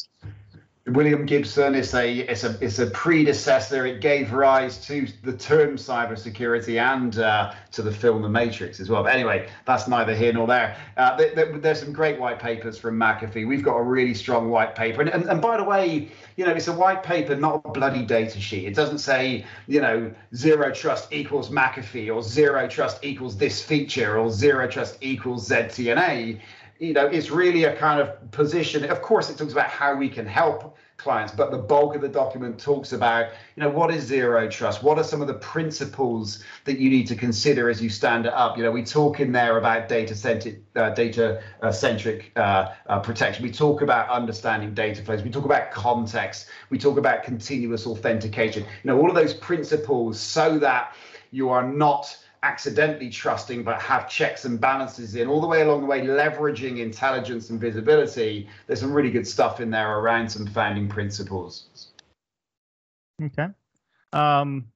William 0.86 1.26
Gibson 1.26 1.76
is 1.76 1.94
a 1.94 2.18
it's 2.28 2.42
a 2.42 2.58
it's 2.60 2.80
a 2.80 2.88
predecessor. 2.88 3.86
It 3.86 4.00
gave 4.00 4.32
rise 4.32 4.84
to 4.86 5.06
the 5.22 5.32
term 5.32 5.76
cybersecurity 5.76 6.80
and 6.80 7.16
uh, 7.20 7.54
to 7.70 7.82
the 7.82 7.92
film 7.92 8.22
The 8.22 8.28
Matrix 8.28 8.80
as 8.80 8.90
well. 8.90 9.04
But 9.04 9.14
anyway, 9.14 9.48
that's 9.64 9.86
neither 9.86 10.12
here 10.12 10.32
nor 10.32 10.48
there. 10.48 10.76
Uh, 10.96 11.16
there, 11.16 11.34
there. 11.36 11.58
There's 11.58 11.78
some 11.78 11.92
great 11.92 12.18
white 12.18 12.40
papers 12.40 12.78
from 12.78 12.98
McAfee. 12.98 13.46
We've 13.46 13.62
got 13.62 13.76
a 13.76 13.82
really 13.82 14.12
strong 14.12 14.50
white 14.50 14.74
paper, 14.74 15.02
and, 15.02 15.10
and 15.10 15.28
and 15.28 15.40
by 15.40 15.56
the 15.56 15.64
way, 15.64 16.10
you 16.36 16.44
know, 16.44 16.50
it's 16.50 16.66
a 16.66 16.72
white 16.72 17.04
paper, 17.04 17.36
not 17.36 17.62
a 17.64 17.68
bloody 17.68 18.04
data 18.04 18.40
sheet. 18.40 18.66
It 18.66 18.74
doesn't 18.74 18.98
say 18.98 19.44
you 19.68 19.80
know 19.80 20.12
zero 20.34 20.72
trust 20.74 21.12
equals 21.12 21.48
McAfee 21.48 22.12
or 22.12 22.24
zero 22.24 22.66
trust 22.66 23.04
equals 23.04 23.36
this 23.36 23.62
feature 23.62 24.18
or 24.18 24.32
zero 24.32 24.66
trust 24.66 24.98
equals 25.00 25.48
ZTNA 25.48 26.40
you 26.78 26.92
know, 26.92 27.06
it's 27.06 27.30
really 27.30 27.64
a 27.64 27.76
kind 27.76 28.00
of 28.00 28.30
position. 28.30 28.85
Of 28.85 29.02
course, 29.02 29.30
it 29.30 29.38
talks 29.38 29.52
about 29.52 29.68
how 29.68 29.94
we 29.94 30.08
can 30.08 30.26
help 30.26 30.76
clients, 30.96 31.32
but 31.32 31.50
the 31.50 31.58
bulk 31.58 31.94
of 31.94 32.00
the 32.00 32.08
document 32.08 32.58
talks 32.58 32.92
about, 32.92 33.30
you 33.56 33.62
know, 33.62 33.68
what 33.68 33.92
is 33.92 34.04
zero 34.04 34.48
trust? 34.48 34.82
What 34.82 34.98
are 34.98 35.04
some 35.04 35.20
of 35.20 35.26
the 35.26 35.35
principles 35.35 36.44
that 36.64 36.78
you 36.78 36.90
need 36.90 37.06
to 37.08 37.16
consider 37.16 37.68
as 37.68 37.82
you 37.82 37.90
stand 37.90 38.26
it 38.26 38.32
up? 38.32 38.56
You 38.56 38.62
know, 38.62 38.70
we 38.70 38.85
talk 38.85 39.20
in 39.20 39.32
there 39.32 39.58
about 39.58 39.88
data 39.88 40.14
centric, 40.14 40.62
uh, 40.76 40.90
data 40.90 41.42
uh, 41.61 41.72
centric 41.72 42.32
uh, 42.37 42.72
uh, 42.87 43.00
protection. 43.00 43.42
We 43.42 43.52
talk 43.52 43.82
about 43.82 44.08
understanding 44.08 44.74
data 44.74 45.02
flows. 45.02 45.22
We 45.22 45.30
talk 45.30 45.44
about 45.44 45.72
context. 45.72 46.46
We 46.70 46.78
talk 46.78 46.98
about 46.98 47.24
continuous 47.24 47.87
authentication. 47.87 48.62
You 48.62 48.68
know, 48.85 48.98
all 48.98 49.08
of 49.08 49.16
those 49.16 49.35
principles 49.35 50.20
so 50.20 50.58
that 50.61 50.94
you 51.32 51.48
are 51.48 51.66
not 51.66 52.16
accidentally 52.42 53.09
trusting, 53.09 53.62
but 53.62 53.81
have 53.81 54.09
checks 54.09 54.44
and 54.44 54.61
balances 54.61 55.14
in 55.14 55.28
all 55.28 55.40
the 55.40 55.46
way 55.46 55.62
along 55.62 55.81
the 55.81 55.87
way, 55.87 56.00
leveraging 56.00 56.78
intelligence 56.78 57.50
and 57.50 57.61
visibility. 57.61 58.48
There's 58.66 58.81
some 58.81 58.92
really 58.92 59.11
good 59.11 59.26
stuff 59.26 59.61
in 59.61 59.70
there 59.70 59.98
around 59.98 60.28
some 60.28 60.46
founding 60.46 60.88
principles. 60.88 61.92
Okay. 63.22 63.46
Um, 64.12 64.66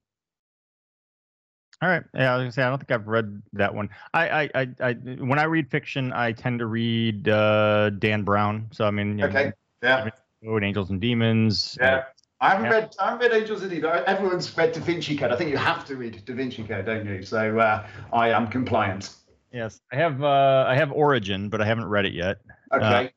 all 1.83 1.89
right. 1.89 2.05
Yeah, 2.15 2.33
I 2.33 2.37
was 2.37 2.43
gonna 2.43 2.53
say 2.53 2.63
I 2.63 2.69
don't 2.71 2.79
think 2.79 2.91
I've 2.91 3.07
read 3.07 3.43
that 3.53 3.75
one. 3.75 3.91
I, 4.15 4.29
I, 4.29 4.51
I, 4.55 4.69
I 4.81 4.93
when 4.93 5.39
I 5.39 5.45
read 5.45 5.71
fiction, 5.71 6.13
I 6.13 6.33
tend 6.33 6.61
to 6.61 6.67
read 6.67 7.29
uh, 7.29 7.91
Dan 7.91 8.23
Brown. 8.23 8.69
So 8.73 8.87
I 8.87 8.91
mean, 8.91 9.23
okay, 9.23 9.47
know, 9.47 9.53
yeah, 9.83 10.09
and 10.43 10.65
Angels 10.65 10.91
and 10.91 11.01
Demons. 11.01 11.77
Yeah. 11.81 12.05
I 12.41 12.51
haven't 12.51 12.71
read 12.71 12.95
I 12.99 13.11
haven't 13.11 13.21
read 13.21 13.33
Angels 13.33 13.63
and 13.63 13.73
Eve. 13.73 13.85
Everyone's 13.85 14.55
read 14.57 14.73
Da 14.73 14.81
Vinci 14.81 15.17
Code. 15.17 15.33
I 15.33 15.37
think 15.37 15.51
you 15.51 15.57
have 15.57 15.85
to 15.87 15.97
read 15.97 16.23
Da 16.25 16.35
Vinci 16.35 16.65
Code, 16.65 16.85
don't 16.85 17.07
you? 17.07 17.23
So 17.23 17.59
uh, 17.59 17.87
I 18.13 18.31
am 18.31 18.49
compliant. 18.49 19.15
Yes, 19.53 19.81
I 19.91 19.97
have. 19.97 20.23
Uh, 20.23 20.65
I 20.69 20.75
have 20.75 20.93
Origin, 20.93 21.49
but 21.49 21.63
I 21.63 21.65
haven't 21.65 21.87
read 21.87 22.05
it 22.05 22.13
yet. 22.13 22.39
Okay. 22.73 23.07
Uh, 23.07 23.09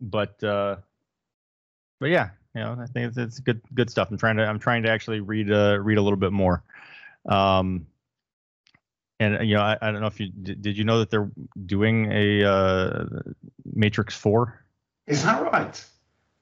but 0.00 0.42
uh, 0.44 0.76
but 1.98 2.10
yeah, 2.10 2.30
you 2.54 2.60
know, 2.60 2.76
I 2.80 2.86
think 2.86 3.08
it's, 3.08 3.16
it's 3.16 3.40
good 3.40 3.60
good 3.74 3.90
stuff. 3.90 4.08
I'm 4.10 4.18
trying 4.18 4.36
to 4.36 4.44
I'm 4.44 4.60
trying 4.60 4.84
to 4.84 4.90
actually 4.90 5.20
read 5.20 5.50
uh, 5.50 5.78
read 5.80 5.98
a 5.98 6.02
little 6.02 6.18
bit 6.18 6.32
more. 6.32 6.62
Um, 7.28 7.86
and 9.18 9.48
you 9.48 9.56
know, 9.56 9.62
I, 9.62 9.76
I 9.82 9.90
don't 9.90 10.00
know 10.00 10.06
if 10.06 10.20
you 10.20 10.28
did, 10.28 10.62
did 10.62 10.78
you 10.78 10.84
know 10.84 11.00
that 11.00 11.10
they're 11.10 11.30
doing 11.66 12.12
a 12.12 12.44
uh, 12.44 13.04
Matrix 13.64 14.14
Four. 14.14 14.64
Is 15.08 15.24
that 15.24 15.42
right? 15.42 15.84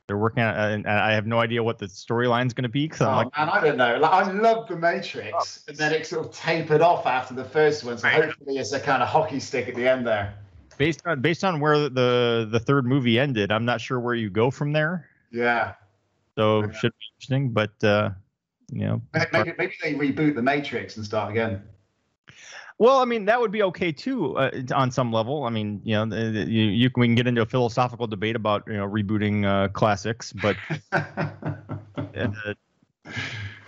They're 0.06 0.16
working 0.16 0.42
on, 0.44 0.54
and 0.54 0.86
I 0.86 1.12
have 1.12 1.26
no 1.26 1.40
idea 1.40 1.64
what 1.64 1.78
the 1.78 1.86
storyline's 1.86 2.54
going 2.54 2.62
to 2.62 2.68
be. 2.68 2.86
Cause 2.86 3.00
oh, 3.02 3.10
I'm 3.10 3.16
like, 3.16 3.36
man, 3.36 3.48
I 3.48 3.60
don't 3.60 3.76
know. 3.76 3.98
Like, 3.98 4.12
I 4.12 4.30
love 4.30 4.68
the 4.68 4.76
Matrix, 4.76 5.64
oh. 5.66 5.70
and 5.70 5.76
then 5.76 5.92
it 5.92 6.06
sort 6.06 6.26
of 6.26 6.32
tapered 6.32 6.80
off 6.80 7.06
after 7.06 7.34
the 7.34 7.44
first 7.44 7.82
one. 7.82 7.98
So 7.98 8.08
hopefully, 8.08 8.58
it's 8.58 8.72
a 8.72 8.78
kind 8.78 9.02
of 9.02 9.08
hockey 9.08 9.40
stick 9.40 9.68
at 9.68 9.74
the 9.74 9.88
end 9.88 10.06
there. 10.06 10.34
Based 10.78 11.00
on 11.06 11.20
based 11.22 11.42
on 11.42 11.58
where 11.58 11.88
the 11.88 12.46
the 12.48 12.60
third 12.60 12.86
movie 12.86 13.18
ended, 13.18 13.50
I'm 13.50 13.64
not 13.64 13.80
sure 13.80 13.98
where 13.98 14.14
you 14.14 14.30
go 14.30 14.50
from 14.50 14.72
there. 14.72 15.08
Yeah. 15.32 15.74
So 16.36 16.58
okay. 16.58 16.76
should 16.78 16.92
be 16.92 17.06
interesting, 17.16 17.50
but 17.50 17.82
uh, 17.82 18.10
you 18.70 18.84
know, 18.84 19.02
maybe, 19.32 19.54
maybe 19.58 19.74
they 19.82 19.94
reboot 19.94 20.36
the 20.36 20.42
Matrix 20.42 20.96
and 20.96 21.04
start 21.04 21.32
again. 21.32 21.62
Well, 22.78 22.98
I 22.98 23.06
mean 23.06 23.24
that 23.24 23.40
would 23.40 23.52
be 23.52 23.62
okay 23.64 23.90
too 23.90 24.36
uh, 24.36 24.50
on 24.74 24.90
some 24.90 25.10
level. 25.10 25.44
I 25.44 25.50
mean, 25.50 25.80
you 25.82 25.94
know, 25.94 26.14
you, 26.14 26.64
you 26.64 26.90
can, 26.90 27.00
we 27.00 27.06
can 27.06 27.14
get 27.14 27.26
into 27.26 27.40
a 27.40 27.46
philosophical 27.46 28.06
debate 28.06 28.36
about 28.36 28.64
you 28.66 28.74
know 28.74 28.86
rebooting 28.86 29.46
uh, 29.46 29.68
classics, 29.68 30.32
but 30.32 30.56
uh, 30.92 31.06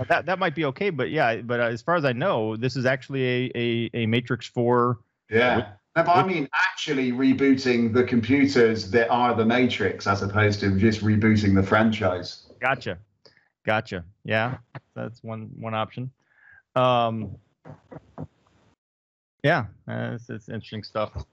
that 0.08 0.26
that 0.26 0.38
might 0.38 0.54
be 0.54 0.66
okay. 0.66 0.90
But 0.90 1.10
yeah, 1.10 1.36
but 1.36 1.58
as 1.58 1.80
far 1.80 1.96
as 1.96 2.04
I 2.04 2.12
know, 2.12 2.56
this 2.56 2.76
is 2.76 2.84
actually 2.84 3.24
a 3.24 3.50
a, 3.54 3.90
a 3.94 4.06
Matrix 4.06 4.46
Four. 4.46 4.98
Yeah. 5.30 5.56
With, 5.56 5.66
no, 5.96 6.12
I 6.12 6.24
mean 6.24 6.48
actually 6.54 7.12
rebooting 7.12 7.92
the 7.92 8.04
computers 8.04 8.90
that 8.90 9.08
are 9.08 9.34
the 9.34 9.44
Matrix 9.44 10.06
as 10.06 10.22
opposed 10.22 10.60
to 10.60 10.78
just 10.78 11.00
rebooting 11.00 11.54
the 11.54 11.62
franchise. 11.62 12.46
Gotcha, 12.60 12.98
gotcha. 13.64 14.04
Yeah, 14.24 14.58
that's 14.94 15.24
one 15.24 15.50
one 15.58 15.74
option. 15.74 16.10
Um, 16.76 17.36
yeah, 19.42 19.66
uh, 19.88 20.12
it's, 20.14 20.28
it's 20.30 20.48
interesting 20.48 20.82
stuff. 20.82 21.24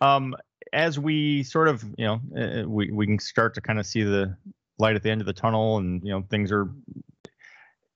Um, 0.00 0.36
as 0.72 0.98
we 0.98 1.42
sort 1.42 1.68
of, 1.68 1.84
you 1.96 2.04
know, 2.04 2.20
uh, 2.36 2.68
we 2.68 2.90
we 2.90 3.06
can 3.06 3.18
start 3.18 3.54
to 3.54 3.60
kind 3.60 3.78
of 3.78 3.86
see 3.86 4.02
the 4.02 4.36
light 4.78 4.96
at 4.96 5.02
the 5.02 5.10
end 5.10 5.20
of 5.20 5.26
the 5.26 5.32
tunnel, 5.32 5.78
and 5.78 6.02
you 6.02 6.10
know, 6.10 6.24
things 6.30 6.50
are, 6.52 6.68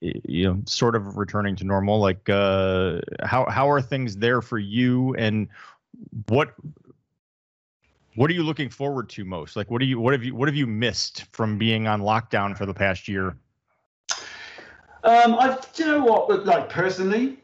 you 0.01 0.49
know, 0.49 0.63
sort 0.67 0.95
of 0.95 1.17
returning 1.17 1.57
to 1.57 1.65
normal. 1.65 1.99
Like, 1.99 2.29
uh, 2.29 3.01
how 3.23 3.47
how 3.51 3.69
are 3.69 3.83
things 3.83 4.17
there 4.17 4.41
for 4.41 4.59
you, 4.59 5.15
and 5.17 5.49
what 6.29 6.55
what 8.15 8.31
are 8.31 8.35
you 8.35 8.43
looking 8.43 8.71
forward 8.71 9.09
to 9.11 9.25
most? 9.25 9.55
Like, 9.57 9.71
what 9.71 9.81
do 9.81 9.87
you 9.87 10.01
what 10.01 10.13
have 10.13 10.25
you 10.25 10.35
what 10.35 10.49
have 10.49 10.57
you 10.57 10.67
missed 10.67 11.25
from 11.33 11.59
being 11.59 11.87
on 11.87 12.01
lockdown 12.01 12.57
for 12.57 12.67
the 12.67 12.75
past 12.75 13.09
year? 13.09 13.37
Um, 15.05 15.39
do 15.75 15.85
you 15.85 15.93
know 15.93 16.05
what? 16.05 16.45
Like 16.45 16.69
personally, 16.69 17.39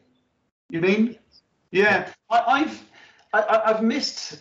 you 0.69 0.81
mean? 0.81 1.17
Yeah, 1.71 2.09
I, 2.35 2.61
I've 2.61 2.83
I, 3.33 3.61
I've 3.65 3.83
missed 3.83 4.39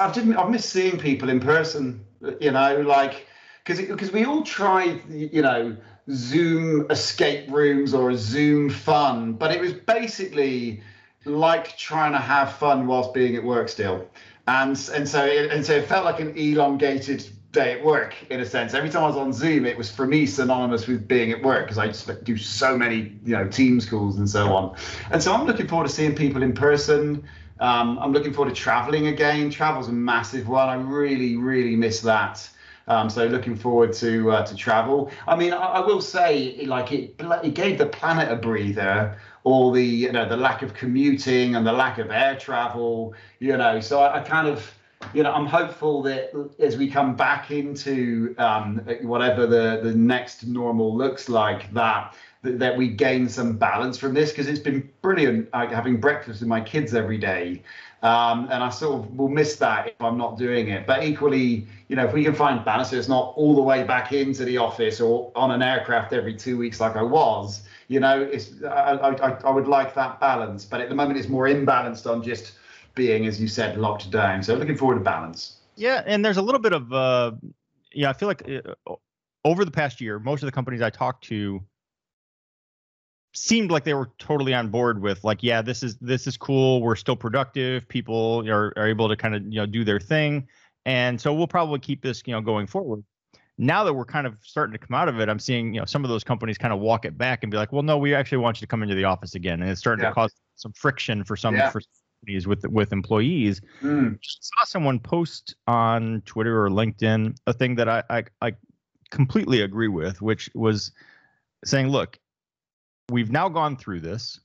I've 0.00 0.12
didn't 0.12 0.36
I've 0.36 0.50
missed 0.50 0.70
seeing 0.70 0.98
people 0.98 1.28
in 1.28 1.40
person. 1.40 2.04
You 2.40 2.52
know, 2.52 2.80
like 2.80 3.26
because 3.64 3.80
because 3.80 4.12
we 4.12 4.24
all 4.24 4.42
tried 4.42 5.02
you 5.08 5.42
know 5.42 5.76
Zoom 6.10 6.86
escape 6.90 7.50
rooms 7.50 7.94
or 7.94 8.14
Zoom 8.16 8.70
fun, 8.70 9.34
but 9.34 9.50
it 9.50 9.60
was 9.60 9.72
basically 9.72 10.82
like 11.24 11.76
trying 11.78 12.12
to 12.12 12.18
have 12.18 12.52
fun 12.52 12.86
whilst 12.86 13.14
being 13.14 13.34
at 13.34 13.42
work 13.42 13.68
still 13.68 14.06
and 14.46 14.90
and 14.94 15.08
so 15.08 15.24
it, 15.24 15.50
and 15.50 15.64
so 15.64 15.74
it 15.74 15.86
felt 15.86 16.04
like 16.04 16.20
an 16.20 16.36
elongated 16.36 17.28
day 17.54 17.72
at 17.72 17.84
work 17.84 18.14
in 18.28 18.40
a 18.40 18.44
sense. 18.46 18.74
Every 18.74 18.90
time 18.90 19.04
I 19.04 19.06
was 19.06 19.16
on 19.16 19.32
Zoom, 19.32 19.64
it 19.64 19.78
was 19.78 19.90
for 19.90 20.06
me 20.06 20.26
synonymous 20.26 20.86
with 20.86 21.08
being 21.08 21.32
at 21.32 21.42
work 21.42 21.64
because 21.64 21.78
I 21.78 21.86
just 21.86 22.24
do 22.24 22.36
so 22.36 22.76
many 22.76 23.16
you 23.24 23.36
know 23.36 23.48
Teams 23.48 23.88
calls 23.88 24.18
and 24.18 24.28
so 24.28 24.54
on. 24.54 24.76
And 25.10 25.22
so 25.22 25.32
I'm 25.32 25.46
looking 25.46 25.68
forward 25.68 25.88
to 25.88 25.94
seeing 25.94 26.14
people 26.14 26.42
in 26.42 26.52
person. 26.52 27.24
Um, 27.60 27.98
I'm 28.00 28.12
looking 28.12 28.32
forward 28.32 28.54
to 28.54 28.60
traveling 28.60 29.06
again. 29.06 29.48
Travel's 29.48 29.88
a 29.88 29.92
massive 29.92 30.48
one. 30.48 30.68
I 30.68 30.74
really 30.74 31.36
really 31.36 31.76
miss 31.76 32.00
that. 32.00 32.46
Um, 32.86 33.08
so 33.08 33.26
looking 33.26 33.56
forward 33.56 33.94
to 33.94 34.30
uh, 34.32 34.44
to 34.44 34.54
travel. 34.54 35.10
I 35.26 35.36
mean, 35.36 35.54
I, 35.54 35.56
I, 35.56 35.86
will 35.86 36.02
say, 36.02 36.66
like 36.66 36.92
it, 36.92 37.14
it 37.42 37.54
gave 37.54 37.78
the 37.78 37.86
planet 37.86 38.30
a 38.30 38.36
breather 38.36 39.16
all 39.44 39.70
the 39.70 39.84
you 39.84 40.10
know 40.10 40.28
the 40.28 40.36
lack 40.36 40.62
of 40.62 40.74
commuting 40.74 41.54
and 41.54 41.66
the 41.66 41.72
lack 41.72 41.98
of 41.98 42.10
air 42.10 42.34
travel 42.34 43.14
you 43.38 43.54
know 43.54 43.78
so 43.78 44.00
I, 44.00 44.20
I 44.20 44.20
kind 44.20 44.48
of 44.48 44.74
you 45.12 45.22
know 45.22 45.32
i'm 45.32 45.46
hopeful 45.46 46.02
that 46.02 46.32
as 46.58 46.76
we 46.76 46.88
come 46.88 47.14
back 47.14 47.50
into 47.50 48.34
um, 48.38 48.78
whatever 49.02 49.46
the 49.46 49.80
the 49.82 49.94
next 49.94 50.46
normal 50.46 50.96
looks 50.96 51.28
like 51.28 51.72
that 51.72 52.14
that 52.42 52.76
we 52.76 52.88
gain 52.88 53.28
some 53.28 53.56
balance 53.56 53.96
from 53.96 54.12
this 54.12 54.30
because 54.30 54.48
it's 54.48 54.58
been 54.58 54.88
brilliant 55.02 55.52
like, 55.52 55.70
having 55.70 55.98
breakfast 56.00 56.40
with 56.40 56.48
my 56.48 56.60
kids 56.60 56.94
every 56.94 57.18
day 57.18 57.62
um, 58.04 58.48
and 58.50 58.62
I 58.62 58.68
sort 58.68 59.00
of 59.00 59.16
will 59.16 59.30
miss 59.30 59.56
that 59.56 59.86
if 59.86 59.94
I'm 59.98 60.18
not 60.18 60.36
doing 60.36 60.68
it. 60.68 60.86
But 60.86 61.04
equally, 61.04 61.66
you 61.88 61.96
know, 61.96 62.04
if 62.04 62.12
we 62.12 62.22
can 62.22 62.34
find 62.34 62.62
balance, 62.62 62.90
so 62.90 62.96
it's 62.96 63.08
not 63.08 63.32
all 63.34 63.54
the 63.54 63.62
way 63.62 63.82
back 63.82 64.12
into 64.12 64.44
the 64.44 64.58
office 64.58 65.00
or 65.00 65.32
on 65.34 65.50
an 65.50 65.62
aircraft 65.62 66.12
every 66.12 66.34
two 66.36 66.58
weeks 66.58 66.80
like 66.80 66.96
I 66.96 67.02
was, 67.02 67.62
you 67.88 68.00
know, 68.00 68.20
it's 68.20 68.62
I, 68.62 68.92
I, 68.92 69.30
I 69.30 69.50
would 69.50 69.68
like 69.68 69.94
that 69.94 70.20
balance, 70.20 70.66
but 70.66 70.82
at 70.82 70.90
the 70.90 70.94
moment 70.94 71.18
it's 71.18 71.30
more 71.30 71.46
imbalanced 71.46 72.10
on 72.10 72.22
just 72.22 72.52
being, 72.94 73.26
as 73.26 73.40
you 73.40 73.48
said, 73.48 73.78
locked 73.78 74.10
down. 74.10 74.42
So 74.42 74.54
looking 74.54 74.76
forward 74.76 74.94
to 74.94 75.00
balance. 75.00 75.58
Yeah, 75.76 76.02
and 76.06 76.24
there's 76.24 76.36
a 76.36 76.42
little 76.42 76.60
bit 76.60 76.72
of 76.72 76.92
uh, 76.92 77.32
yeah, 77.92 78.10
I 78.10 78.12
feel 78.12 78.28
like 78.28 78.48
uh, 78.48 78.94
over 79.44 79.64
the 79.64 79.70
past 79.70 80.00
year, 80.00 80.18
most 80.18 80.42
of 80.42 80.46
the 80.46 80.52
companies 80.52 80.82
I 80.82 80.90
talked 80.90 81.24
to 81.24 81.62
seemed 83.36 83.70
like 83.70 83.84
they 83.84 83.94
were 83.94 84.10
totally 84.18 84.54
on 84.54 84.68
board 84.68 85.02
with 85.02 85.24
like 85.24 85.42
yeah 85.42 85.60
this 85.60 85.82
is 85.82 85.96
this 85.96 86.28
is 86.28 86.36
cool 86.36 86.80
we're 86.80 86.94
still 86.94 87.16
productive 87.16 87.88
people 87.88 88.48
are, 88.48 88.72
are 88.76 88.86
able 88.86 89.08
to 89.08 89.16
kind 89.16 89.34
of 89.34 89.42
you 89.46 89.56
know 89.56 89.66
do 89.66 89.82
their 89.82 89.98
thing 89.98 90.46
and 90.86 91.20
so 91.20 91.34
we'll 91.34 91.48
probably 91.48 91.80
keep 91.80 92.00
this 92.00 92.22
you 92.26 92.32
know 92.32 92.40
going 92.40 92.64
forward 92.64 93.02
now 93.58 93.84
that 93.84 93.94
we're 93.94 94.04
kind 94.04 94.26
of 94.26 94.36
starting 94.42 94.72
to 94.72 94.78
come 94.78 94.94
out 94.94 95.08
of 95.08 95.20
it, 95.20 95.28
I'm 95.28 95.38
seeing 95.38 95.74
you 95.74 95.80
know 95.80 95.86
some 95.86 96.04
of 96.04 96.10
those 96.10 96.24
companies 96.24 96.58
kind 96.58 96.72
of 96.72 96.80
walk 96.80 97.04
it 97.04 97.16
back 97.16 97.44
and 97.44 97.50
be 97.50 97.56
like, 97.56 97.72
well, 97.72 97.82
no, 97.82 97.96
we 97.98 98.14
actually 98.14 98.38
want 98.38 98.60
you 98.60 98.66
to 98.66 98.66
come 98.66 98.82
into 98.82 98.94
the 98.94 99.04
office 99.04 99.34
again, 99.34 99.62
and 99.62 99.70
it's 99.70 99.80
starting 99.80 100.02
yeah. 100.02 100.08
to 100.08 100.14
cause 100.14 100.32
some 100.56 100.72
friction 100.72 101.24
for 101.24 101.36
some 101.36 101.54
yeah. 101.54 101.70
for 101.70 101.80
companies 102.24 102.46
with 102.46 102.66
with 102.68 102.92
employees. 102.92 103.60
Mm. 103.82 104.18
Saw 104.22 104.64
someone 104.64 104.98
post 104.98 105.54
on 105.66 106.22
Twitter 106.24 106.64
or 106.64 106.70
LinkedIn 106.70 107.36
a 107.46 107.52
thing 107.52 107.74
that 107.76 107.88
I, 107.88 108.02
I 108.10 108.24
I 108.40 108.52
completely 109.10 109.60
agree 109.60 109.88
with, 109.88 110.22
which 110.22 110.50
was 110.54 110.92
saying, 111.64 111.88
look, 111.88 112.18
we've 113.10 113.30
now 113.30 113.48
gone 113.48 113.76
through 113.76 114.00
this, 114.00 114.40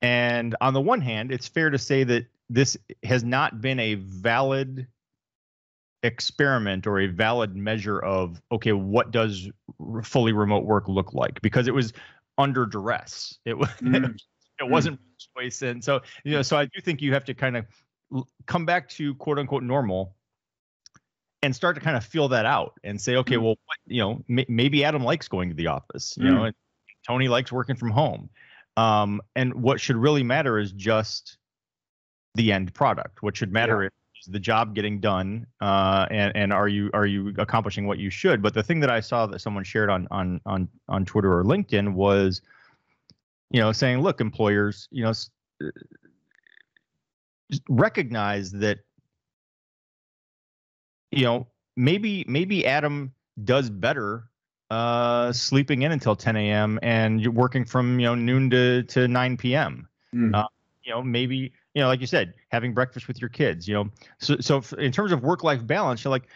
and 0.00 0.56
on 0.60 0.72
the 0.72 0.80
one 0.80 1.00
hand, 1.00 1.30
it's 1.30 1.48
fair 1.48 1.70
to 1.70 1.78
say 1.78 2.04
that 2.04 2.26
this 2.48 2.76
has 3.04 3.22
not 3.22 3.60
been 3.60 3.78
a 3.78 3.94
valid 3.94 4.86
experiment 6.02 6.86
or 6.86 7.00
a 7.00 7.06
valid 7.08 7.54
measure 7.54 7.98
of 7.98 8.40
okay 8.50 8.72
what 8.72 9.10
does 9.10 9.50
fully 10.02 10.32
remote 10.32 10.64
work 10.64 10.88
look 10.88 11.12
like 11.12 11.42
because 11.42 11.68
it 11.68 11.74
was 11.74 11.92
under 12.38 12.64
duress 12.64 13.38
it 13.44 13.52
was 13.58 13.68
mm. 13.82 14.18
it 14.58 14.66
wasn't. 14.66 14.98
Choice. 15.36 15.62
And 15.62 15.82
so 15.82 16.00
you 16.24 16.32
know 16.32 16.42
so 16.42 16.56
i 16.56 16.64
do 16.64 16.80
think 16.80 17.00
you 17.02 17.12
have 17.12 17.24
to 17.24 17.34
kind 17.34 17.56
of 17.56 17.66
come 18.46 18.66
back 18.66 18.88
to 18.90 19.14
quote 19.16 19.38
unquote 19.38 19.62
normal 19.62 20.14
and 21.42 21.54
start 21.54 21.74
to 21.76 21.80
kind 21.80 21.96
of 21.96 22.04
feel 22.04 22.28
that 22.28 22.44
out 22.44 22.74
and 22.84 23.00
say 23.00 23.16
okay 23.16 23.36
mm. 23.36 23.42
well 23.42 23.56
what, 23.64 23.78
you 23.86 24.00
know 24.00 24.22
m- 24.28 24.44
maybe 24.48 24.84
adam 24.84 25.02
likes 25.04 25.28
going 25.28 25.48
to 25.48 25.54
the 25.54 25.66
office 25.66 26.16
you 26.18 26.30
know 26.30 26.40
mm. 26.40 26.46
and 26.46 26.54
tony 27.06 27.28
likes 27.28 27.52
working 27.52 27.76
from 27.76 27.90
home. 27.90 28.30
Um, 28.76 29.20
and 29.36 29.54
what 29.54 29.80
should 29.80 29.96
really 29.96 30.22
matter 30.22 30.58
is 30.58 30.72
just 30.72 31.38
the 32.34 32.52
end 32.52 32.72
product. 32.72 33.22
What 33.22 33.36
should 33.36 33.52
matter 33.52 33.82
yeah. 33.82 33.88
the 34.28 34.38
job 34.38 34.74
getting 34.74 35.00
done 35.00 35.46
uh, 35.60 36.06
and 36.10 36.34
and 36.36 36.52
are 36.52 36.68
you 36.68 36.90
are 36.94 37.06
you 37.06 37.34
accomplishing 37.38 37.86
what 37.86 37.98
you 37.98 38.10
should? 38.10 38.42
But 38.42 38.54
the 38.54 38.62
thing 38.62 38.80
that 38.80 38.90
i 38.90 39.00
saw 39.00 39.26
that 39.26 39.40
someone 39.40 39.64
shared 39.64 39.90
on 39.90 40.06
on 40.10 40.40
on 40.46 40.68
on 40.88 41.04
twitter 41.04 41.36
or 41.36 41.44
linkedin 41.44 41.94
was 41.94 42.42
you 43.50 43.60
know 43.60 43.72
saying 43.72 44.00
look 44.00 44.20
employers 44.20 44.88
you 44.90 45.04
know 45.04 45.12
uh, 45.64 45.70
recognize 47.68 48.52
that 48.52 48.78
you 51.10 51.24
know 51.24 51.46
maybe 51.76 52.24
maybe 52.28 52.66
adam 52.66 53.12
does 53.44 53.70
better 53.70 54.24
uh, 54.70 55.32
sleeping 55.32 55.82
in 55.82 55.90
until 55.90 56.14
10 56.14 56.36
a.m. 56.36 56.78
and 56.80 57.20
you're 57.20 57.32
working 57.32 57.64
from 57.64 57.98
you 57.98 58.06
know 58.06 58.14
noon 58.14 58.48
to 58.50 58.84
to 58.84 59.08
9 59.08 59.36
p.m. 59.36 59.88
Mm. 60.14 60.32
Uh, 60.32 60.46
you 60.84 60.92
know 60.92 61.02
maybe 61.02 61.52
you 61.74 61.82
know, 61.82 61.88
like 61.88 62.00
you 62.00 62.06
said, 62.06 62.34
having 62.48 62.74
breakfast 62.74 63.06
with 63.06 63.20
your 63.20 63.28
kids, 63.28 63.68
you 63.68 63.74
know. 63.74 63.90
So, 64.18 64.36
so 64.40 64.62
in 64.76 64.92
terms 64.92 65.12
of 65.12 65.22
work 65.22 65.44
life 65.44 65.66
balance, 65.66 66.02
you're 66.02 66.10
like, 66.10 66.26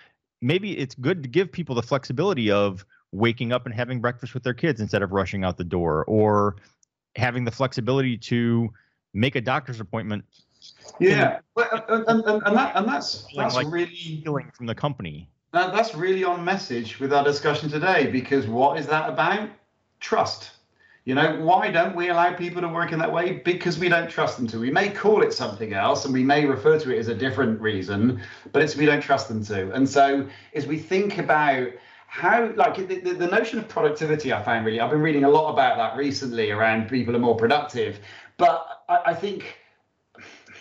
maybe 0.40 0.78
it's 0.78 0.94
good 0.94 1.22
to 1.22 1.28
give 1.28 1.50
people 1.50 1.74
the 1.74 1.82
flexibility 1.82 2.50
of 2.50 2.84
waking 3.12 3.52
up 3.52 3.66
and 3.66 3.74
having 3.74 4.00
breakfast 4.00 4.34
with 4.34 4.42
their 4.42 4.54
kids 4.54 4.80
instead 4.80 5.02
of 5.02 5.12
rushing 5.12 5.44
out 5.44 5.56
the 5.56 5.64
door 5.64 6.04
or 6.04 6.56
having 7.16 7.44
the 7.44 7.50
flexibility 7.50 8.16
to 8.16 8.70
make 9.12 9.36
a 9.36 9.40
doctor's 9.40 9.80
appointment. 9.80 10.24
Yeah. 10.98 11.40
and, 11.56 11.66
uh, 11.72 11.80
uh, 11.88 12.04
and, 12.08 12.24
and, 12.26 12.56
that, 12.56 12.76
and 12.76 12.88
that's, 12.88 13.26
that's 13.36 13.54
like 13.54 13.70
really 13.70 13.86
healing 13.86 14.50
from 14.54 14.66
the 14.66 14.74
company. 14.74 15.28
That, 15.52 15.72
that's 15.72 15.94
really 15.94 16.24
on 16.24 16.44
message 16.44 16.98
with 16.98 17.12
our 17.12 17.22
discussion 17.22 17.70
today 17.70 18.10
because 18.10 18.46
what 18.46 18.78
is 18.78 18.86
that 18.88 19.08
about? 19.08 19.50
Trust. 20.00 20.50
You 21.04 21.14
know, 21.14 21.38
why 21.40 21.70
don't 21.70 21.94
we 21.94 22.08
allow 22.08 22.32
people 22.32 22.62
to 22.62 22.68
work 22.68 22.92
in 22.92 22.98
that 22.98 23.12
way? 23.12 23.34
Because 23.44 23.78
we 23.78 23.90
don't 23.90 24.08
trust 24.08 24.38
them 24.38 24.46
to. 24.48 24.58
We 24.58 24.70
may 24.70 24.88
call 24.88 25.22
it 25.22 25.34
something 25.34 25.74
else 25.74 26.06
and 26.06 26.14
we 26.14 26.24
may 26.24 26.46
refer 26.46 26.78
to 26.80 26.94
it 26.94 26.98
as 26.98 27.08
a 27.08 27.14
different 27.14 27.60
reason, 27.60 28.22
but 28.52 28.62
it's 28.62 28.74
we 28.74 28.86
don't 28.86 29.02
trust 29.02 29.28
them 29.28 29.44
to. 29.44 29.70
And 29.72 29.86
so 29.86 30.26
as 30.54 30.66
we 30.66 30.78
think 30.78 31.18
about 31.18 31.68
how 32.14 32.52
like 32.54 32.76
the, 32.76 33.00
the, 33.00 33.12
the, 33.12 33.26
notion 33.26 33.58
of 33.58 33.68
productivity 33.68 34.32
i 34.32 34.40
found 34.40 34.64
really 34.64 34.78
i've 34.78 34.90
been 34.90 35.00
reading 35.00 35.24
a 35.24 35.28
lot 35.28 35.52
about 35.52 35.76
that 35.76 35.96
recently 35.96 36.52
around 36.52 36.88
people 36.88 37.16
are 37.16 37.18
more 37.18 37.36
productive 37.36 37.98
but 38.36 38.84
I, 38.88 39.00
I 39.06 39.14
think 39.14 39.58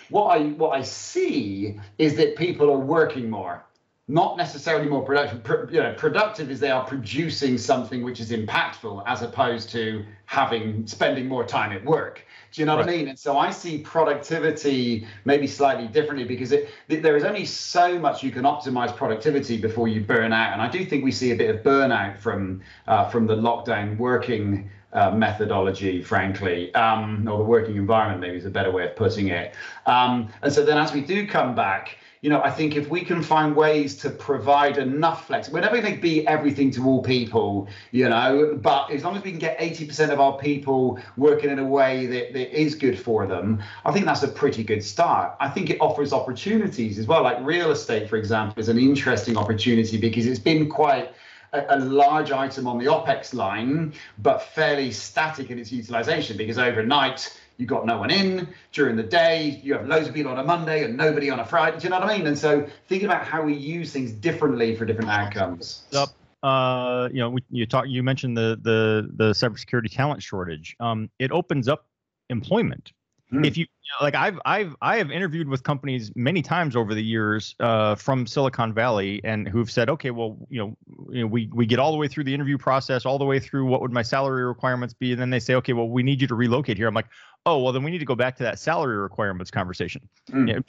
what 0.09 0.35
i 0.35 0.45
what 0.53 0.71
i 0.71 0.81
see 0.81 1.79
is 1.99 2.15
that 2.15 2.35
people 2.35 2.71
are 2.71 2.79
working 2.79 3.29
more 3.29 3.63
not 4.07 4.35
necessarily 4.35 4.89
more 4.89 5.03
productive. 5.05 5.71
you 5.71 5.81
know, 5.81 5.93
productive 5.93 6.51
is 6.51 6.59
they 6.59 6.71
are 6.71 6.85
producing 6.85 7.57
something 7.57 8.03
which 8.03 8.19
is 8.19 8.31
impactful, 8.31 9.01
as 9.05 9.21
opposed 9.21 9.69
to 9.69 10.05
having 10.25 10.85
spending 10.85 11.25
more 11.25 11.45
time 11.45 11.71
at 11.71 11.85
work. 11.85 12.25
Do 12.53 12.61
you 12.61 12.67
know 12.67 12.77
right. 12.77 12.85
what 12.85 12.93
I 12.93 12.97
mean? 12.97 13.07
And 13.07 13.17
so 13.17 13.35
I 13.35 13.49
see 13.49 13.79
productivity 13.79 15.07
maybe 15.25 15.47
slightly 15.47 15.87
differently 15.87 16.23
because 16.23 16.51
it, 16.51 16.69
there 16.87 17.17
is 17.17 17.23
only 17.23 17.45
so 17.45 17.97
much 17.97 18.21
you 18.21 18.29
can 18.29 18.43
optimize 18.43 18.95
productivity 18.95 19.57
before 19.57 19.87
you 19.87 20.01
burn 20.01 20.31
out. 20.31 20.53
And 20.53 20.61
I 20.61 20.69
do 20.69 20.85
think 20.85 21.03
we 21.03 21.11
see 21.11 21.31
a 21.31 21.35
bit 21.35 21.49
of 21.49 21.63
burnout 21.63 22.19
from 22.19 22.61
uh, 22.87 23.09
from 23.09 23.25
the 23.25 23.35
lockdown 23.35 23.97
working 23.97 24.69
uh, 24.93 25.09
methodology, 25.09 26.03
frankly, 26.03 26.73
um, 26.75 27.27
or 27.27 27.39
the 27.39 27.43
working 27.43 27.75
environment, 27.75 28.21
maybe 28.21 28.37
is 28.37 28.45
a 28.45 28.51
better 28.51 28.71
way 28.71 28.85
of 28.85 28.95
putting 28.95 29.29
it. 29.29 29.55
Um, 29.87 30.31
and 30.43 30.53
so 30.53 30.63
then 30.63 30.77
as 30.77 30.93
we 30.93 31.01
do 31.01 31.25
come 31.25 31.55
back, 31.55 31.97
you 32.23 32.29
know, 32.29 32.41
I 32.41 32.51
think 32.51 32.77
if 32.77 32.89
we 32.89 33.03
can 33.03 33.21
find 33.21 33.53
ways 33.53 33.95
to 33.97 34.09
provide 34.09 34.77
enough 34.77 35.27
flex, 35.27 35.49
we're 35.49 35.59
never 35.59 35.81
going 35.81 35.93
to 35.93 36.01
be 36.01 36.25
everything 36.25 36.71
to 36.71 36.85
all 36.85 37.03
people, 37.03 37.67
you 37.91 38.07
know, 38.07 38.57
but 38.61 38.89
as 38.91 39.03
long 39.03 39.17
as 39.17 39.23
we 39.23 39.31
can 39.31 39.39
get 39.41 39.59
80% 39.59 40.09
of 40.09 40.21
our 40.21 40.37
people 40.37 41.01
working 41.17 41.49
in 41.49 41.59
a 41.59 41.65
way 41.65 42.05
that, 42.05 42.31
that 42.31 42.57
is 42.57 42.75
good 42.75 42.97
for 42.97 43.27
them, 43.27 43.61
I 43.83 43.91
think 43.91 44.05
that's 44.05 44.23
a 44.23 44.29
pretty 44.29 44.63
good 44.63 44.81
start. 44.81 45.35
I 45.41 45.49
think 45.49 45.69
it 45.69 45.81
offers 45.81 46.13
opportunities 46.13 46.97
as 46.97 47.07
well. 47.07 47.23
Like 47.23 47.39
real 47.41 47.71
estate, 47.71 48.07
for 48.07 48.15
example, 48.15 48.57
is 48.57 48.69
an 48.69 48.79
interesting 48.79 49.35
opportunity 49.35 49.97
because 49.97 50.25
it's 50.25 50.39
been 50.39 50.69
quite 50.69 51.13
a, 51.51 51.75
a, 51.75 51.79
large 51.79 52.31
item 52.31 52.67
on 52.67 52.77
the 52.77 52.85
OPEX 52.85 53.33
line, 53.33 53.91
but 54.19 54.41
fairly 54.41 54.91
static 54.91 55.51
in 55.51 55.59
its 55.59 55.73
utilization 55.73 56.37
because 56.37 56.57
overnight 56.57 57.37
you've 57.57 57.69
got 57.69 57.85
no 57.85 57.97
one 57.97 58.11
in. 58.11 58.47
During 58.71 58.95
the 58.95 59.03
day, 59.03 59.61
you 59.63 59.73
have 59.73 59.87
loads 59.87 60.07
of 60.07 60.13
people 60.13 60.31
on 60.31 60.39
a 60.39 60.43
Monday 60.43 60.83
and 60.83 60.97
nobody 60.97 61.29
on 61.29 61.39
a 61.39 61.45
Friday. 61.45 61.77
Do 61.79 61.83
you 61.83 61.89
know 61.89 61.99
what 61.99 62.09
I 62.09 62.17
mean? 62.17 62.27
And 62.27 62.37
so 62.37 62.67
thinking 62.87 63.07
about 63.07 63.25
how 63.25 63.43
we 63.43 63.53
use 63.53 63.91
things 63.91 64.11
differently 64.11 64.75
for 64.75 64.85
different 64.85 65.09
outcomes. 65.09 65.83
Yep. 65.91 66.09
Uh, 66.41 67.07
you 67.11 67.19
know, 67.19 67.29
we, 67.29 67.41
you 67.51 67.65
talk, 67.65 67.85
you 67.87 68.03
mentioned 68.03 68.35
the 68.35 68.59
the 68.61 69.09
the 69.15 69.31
cybersecurity 69.31 69.89
talent 69.89 70.21
shortage. 70.21 70.75
Um, 70.79 71.09
it 71.17 71.31
opens 71.31 71.69
up 71.69 71.87
employment. 72.29 72.91
Mm. 73.31 73.47
If 73.47 73.57
you, 73.57 73.61
you 73.63 73.89
know, 73.99 74.03
like, 74.03 74.13
I've 74.13 74.39
I've 74.45 74.75
I 74.81 74.97
have 74.97 75.09
interviewed 75.09 75.47
with 75.47 75.63
companies 75.63 76.11
many 76.15 76.41
times 76.41 76.75
over 76.75 76.93
the 76.93 77.01
years 77.01 77.55
uh, 77.61 77.95
from 77.95 78.27
Silicon 78.27 78.73
Valley, 78.73 79.21
and 79.23 79.47
who've 79.47 79.71
said, 79.71 79.89
okay, 79.89 80.11
well, 80.11 80.37
you 80.49 80.59
know, 80.59 80.77
you 81.09 81.21
know, 81.21 81.27
we 81.27 81.49
we 81.53 81.65
get 81.65 81.79
all 81.79 81.91
the 81.91 81.97
way 81.97 82.07
through 82.07 82.25
the 82.25 82.33
interview 82.33 82.57
process, 82.57 83.05
all 83.05 83.17
the 83.17 83.25
way 83.25 83.39
through 83.39 83.65
what 83.65 83.81
would 83.81 83.91
my 83.91 84.03
salary 84.03 84.45
requirements 84.45 84.93
be, 84.93 85.13
and 85.13 85.21
then 85.21 85.29
they 85.29 85.39
say, 85.39 85.55
okay, 85.55 85.73
well, 85.73 85.89
we 85.89 86.03
need 86.03 86.21
you 86.21 86.27
to 86.27 86.35
relocate 86.35 86.77
here. 86.77 86.87
I'm 86.87 86.93
like, 86.93 87.07
oh, 87.45 87.59
well, 87.59 87.73
then 87.73 87.83
we 87.83 87.91
need 87.91 87.99
to 87.99 88.05
go 88.05 88.15
back 88.15 88.35
to 88.37 88.43
that 88.43 88.59
salary 88.59 88.97
requirements 88.97 89.51
conversation, 89.51 90.07
mm. 90.29 90.63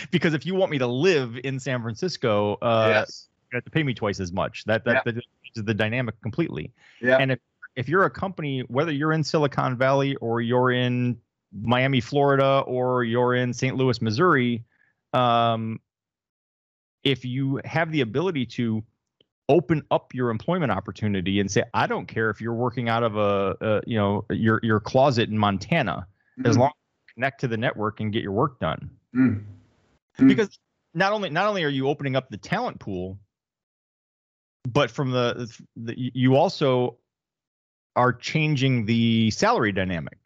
because 0.10 0.34
if 0.34 0.46
you 0.46 0.54
want 0.54 0.70
me 0.70 0.78
to 0.78 0.86
live 0.86 1.38
in 1.44 1.58
San 1.58 1.82
Francisco, 1.82 2.54
uh, 2.62 2.86
yes. 2.88 3.28
you 3.52 3.56
have 3.56 3.64
to 3.64 3.70
pay 3.70 3.82
me 3.82 3.94
twice 3.94 4.20
as 4.20 4.32
much. 4.32 4.64
That 4.64 4.84
that, 4.84 5.02
yeah. 5.06 5.12
that 5.12 5.16
is 5.56 5.64
the 5.64 5.74
dynamic 5.74 6.20
completely. 6.22 6.72
Yeah. 7.00 7.18
And 7.18 7.32
if 7.32 7.38
if 7.76 7.88
you're 7.88 8.04
a 8.04 8.10
company, 8.10 8.60
whether 8.68 8.92
you're 8.92 9.12
in 9.12 9.22
Silicon 9.22 9.76
Valley 9.76 10.16
or 10.16 10.40
you're 10.40 10.72
in 10.72 11.18
Miami, 11.52 12.00
Florida, 12.00 12.62
or 12.66 13.04
you're 13.04 13.34
in 13.34 13.52
St. 13.52 13.76
Louis, 13.76 14.00
Missouri, 14.00 14.64
um, 15.12 15.80
if 17.02 17.24
you 17.24 17.60
have 17.64 17.90
the 17.92 18.02
ability 18.02 18.46
to 18.46 18.82
open 19.50 19.82
up 19.90 20.14
your 20.14 20.30
employment 20.30 20.70
opportunity 20.70 21.40
and 21.40 21.50
say, 21.50 21.64
I 21.74 21.86
don't 21.86 22.06
care 22.06 22.30
if 22.30 22.40
you're 22.40 22.54
working 22.54 22.88
out 22.88 23.02
of 23.02 23.16
a, 23.16 23.56
a 23.60 23.82
you 23.86 23.98
know 23.98 24.24
your 24.30 24.60
your 24.62 24.80
closet 24.80 25.28
in 25.28 25.36
Montana, 25.36 26.06
mm-hmm. 26.38 26.48
as 26.48 26.56
long 26.56 26.68
as 26.68 27.08
you 27.08 27.14
connect 27.14 27.40
to 27.40 27.48
the 27.48 27.56
network 27.56 28.00
and 28.00 28.12
get 28.12 28.22
your 28.22 28.32
work 28.32 28.60
done. 28.60 28.90
Mm-hmm. 29.14 30.28
Because 30.28 30.58
not 30.94 31.12
only 31.12 31.30
not 31.30 31.46
only 31.46 31.64
are 31.64 31.68
you 31.68 31.88
opening 31.88 32.16
up 32.16 32.30
the 32.30 32.36
talent 32.36 32.78
pool, 32.78 33.18
but 34.68 34.90
from 34.90 35.10
the, 35.10 35.50
the 35.76 35.94
you 35.96 36.36
also 36.36 36.96
are 37.96 38.12
changing 38.12 38.86
the 38.86 39.30
salary 39.30 39.72
dynamic. 39.72 40.18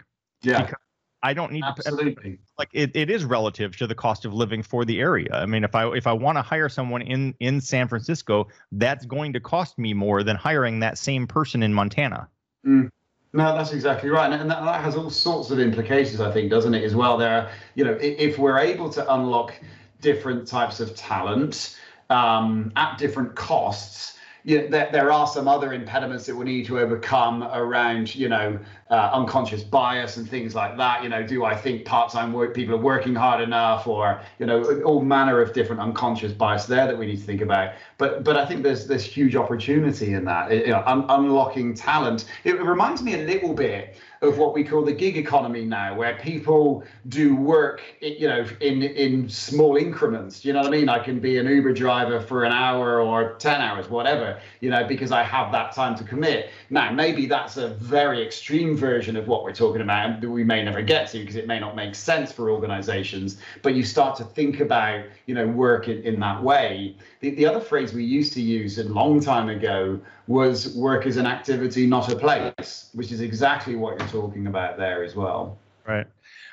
Yeah. 0.43 0.63
Because 0.63 0.77
I 1.25 1.33
don't 1.33 1.53
need 1.53 1.65
Absolutely. 1.65 2.33
to 2.33 2.39
like 2.59 2.69
it, 2.75 2.95
it 2.95 3.09
is 3.09 3.25
relative 3.25 3.75
to 3.79 3.87
the 3.87 3.95
cost 3.95 4.27
of 4.27 4.35
living 4.35 4.63
for 4.63 4.85
the 4.85 5.01
area. 5.01 5.31
I 5.33 5.47
mean, 5.47 5.65
if 5.65 5.75
I 5.75 5.91
if 5.95 6.07
I 6.07 6.13
want 6.13 6.37
to 6.37 6.43
hire 6.43 6.69
someone 6.69 7.01
in 7.01 7.35
in 7.41 7.63
San 7.63 7.89
Francisco, 7.89 8.47
that's 8.73 9.07
going 9.07 9.33
to 9.33 9.41
cost 9.41 9.79
me 9.79 9.95
more 9.95 10.23
than 10.23 10.37
hiring 10.37 10.81
that 10.81 10.99
same 10.99 11.27
person 11.27 11.63
in 11.63 11.73
Montana. 11.73 12.29
Mm. 12.67 12.91
No, 13.33 13.57
that's 13.57 13.73
exactly 13.73 14.11
right, 14.11 14.31
and 14.31 14.49
that, 14.49 14.63
that 14.65 14.81
has 14.81 14.95
all 14.95 15.11
sorts 15.11 15.51
of 15.51 15.59
implications, 15.59 16.21
I 16.21 16.31
think, 16.31 16.51
doesn't 16.51 16.73
it? 16.73 16.85
As 16.85 16.95
well, 16.95 17.17
there, 17.17 17.51
you 17.75 17.85
know, 17.85 17.99
if 18.01 18.39
we're 18.39 18.59
able 18.59 18.89
to 18.91 19.13
unlock 19.13 19.55
different 20.01 20.47
types 20.47 20.79
of 20.79 20.95
talent 20.95 21.77
um, 22.11 22.71
at 22.77 22.97
different 22.97 23.35
costs, 23.35 24.14
you 24.45 24.61
know, 24.61 24.69
there, 24.69 24.91
there 24.93 25.11
are 25.11 25.27
some 25.27 25.49
other 25.49 25.73
impediments 25.73 26.27
that 26.27 26.37
we 26.37 26.45
need 26.45 26.67
to 26.67 26.79
overcome 26.79 27.43
around, 27.45 28.15
you 28.15 28.29
know, 28.29 28.59
uh, 28.91 29.11
unconscious 29.15 29.63
bias 29.63 30.19
and 30.19 30.29
things 30.29 30.55
like 30.55 30.77
that. 30.77 31.03
You 31.03 31.09
know, 31.09 31.27
do 31.27 31.45
I 31.45 31.57
think 31.57 31.87
part-time 31.87 32.33
work 32.33 32.55
people 32.55 32.75
are 32.75 32.81
working 32.81 33.15
hard 33.15 33.41
enough, 33.41 33.87
or 33.87 34.21
you 34.39 34.45
know, 34.45 34.83
all 34.83 35.01
manner 35.01 35.41
of 35.41 35.55
different 35.55 35.81
unconscious 35.81 36.33
bias 36.33 36.67
there 36.67 36.87
that 36.87 36.97
we 36.97 37.07
need 37.07 37.17
to 37.17 37.23
think 37.23 37.41
about. 37.41 37.73
But 37.97 38.23
but 38.23 38.37
I 38.37 38.45
think 38.45 38.63
there's 38.63 38.87
there's 38.87 39.05
huge 39.05 39.35
opportunity 39.35 40.13
in 40.13 40.27
that. 40.27 40.51
You 40.53 40.69
know, 40.69 40.83
un- 40.85 41.07
unlocking 41.09 41.75
talent. 41.75 42.27
It 42.45 42.61
reminds 42.63 43.03
me 43.03 43.15
a 43.15 43.25
little 43.25 43.55
bit 43.55 43.97
of 44.23 44.39
what 44.39 44.55
we 44.55 44.65
call 44.65 44.83
the 44.83 44.93
gig 44.93 45.17
economy 45.17 45.65
now, 45.65 45.95
where 45.95 46.17
people 46.17 46.85
do 47.09 47.35
work, 47.35 47.83
you 48.01 48.29
know, 48.29 48.47
in 48.61 48.83
in 48.83 49.29
small 49.29 49.77
increments. 49.77 50.45
You 50.45 50.53
know 50.53 50.61
what 50.61 50.69
I 50.69 50.71
mean? 50.71 50.89
I 50.89 50.99
can 50.99 51.21
be 51.21 51.39
an 51.39 51.47
Uber 51.47 51.73
driver 51.73 52.21
for 52.21 52.45
an 52.45 52.53
hour 52.53 53.01
or 53.01 53.35
ten 53.35 53.61
hours, 53.61 53.89
whatever, 53.89 54.41
you 54.61 54.71
know, 54.71 54.87
because 54.87 55.13
I 55.13 55.23
have 55.23 55.53
that 55.53 55.73
time 55.75 55.95
to 55.97 56.05
commit. 56.05 56.51
Now, 56.71 56.93
maybe 56.93 57.27
that's 57.27 57.57
a 57.57 57.69
very 57.69 58.25
extreme 58.25 58.77
version 58.77 59.17
of 59.17 59.29
what 59.29 59.45
we're 59.45 59.55
talking 59.55 59.83
about, 59.83 60.23
and 60.23 60.33
we 60.33 60.45
may 60.45 60.63
never 60.63 60.83
get 60.83 61.09
to 61.09 61.19
because 61.19 61.37
it 61.37 61.47
may 61.47 61.61
not 61.61 61.77
make 61.77 61.95
sense 61.95 62.33
for 62.33 62.51
organizations. 62.51 63.39
But 63.63 63.75
you 63.75 63.85
start 63.85 64.17
to 64.17 64.25
think 64.25 64.61
about, 64.61 65.05
you 65.27 65.35
know, 65.35 65.47
work 65.47 65.89
in, 65.89 66.03
in 66.03 66.21
that 66.21 66.43
way. 66.43 66.97
The, 67.21 67.31
the 67.31 67.47
other 67.47 67.61
phrase 67.61 67.93
we 67.93 68.05
used 68.05 68.33
to 68.35 68.43
use 68.43 68.79
a 68.79 68.85
long 68.85 69.21
time 69.21 69.49
ago 69.49 70.01
was 70.27 70.75
work 70.77 71.07
is 71.07 71.17
an 71.17 71.27
activity, 71.27 71.87
not 71.87 72.11
a 72.11 72.17
place, 72.17 72.91
which 72.95 73.13
is 73.13 73.21
exactly 73.21 73.77
what 73.77 73.99
you're 73.99 74.09
talking 74.09 74.47
about 74.47 74.79
there 74.79 75.05
as 75.05 75.15
well. 75.15 75.59
Right. 75.87 76.07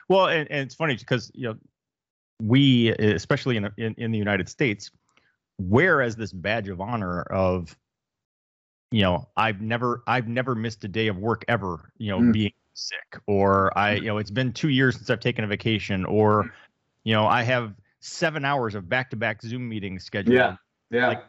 Well, 0.10 0.28
and, 0.28 0.50
and 0.52 0.62
it's 0.62 0.76
funny 0.76 0.96
because 0.96 1.32
you 1.34 1.50
know 1.50 1.56
we, 2.42 2.90
especially 2.90 3.58
in, 3.58 3.70
in 3.78 3.96
in 3.98 4.12
the 4.12 4.18
United 4.18 4.50
States, 4.50 4.92
wear 5.58 6.02
as 6.02 6.16
this 6.16 6.34
badge 6.34 6.68
of 6.68 6.82
honor 6.82 7.22
of 7.22 7.76
you 8.92 9.02
know 9.02 9.30
I've 9.38 9.62
never 9.62 10.04
I've 10.06 10.28
never 10.28 10.54
missed 10.56 10.84
a 10.84 10.88
day 10.88 11.08
of 11.08 11.18
work 11.18 11.46
ever. 11.48 11.92
You 11.98 12.12
know, 12.12 12.20
mm. 12.20 12.34
being 12.34 12.54
sick 12.74 13.22
or 13.28 13.78
I 13.78 13.96
you 13.96 14.08
know 14.08 14.18
it's 14.18 14.32
been 14.32 14.52
two 14.52 14.70
years 14.70 14.96
since 14.96 15.10
I've 15.10 15.20
taken 15.20 15.44
a 15.44 15.48
vacation 15.48 16.04
or 16.06 16.54
you 17.04 17.14
know 17.14 17.26
I 17.26 17.44
have 17.44 17.74
seven 18.02 18.44
hours 18.44 18.76
of 18.76 18.90
back 18.90 19.10
to 19.12 19.16
back 19.16 19.42
Zoom 19.42 19.70
meetings 19.70 20.04
scheduled. 20.04 20.36
Yeah. 20.36 20.56
Yeah. 20.90 21.08
Like, 21.08 21.24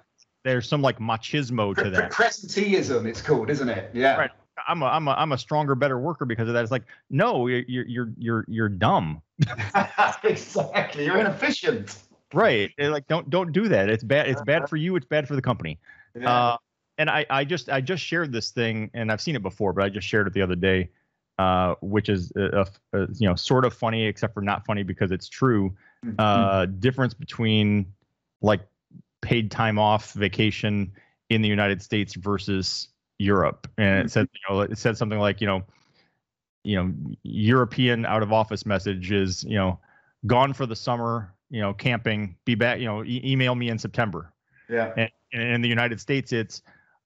there's 0.44 0.68
some 0.68 0.82
like 0.82 0.98
machismo 0.98 1.76
to 1.76 1.90
that. 1.90 2.12
Presenteeism, 2.12 3.06
it's 3.06 3.22
called, 3.22 3.50
isn't 3.50 3.68
it? 3.68 3.90
Yeah. 3.92 4.16
Right. 4.16 4.30
I'm 4.68 4.82
a 4.82 4.86
I'm 4.86 5.08
a 5.08 5.12
I'm 5.12 5.32
a 5.32 5.38
stronger, 5.38 5.74
better 5.74 5.98
worker 5.98 6.24
because 6.24 6.48
of 6.48 6.54
that. 6.54 6.62
It's 6.62 6.70
like, 6.70 6.84
no, 7.10 7.46
you're 7.46 7.86
you're 7.86 8.12
you're 8.18 8.44
you're 8.48 8.68
dumb. 8.68 9.22
exactly. 10.24 11.06
You're 11.06 11.18
inefficient. 11.18 11.96
Right. 12.34 12.70
like 12.78 13.06
don't 13.08 13.28
don't 13.30 13.52
do 13.52 13.68
that. 13.68 13.88
It's 13.88 14.04
bad. 14.04 14.28
It's 14.28 14.42
bad 14.42 14.68
for 14.68 14.76
you. 14.76 14.96
It's 14.96 15.06
bad 15.06 15.26
for 15.26 15.36
the 15.36 15.42
company. 15.42 15.78
Yeah. 16.14 16.30
Uh, 16.30 16.56
and 16.98 17.08
I 17.08 17.26
I 17.30 17.44
just 17.44 17.70
I 17.70 17.80
just 17.80 18.02
shared 18.02 18.32
this 18.32 18.50
thing, 18.50 18.90
and 18.94 19.10
I've 19.10 19.20
seen 19.20 19.36
it 19.36 19.42
before, 19.42 19.72
but 19.72 19.84
I 19.84 19.88
just 19.88 20.06
shared 20.06 20.26
it 20.26 20.34
the 20.34 20.42
other 20.42 20.54
day, 20.54 20.90
uh, 21.38 21.74
which 21.80 22.08
is 22.08 22.32
a, 22.36 22.66
a, 22.92 23.00
a, 23.00 23.08
you 23.14 23.28
know 23.28 23.34
sort 23.34 23.64
of 23.64 23.74
funny, 23.74 24.04
except 24.04 24.34
for 24.34 24.42
not 24.42 24.66
funny 24.66 24.82
because 24.82 25.10
it's 25.10 25.28
true. 25.28 25.74
Mm-hmm. 26.04 26.16
Uh, 26.18 26.66
difference 26.66 27.14
between 27.14 27.86
like 28.42 28.60
paid 29.22 29.50
time 29.50 29.78
off 29.78 30.12
vacation 30.12 30.92
in 31.30 31.40
the 31.40 31.48
United 31.48 31.80
States 31.80 32.14
versus 32.14 32.88
Europe. 33.18 33.70
And 33.78 34.06
it 34.06 34.10
said, 34.10 34.28
you 34.34 34.54
know, 34.54 34.60
it 34.60 34.76
said 34.76 34.98
something 34.98 35.18
like, 35.18 35.40
you 35.40 35.46
know, 35.46 35.62
you 36.64 36.76
know, 36.76 36.92
European 37.22 38.04
out 38.04 38.22
of 38.22 38.32
office 38.32 38.66
message 38.66 39.10
is, 39.10 39.42
you 39.44 39.56
know, 39.56 39.78
gone 40.26 40.52
for 40.52 40.66
the 40.66 40.76
summer, 40.76 41.32
you 41.50 41.60
know, 41.60 41.72
camping, 41.72 42.36
be 42.44 42.54
back, 42.54 42.78
you 42.78 42.86
know, 42.86 43.04
e- 43.04 43.22
email 43.24 43.54
me 43.54 43.68
in 43.68 43.78
September. 43.78 44.32
Yeah. 44.68 44.92
And, 44.96 45.10
and, 45.32 45.42
in 45.42 45.62
the 45.62 45.68
United 45.68 46.00
States, 46.00 46.32
it's, 46.32 46.62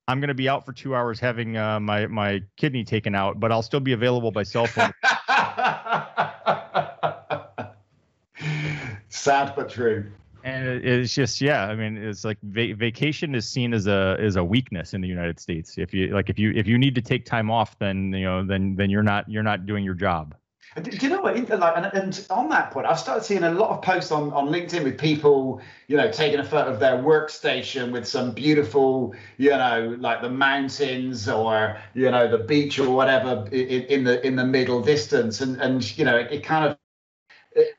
I'm 0.09 0.21
going 0.21 0.29
to 0.29 0.35
be 0.35 0.49
out 0.49 0.67
for 0.67 0.73
two 0.73 0.95
hours 0.95 1.19
having 1.19 1.57
uh, 1.57 1.81
my 1.81 2.07
my 2.07 2.43
kidney 2.57 2.85
taken 2.85 3.15
out, 3.15 3.41
but 3.41 3.51
I'll 3.51 3.63
still 3.63 3.81
be 3.81 3.93
available 3.93 4.31
by 4.31 4.45
cell 4.45 4.67
phone. 4.67 4.93
Sad 9.09 9.55
but 9.57 9.69
true 9.69 10.13
and 10.47 10.85
it's 10.85 11.13
just 11.13 11.41
yeah 11.41 11.67
i 11.67 11.75
mean 11.75 11.97
it's 11.97 12.25
like 12.25 12.39
va- 12.43 12.75
vacation 12.75 13.35
is 13.35 13.49
seen 13.49 13.75
as 13.75 13.89
a 13.89 14.17
as 14.21 14.37
a 14.37 14.45
weakness 14.45 14.95
in 14.95 15.01
the 15.01 15.09
united 15.09 15.41
states. 15.41 15.77
If 15.77 15.93
you 15.93 16.15
like 16.15 16.31
if 16.31 16.39
you 16.39 16.53
if 16.53 16.67
you 16.67 16.79
need 16.79 16.95
to 16.95 17.03
take 17.03 17.25
time 17.25 17.51
off 17.51 17.79
then 17.79 18.13
you 18.13 18.25
know 18.25 18.47
then 18.47 18.77
then 18.77 18.89
you're 18.89 19.03
not 19.03 19.29
you're 19.29 19.43
not 19.43 19.67
doing 19.67 19.85
your 19.85 19.95
job. 19.95 20.35
Do 20.83 20.91
you 20.91 21.09
know 21.09 21.23
what? 21.23 21.37
Like, 21.37 21.77
and, 21.77 21.87
and, 21.95 22.27
on 22.29 22.51
that 22.51 22.71
point, 22.71 22.87
I've 22.87 22.99
started 22.99 23.25
seeing 23.25 23.45
a 23.45 23.51
lot 23.51 23.71
of 23.71 23.81
posts 23.81 24.13
on, 24.13 24.31
on 24.33 24.49
LinkedIn 24.49 24.85
with 24.85 24.99
people, 24.99 25.63
you 25.87 25.97
know, 25.97 26.11
taking 26.11 26.39
a 26.39 26.45
photo 26.45 26.71
of 26.71 26.81
their 26.81 26.99
workstation 26.99 27.93
with 27.93 28.07
some 28.07 28.33
beautiful, 28.33 29.15
you 29.39 29.51
know, 29.51 29.97
like 29.99 30.21
the 30.21 30.29
mountains 30.29 31.31
or 31.31 31.79
you 31.95 32.11
know 32.11 32.29
the 32.29 32.45
beach 32.45 32.79
or 32.79 32.91
whatever 32.91 33.49
in, 33.53 33.85
in 33.85 34.05
the 34.05 34.27
in 34.27 34.37
the 34.37 34.45
middle 34.45 34.83
distance, 34.83 35.41
and 35.41 35.59
and 35.63 35.97
you 35.97 36.05
know, 36.05 36.17
it, 36.17 36.31
it 36.31 36.45
kind 36.45 36.67
of 36.67 36.77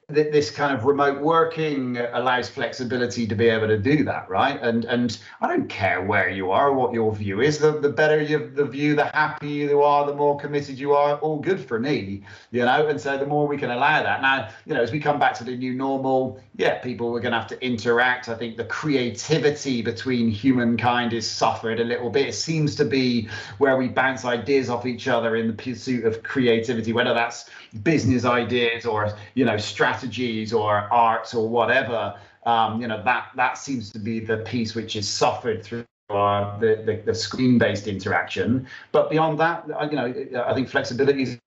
this 0.09 0.49
kind 0.49 0.73
of 0.73 0.85
remote 0.85 1.19
working 1.19 1.97
allows 2.13 2.47
flexibility 2.47 3.27
to 3.27 3.35
be 3.35 3.49
able 3.49 3.67
to 3.67 3.77
do 3.77 4.05
that, 4.05 4.29
right? 4.29 4.57
And 4.61 4.85
and 4.85 5.19
I 5.41 5.47
don't 5.47 5.67
care 5.67 6.01
where 6.01 6.29
you 6.29 6.49
are 6.49 6.69
or 6.69 6.73
what 6.73 6.93
your 6.93 7.13
view 7.13 7.41
is. 7.41 7.57
The 7.57 7.73
the 7.73 7.89
better 7.89 8.21
you 8.21 8.49
the 8.55 8.63
view, 8.63 8.95
the 8.95 9.07
happier 9.07 9.67
you 9.67 9.81
are, 9.81 10.05
the 10.05 10.15
more 10.15 10.39
committed 10.39 10.79
you 10.79 10.93
are. 10.93 11.17
All 11.17 11.39
good 11.39 11.59
for 11.59 11.77
me, 11.77 12.23
you 12.51 12.63
know. 12.63 12.87
And 12.87 13.01
so 13.01 13.17
the 13.17 13.25
more 13.25 13.47
we 13.49 13.57
can 13.57 13.69
allow 13.69 14.01
that. 14.01 14.21
Now, 14.21 14.47
you 14.65 14.73
know, 14.73 14.81
as 14.81 14.93
we 14.93 15.01
come 15.01 15.19
back 15.19 15.33
to 15.39 15.43
the 15.43 15.57
new 15.57 15.73
normal, 15.73 16.41
yeah, 16.55 16.77
people 16.77 17.07
are 17.13 17.19
going 17.19 17.33
to 17.33 17.39
have 17.39 17.47
to 17.47 17.65
interact. 17.65 18.29
I 18.29 18.35
think 18.35 18.55
the 18.55 18.63
creativity 18.63 19.81
between 19.81 20.29
humankind 20.29 21.11
is 21.11 21.29
suffered 21.29 21.81
a 21.81 21.83
little 21.83 22.09
bit. 22.09 22.29
It 22.29 22.35
seems 22.35 22.77
to 22.77 22.85
be 22.85 23.27
where 23.57 23.75
we 23.75 23.89
bounce 23.89 24.23
ideas 24.23 24.69
off 24.69 24.85
each 24.85 25.09
other 25.09 25.35
in 25.35 25.47
the 25.47 25.53
pursuit 25.53 26.05
of 26.05 26.23
creativity, 26.23 26.93
whether 26.93 27.13
that's 27.13 27.49
business 27.83 28.23
ideas 28.23 28.85
or 28.85 29.13
you 29.33 29.43
know 29.43 29.57
strategies 29.97 30.53
or 30.53 30.71
arts 30.91 31.33
or 31.33 31.47
whatever 31.47 32.15
um, 32.45 32.81
you 32.81 32.87
know 32.87 33.01
that 33.03 33.31
that 33.35 33.57
seems 33.57 33.91
to 33.91 33.99
be 33.99 34.19
the 34.19 34.37
piece 34.37 34.75
which 34.75 34.95
is 34.95 35.07
suffered 35.07 35.63
through 35.63 35.85
uh, 36.09 36.57
the, 36.59 36.81
the, 36.85 37.01
the 37.05 37.13
screen-based 37.13 37.85
interaction. 37.85 38.65
But 38.93 39.09
beyond 39.09 39.39
that, 39.41 39.67
you 39.67 39.97
know, 39.97 40.45
I 40.45 40.53
think 40.53 40.69
flexibility 40.69 41.23
is 41.23 41.33
a 41.33 41.39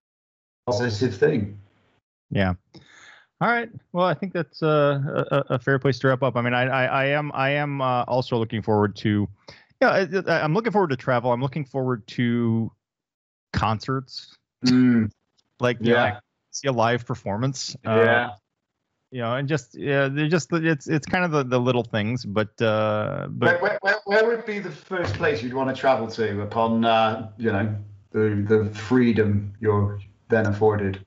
positive 0.67 1.15
thing. 1.17 1.57
Yeah. 2.29 2.53
All 3.41 3.47
right. 3.47 3.71
Well, 3.91 4.05
I 4.05 4.13
think 4.13 4.33
that's 4.33 4.61
uh, 4.61 5.25
a, 5.31 5.55
a, 5.55 5.59
fair 5.59 5.79
place 5.79 5.97
to 5.99 6.09
wrap 6.09 6.21
up. 6.21 6.35
I 6.35 6.41
mean, 6.41 6.53
I, 6.53 6.67
I, 6.67 6.85
I 6.85 7.05
am 7.05 7.31
I 7.33 7.49
am 7.49 7.81
uh, 7.81 8.03
also 8.03 8.37
looking 8.37 8.61
forward 8.61 8.95
to, 8.97 9.27
yeah, 9.81 10.05
I, 10.27 10.45
am 10.45 10.53
looking 10.53 10.71
forward 10.71 10.91
to 10.91 10.95
travel. 10.95 11.31
I'm 11.31 11.41
looking 11.41 11.65
forward 11.65 12.05
to 12.09 12.71
concerts. 13.53 14.35
Mm. 14.63 15.09
like 15.59 15.77
yeah, 15.81 16.09
know, 16.09 16.19
see 16.51 16.67
a 16.67 16.71
live 16.71 17.07
performance. 17.07 17.75
Uh, 17.83 17.95
yeah. 17.95 18.27
Uh, 18.27 18.35
you 19.11 19.19
know, 19.19 19.35
and 19.35 19.47
just 19.47 19.75
yeah, 19.75 20.07
they're 20.07 20.29
just 20.29 20.51
it's 20.53 20.87
it's 20.87 21.05
kind 21.05 21.25
of 21.25 21.31
the, 21.31 21.43
the 21.43 21.59
little 21.59 21.83
things, 21.83 22.25
but 22.25 22.59
uh, 22.61 23.27
but 23.29 23.61
where, 23.61 23.77
where, 23.81 23.99
where 24.05 24.25
would 24.25 24.45
be 24.45 24.59
the 24.59 24.71
first 24.71 25.13
place 25.15 25.43
you'd 25.43 25.53
want 25.53 25.73
to 25.73 25.79
travel 25.79 26.07
to 26.07 26.41
upon 26.41 26.85
uh, 26.85 27.29
you 27.37 27.51
know 27.51 27.75
the 28.11 28.45
the 28.47 28.73
freedom 28.73 29.53
you're 29.59 29.99
then 30.29 30.45
afforded? 30.45 31.05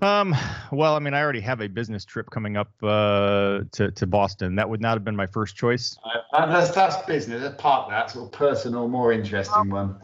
Um, 0.00 0.36
well, 0.72 0.94
I 0.94 0.98
mean, 0.98 1.14
I 1.14 1.22
already 1.22 1.40
have 1.40 1.60
a 1.60 1.68
business 1.68 2.04
trip 2.04 2.28
coming 2.28 2.58
up 2.58 2.70
uh, 2.82 3.60
to 3.72 3.90
to 3.90 4.06
Boston. 4.06 4.56
That 4.56 4.68
would 4.68 4.82
not 4.82 4.94
have 4.94 5.04
been 5.04 5.16
my 5.16 5.26
first 5.26 5.56
choice. 5.56 5.96
Uh, 6.34 6.46
that's 6.46 6.70
that's 6.72 6.96
business. 7.06 7.40
That's 7.40 7.60
part 7.60 7.88
that 7.88 8.10
sort 8.10 8.26
of 8.26 8.32
personal, 8.32 8.88
more 8.88 9.12
interesting 9.12 9.70
one. 9.70 10.02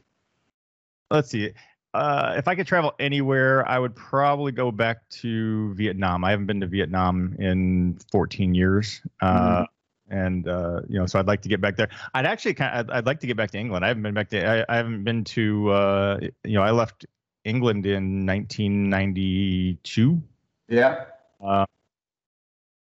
Let's 1.11 1.31
see. 1.31 1.53
Uh, 1.99 2.35
if 2.37 2.47
I 2.47 2.55
could 2.55 2.67
travel 2.69 2.95
anywhere, 3.01 3.69
I 3.69 3.77
would 3.77 3.97
probably 3.97 4.53
go 4.53 4.71
back 4.71 5.09
to 5.23 5.75
Vietnam. 5.75 6.23
I 6.23 6.31
haven't 6.31 6.47
been 6.47 6.61
to 6.61 6.69
Vietnam 6.69 7.35
in 7.39 7.99
14 8.13 8.55
years. 8.55 9.03
Uh, 9.21 9.63
mm 9.63 9.67
and 10.11 10.49
uh, 10.49 10.81
you 10.89 10.99
know, 10.99 11.05
so 11.05 11.19
I'd 11.19 11.27
like 11.27 11.43
to 11.43 11.51
get 11.51 11.61
back 11.61 11.77
there. 11.77 11.91
I'd 12.15 12.25
actually 12.25 12.55
kind 12.55 12.81
of, 12.81 12.89
I'd, 12.89 12.97
I'd, 12.97 13.05
like 13.05 13.21
to 13.21 13.27
get 13.27 13.37
back 13.37 13.51
to 13.51 13.59
England. 13.59 13.85
I 13.85 13.89
haven't 13.89 14.05
been 14.05 14.15
back 14.15 14.31
to, 14.31 14.43
I, 14.43 14.65
I 14.67 14.77
haven't 14.77 15.05
been 15.05 15.23
to, 15.25 15.71
uh, 15.71 16.21
you 16.45 16.55
know, 16.55 16.63
I 16.63 16.71
left 16.71 17.05
England 17.45 17.85
in 17.85 18.25
1992. 18.25 20.23
Yeah. 20.69 21.05
Uh, 21.45 21.67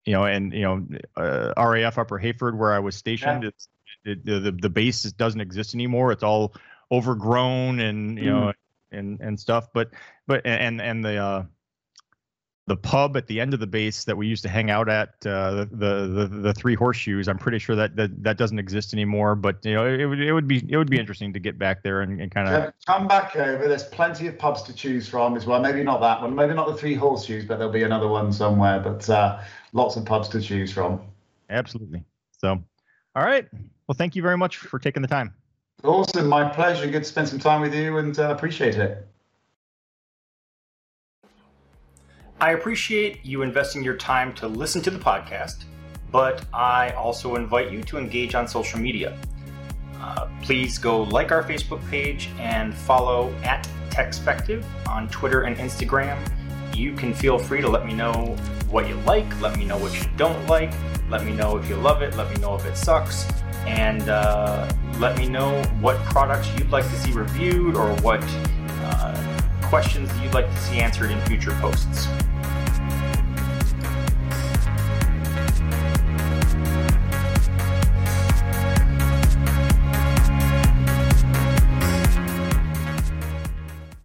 you 0.04 0.14
know, 0.14 0.24
and 0.24 0.52
you 0.52 0.62
know, 0.62 0.88
uh, 1.16 1.54
RAF 1.64 2.00
Upper 2.00 2.18
Heyford, 2.18 2.58
where 2.58 2.74
I 2.74 2.80
was 2.80 2.96
stationed, 2.96 3.44
yeah. 3.44 3.50
it's 3.50 3.68
it, 4.04 4.26
the, 4.26 4.40
the 4.40 4.52
the 4.52 4.70
base 4.70 5.04
doesn't 5.04 5.42
exist 5.42 5.76
anymore. 5.76 6.12
It's 6.12 6.24
all 6.24 6.54
overgrown 6.92 7.80
and 7.80 8.18
you 8.18 8.26
mm. 8.26 8.28
know 8.32 8.54
and 8.92 9.20
and 9.22 9.40
stuff. 9.40 9.70
But 9.74 9.92
but 10.28 10.46
and 10.46 10.82
and 10.82 11.04
the 11.04 11.18
uh, 11.18 11.44
the 12.68 12.78
pub 12.78 13.18
at 13.18 13.28
the 13.28 13.42
end 13.42 13.54
of 13.54 13.60
the 13.60 13.68
base 13.68 14.06
that 14.06 14.16
we 14.16 14.28
used 14.28 14.44
to 14.44 14.50
hang 14.50 14.70
out 14.70 14.88
at, 14.88 15.10
uh, 15.26 15.66
the, 15.72 16.08
the 16.08 16.30
the 16.32 16.54
Three 16.54 16.76
Horseshoes. 16.76 17.28
I'm 17.28 17.38
pretty 17.38 17.60
sure 17.60 17.76
that, 17.76 17.96
that 17.96 18.24
that 18.24 18.38
doesn't 18.38 18.60
exist 18.60 18.94
anymore. 18.94 19.36
But 19.36 19.66
you 19.66 19.74
know, 19.74 19.86
it 19.86 20.06
would 20.06 20.22
it 20.22 20.32
would 20.32 20.48
be 20.48 20.64
it 20.70 20.78
would 20.78 20.90
be 20.90 21.00
interesting 21.00 21.34
to 21.34 21.40
get 21.40 21.58
back 21.58 21.84
there 21.84 22.02
and, 22.02 22.22
and 22.22 22.32
kind 22.32 22.48
of 22.48 22.74
come 22.86 23.08
back 23.08 23.36
over. 23.36 23.68
There's 23.68 23.84
plenty 23.84 24.28
of 24.28 24.38
pubs 24.38 24.62
to 24.64 24.74
choose 24.74 25.10
from 25.10 25.36
as 25.36 25.46
well. 25.46 25.60
Maybe 25.60 25.84
not 25.84 26.00
that 26.02 26.22
one, 26.22 26.36
maybe 26.36 26.54
not 26.54 26.68
the 26.68 26.76
Three 26.76 26.94
Horseshoes, 26.94 27.46
but 27.46 27.58
there'll 27.58 27.74
be 27.74 27.84
another 27.84 28.08
one 28.08 28.32
somewhere. 28.32 28.80
But 28.80 29.10
uh, 29.10 29.42
lots 29.74 29.96
of 29.98 30.06
pubs 30.06 30.30
to 30.30 30.42
choose 30.42 30.72
from. 30.72 31.02
Absolutely. 31.50 32.04
So, 32.38 32.64
all 33.16 33.26
right. 33.26 33.48
Well, 33.88 33.96
thank 33.98 34.16
you 34.16 34.22
very 34.22 34.38
much 34.38 34.58
for 34.58 34.80
taking 34.80 35.02
the 35.02 35.08
time. 35.08 35.34
Awesome. 35.84 36.28
My 36.28 36.48
pleasure. 36.48 36.86
Good 36.88 37.04
to 37.04 37.10
spend 37.10 37.28
some 37.28 37.40
time 37.40 37.62
with 37.62 37.74
you 37.74 37.98
and 37.98 38.18
uh, 38.20 38.30
appreciate 38.30 38.76
it. 38.76 39.08
I 42.40 42.52
appreciate 42.52 43.24
you 43.24 43.42
investing 43.42 43.84
your 43.84 43.98
time 43.98 44.34
to 44.36 44.48
listen 44.48 44.82
to 44.84 44.92
the 44.92 45.00
podcast, 45.00 45.64
but 46.12 46.46
I 46.54 46.90
also 46.92 47.36
invite 47.36 47.72
you 47.72 47.84
to 47.84 47.98
engage 47.98 48.36
on 48.36 48.48
social 48.48 48.80
media. 48.80 49.18
Uh, 50.00 50.28
please 50.42 50.80
go 50.80 51.04
like 51.04 51.32
our 51.32 51.44
Facebook 51.44 51.88
page 51.90 52.30
and 52.40 52.74
follow 52.74 53.34
at 53.44 53.68
Techspective 53.92 54.66
on 54.88 55.08
Twitter 55.10 55.44
and 55.44 55.56
Instagram. 55.58 56.18
You 56.76 56.94
can 56.94 57.14
feel 57.14 57.38
free 57.38 57.62
to 57.62 57.68
let 57.68 57.86
me 57.86 57.94
know 57.94 58.36
what 58.70 58.88
you 58.88 58.96
like, 59.02 59.42
let 59.42 59.58
me 59.58 59.66
know 59.66 59.78
what 59.78 59.94
you 59.94 60.10
don't 60.18 60.48
like, 60.48 60.74
let 61.10 61.24
me 61.26 61.34
know 61.34 61.58
if 61.58 61.70
you 61.70 61.76
love 61.76 62.02
it, 62.02 62.16
let 62.16 62.34
me 62.34 62.42
know 62.42 62.56
if 62.56 62.66
it 62.66 62.78
sucks, 62.78 63.26
and 63.66 64.10
uh, 64.10 64.70
let 65.00 65.18
me 65.18 65.28
know 65.28 65.62
what 65.80 65.98
products 66.06 66.50
you'd 66.58 66.72
like 66.72 66.86
to 66.86 66.96
see 66.96 67.12
reviewed 67.12 67.76
or 67.76 67.94
what 68.02 68.24
uh, 68.84 69.42
questions 69.64 70.10
you'd 70.22 70.34
like 70.34 70.50
to 70.50 70.58
see 70.58 70.80
answered 70.80 71.12
in 71.12 71.20
future 71.22 71.52
posts. 71.62 72.08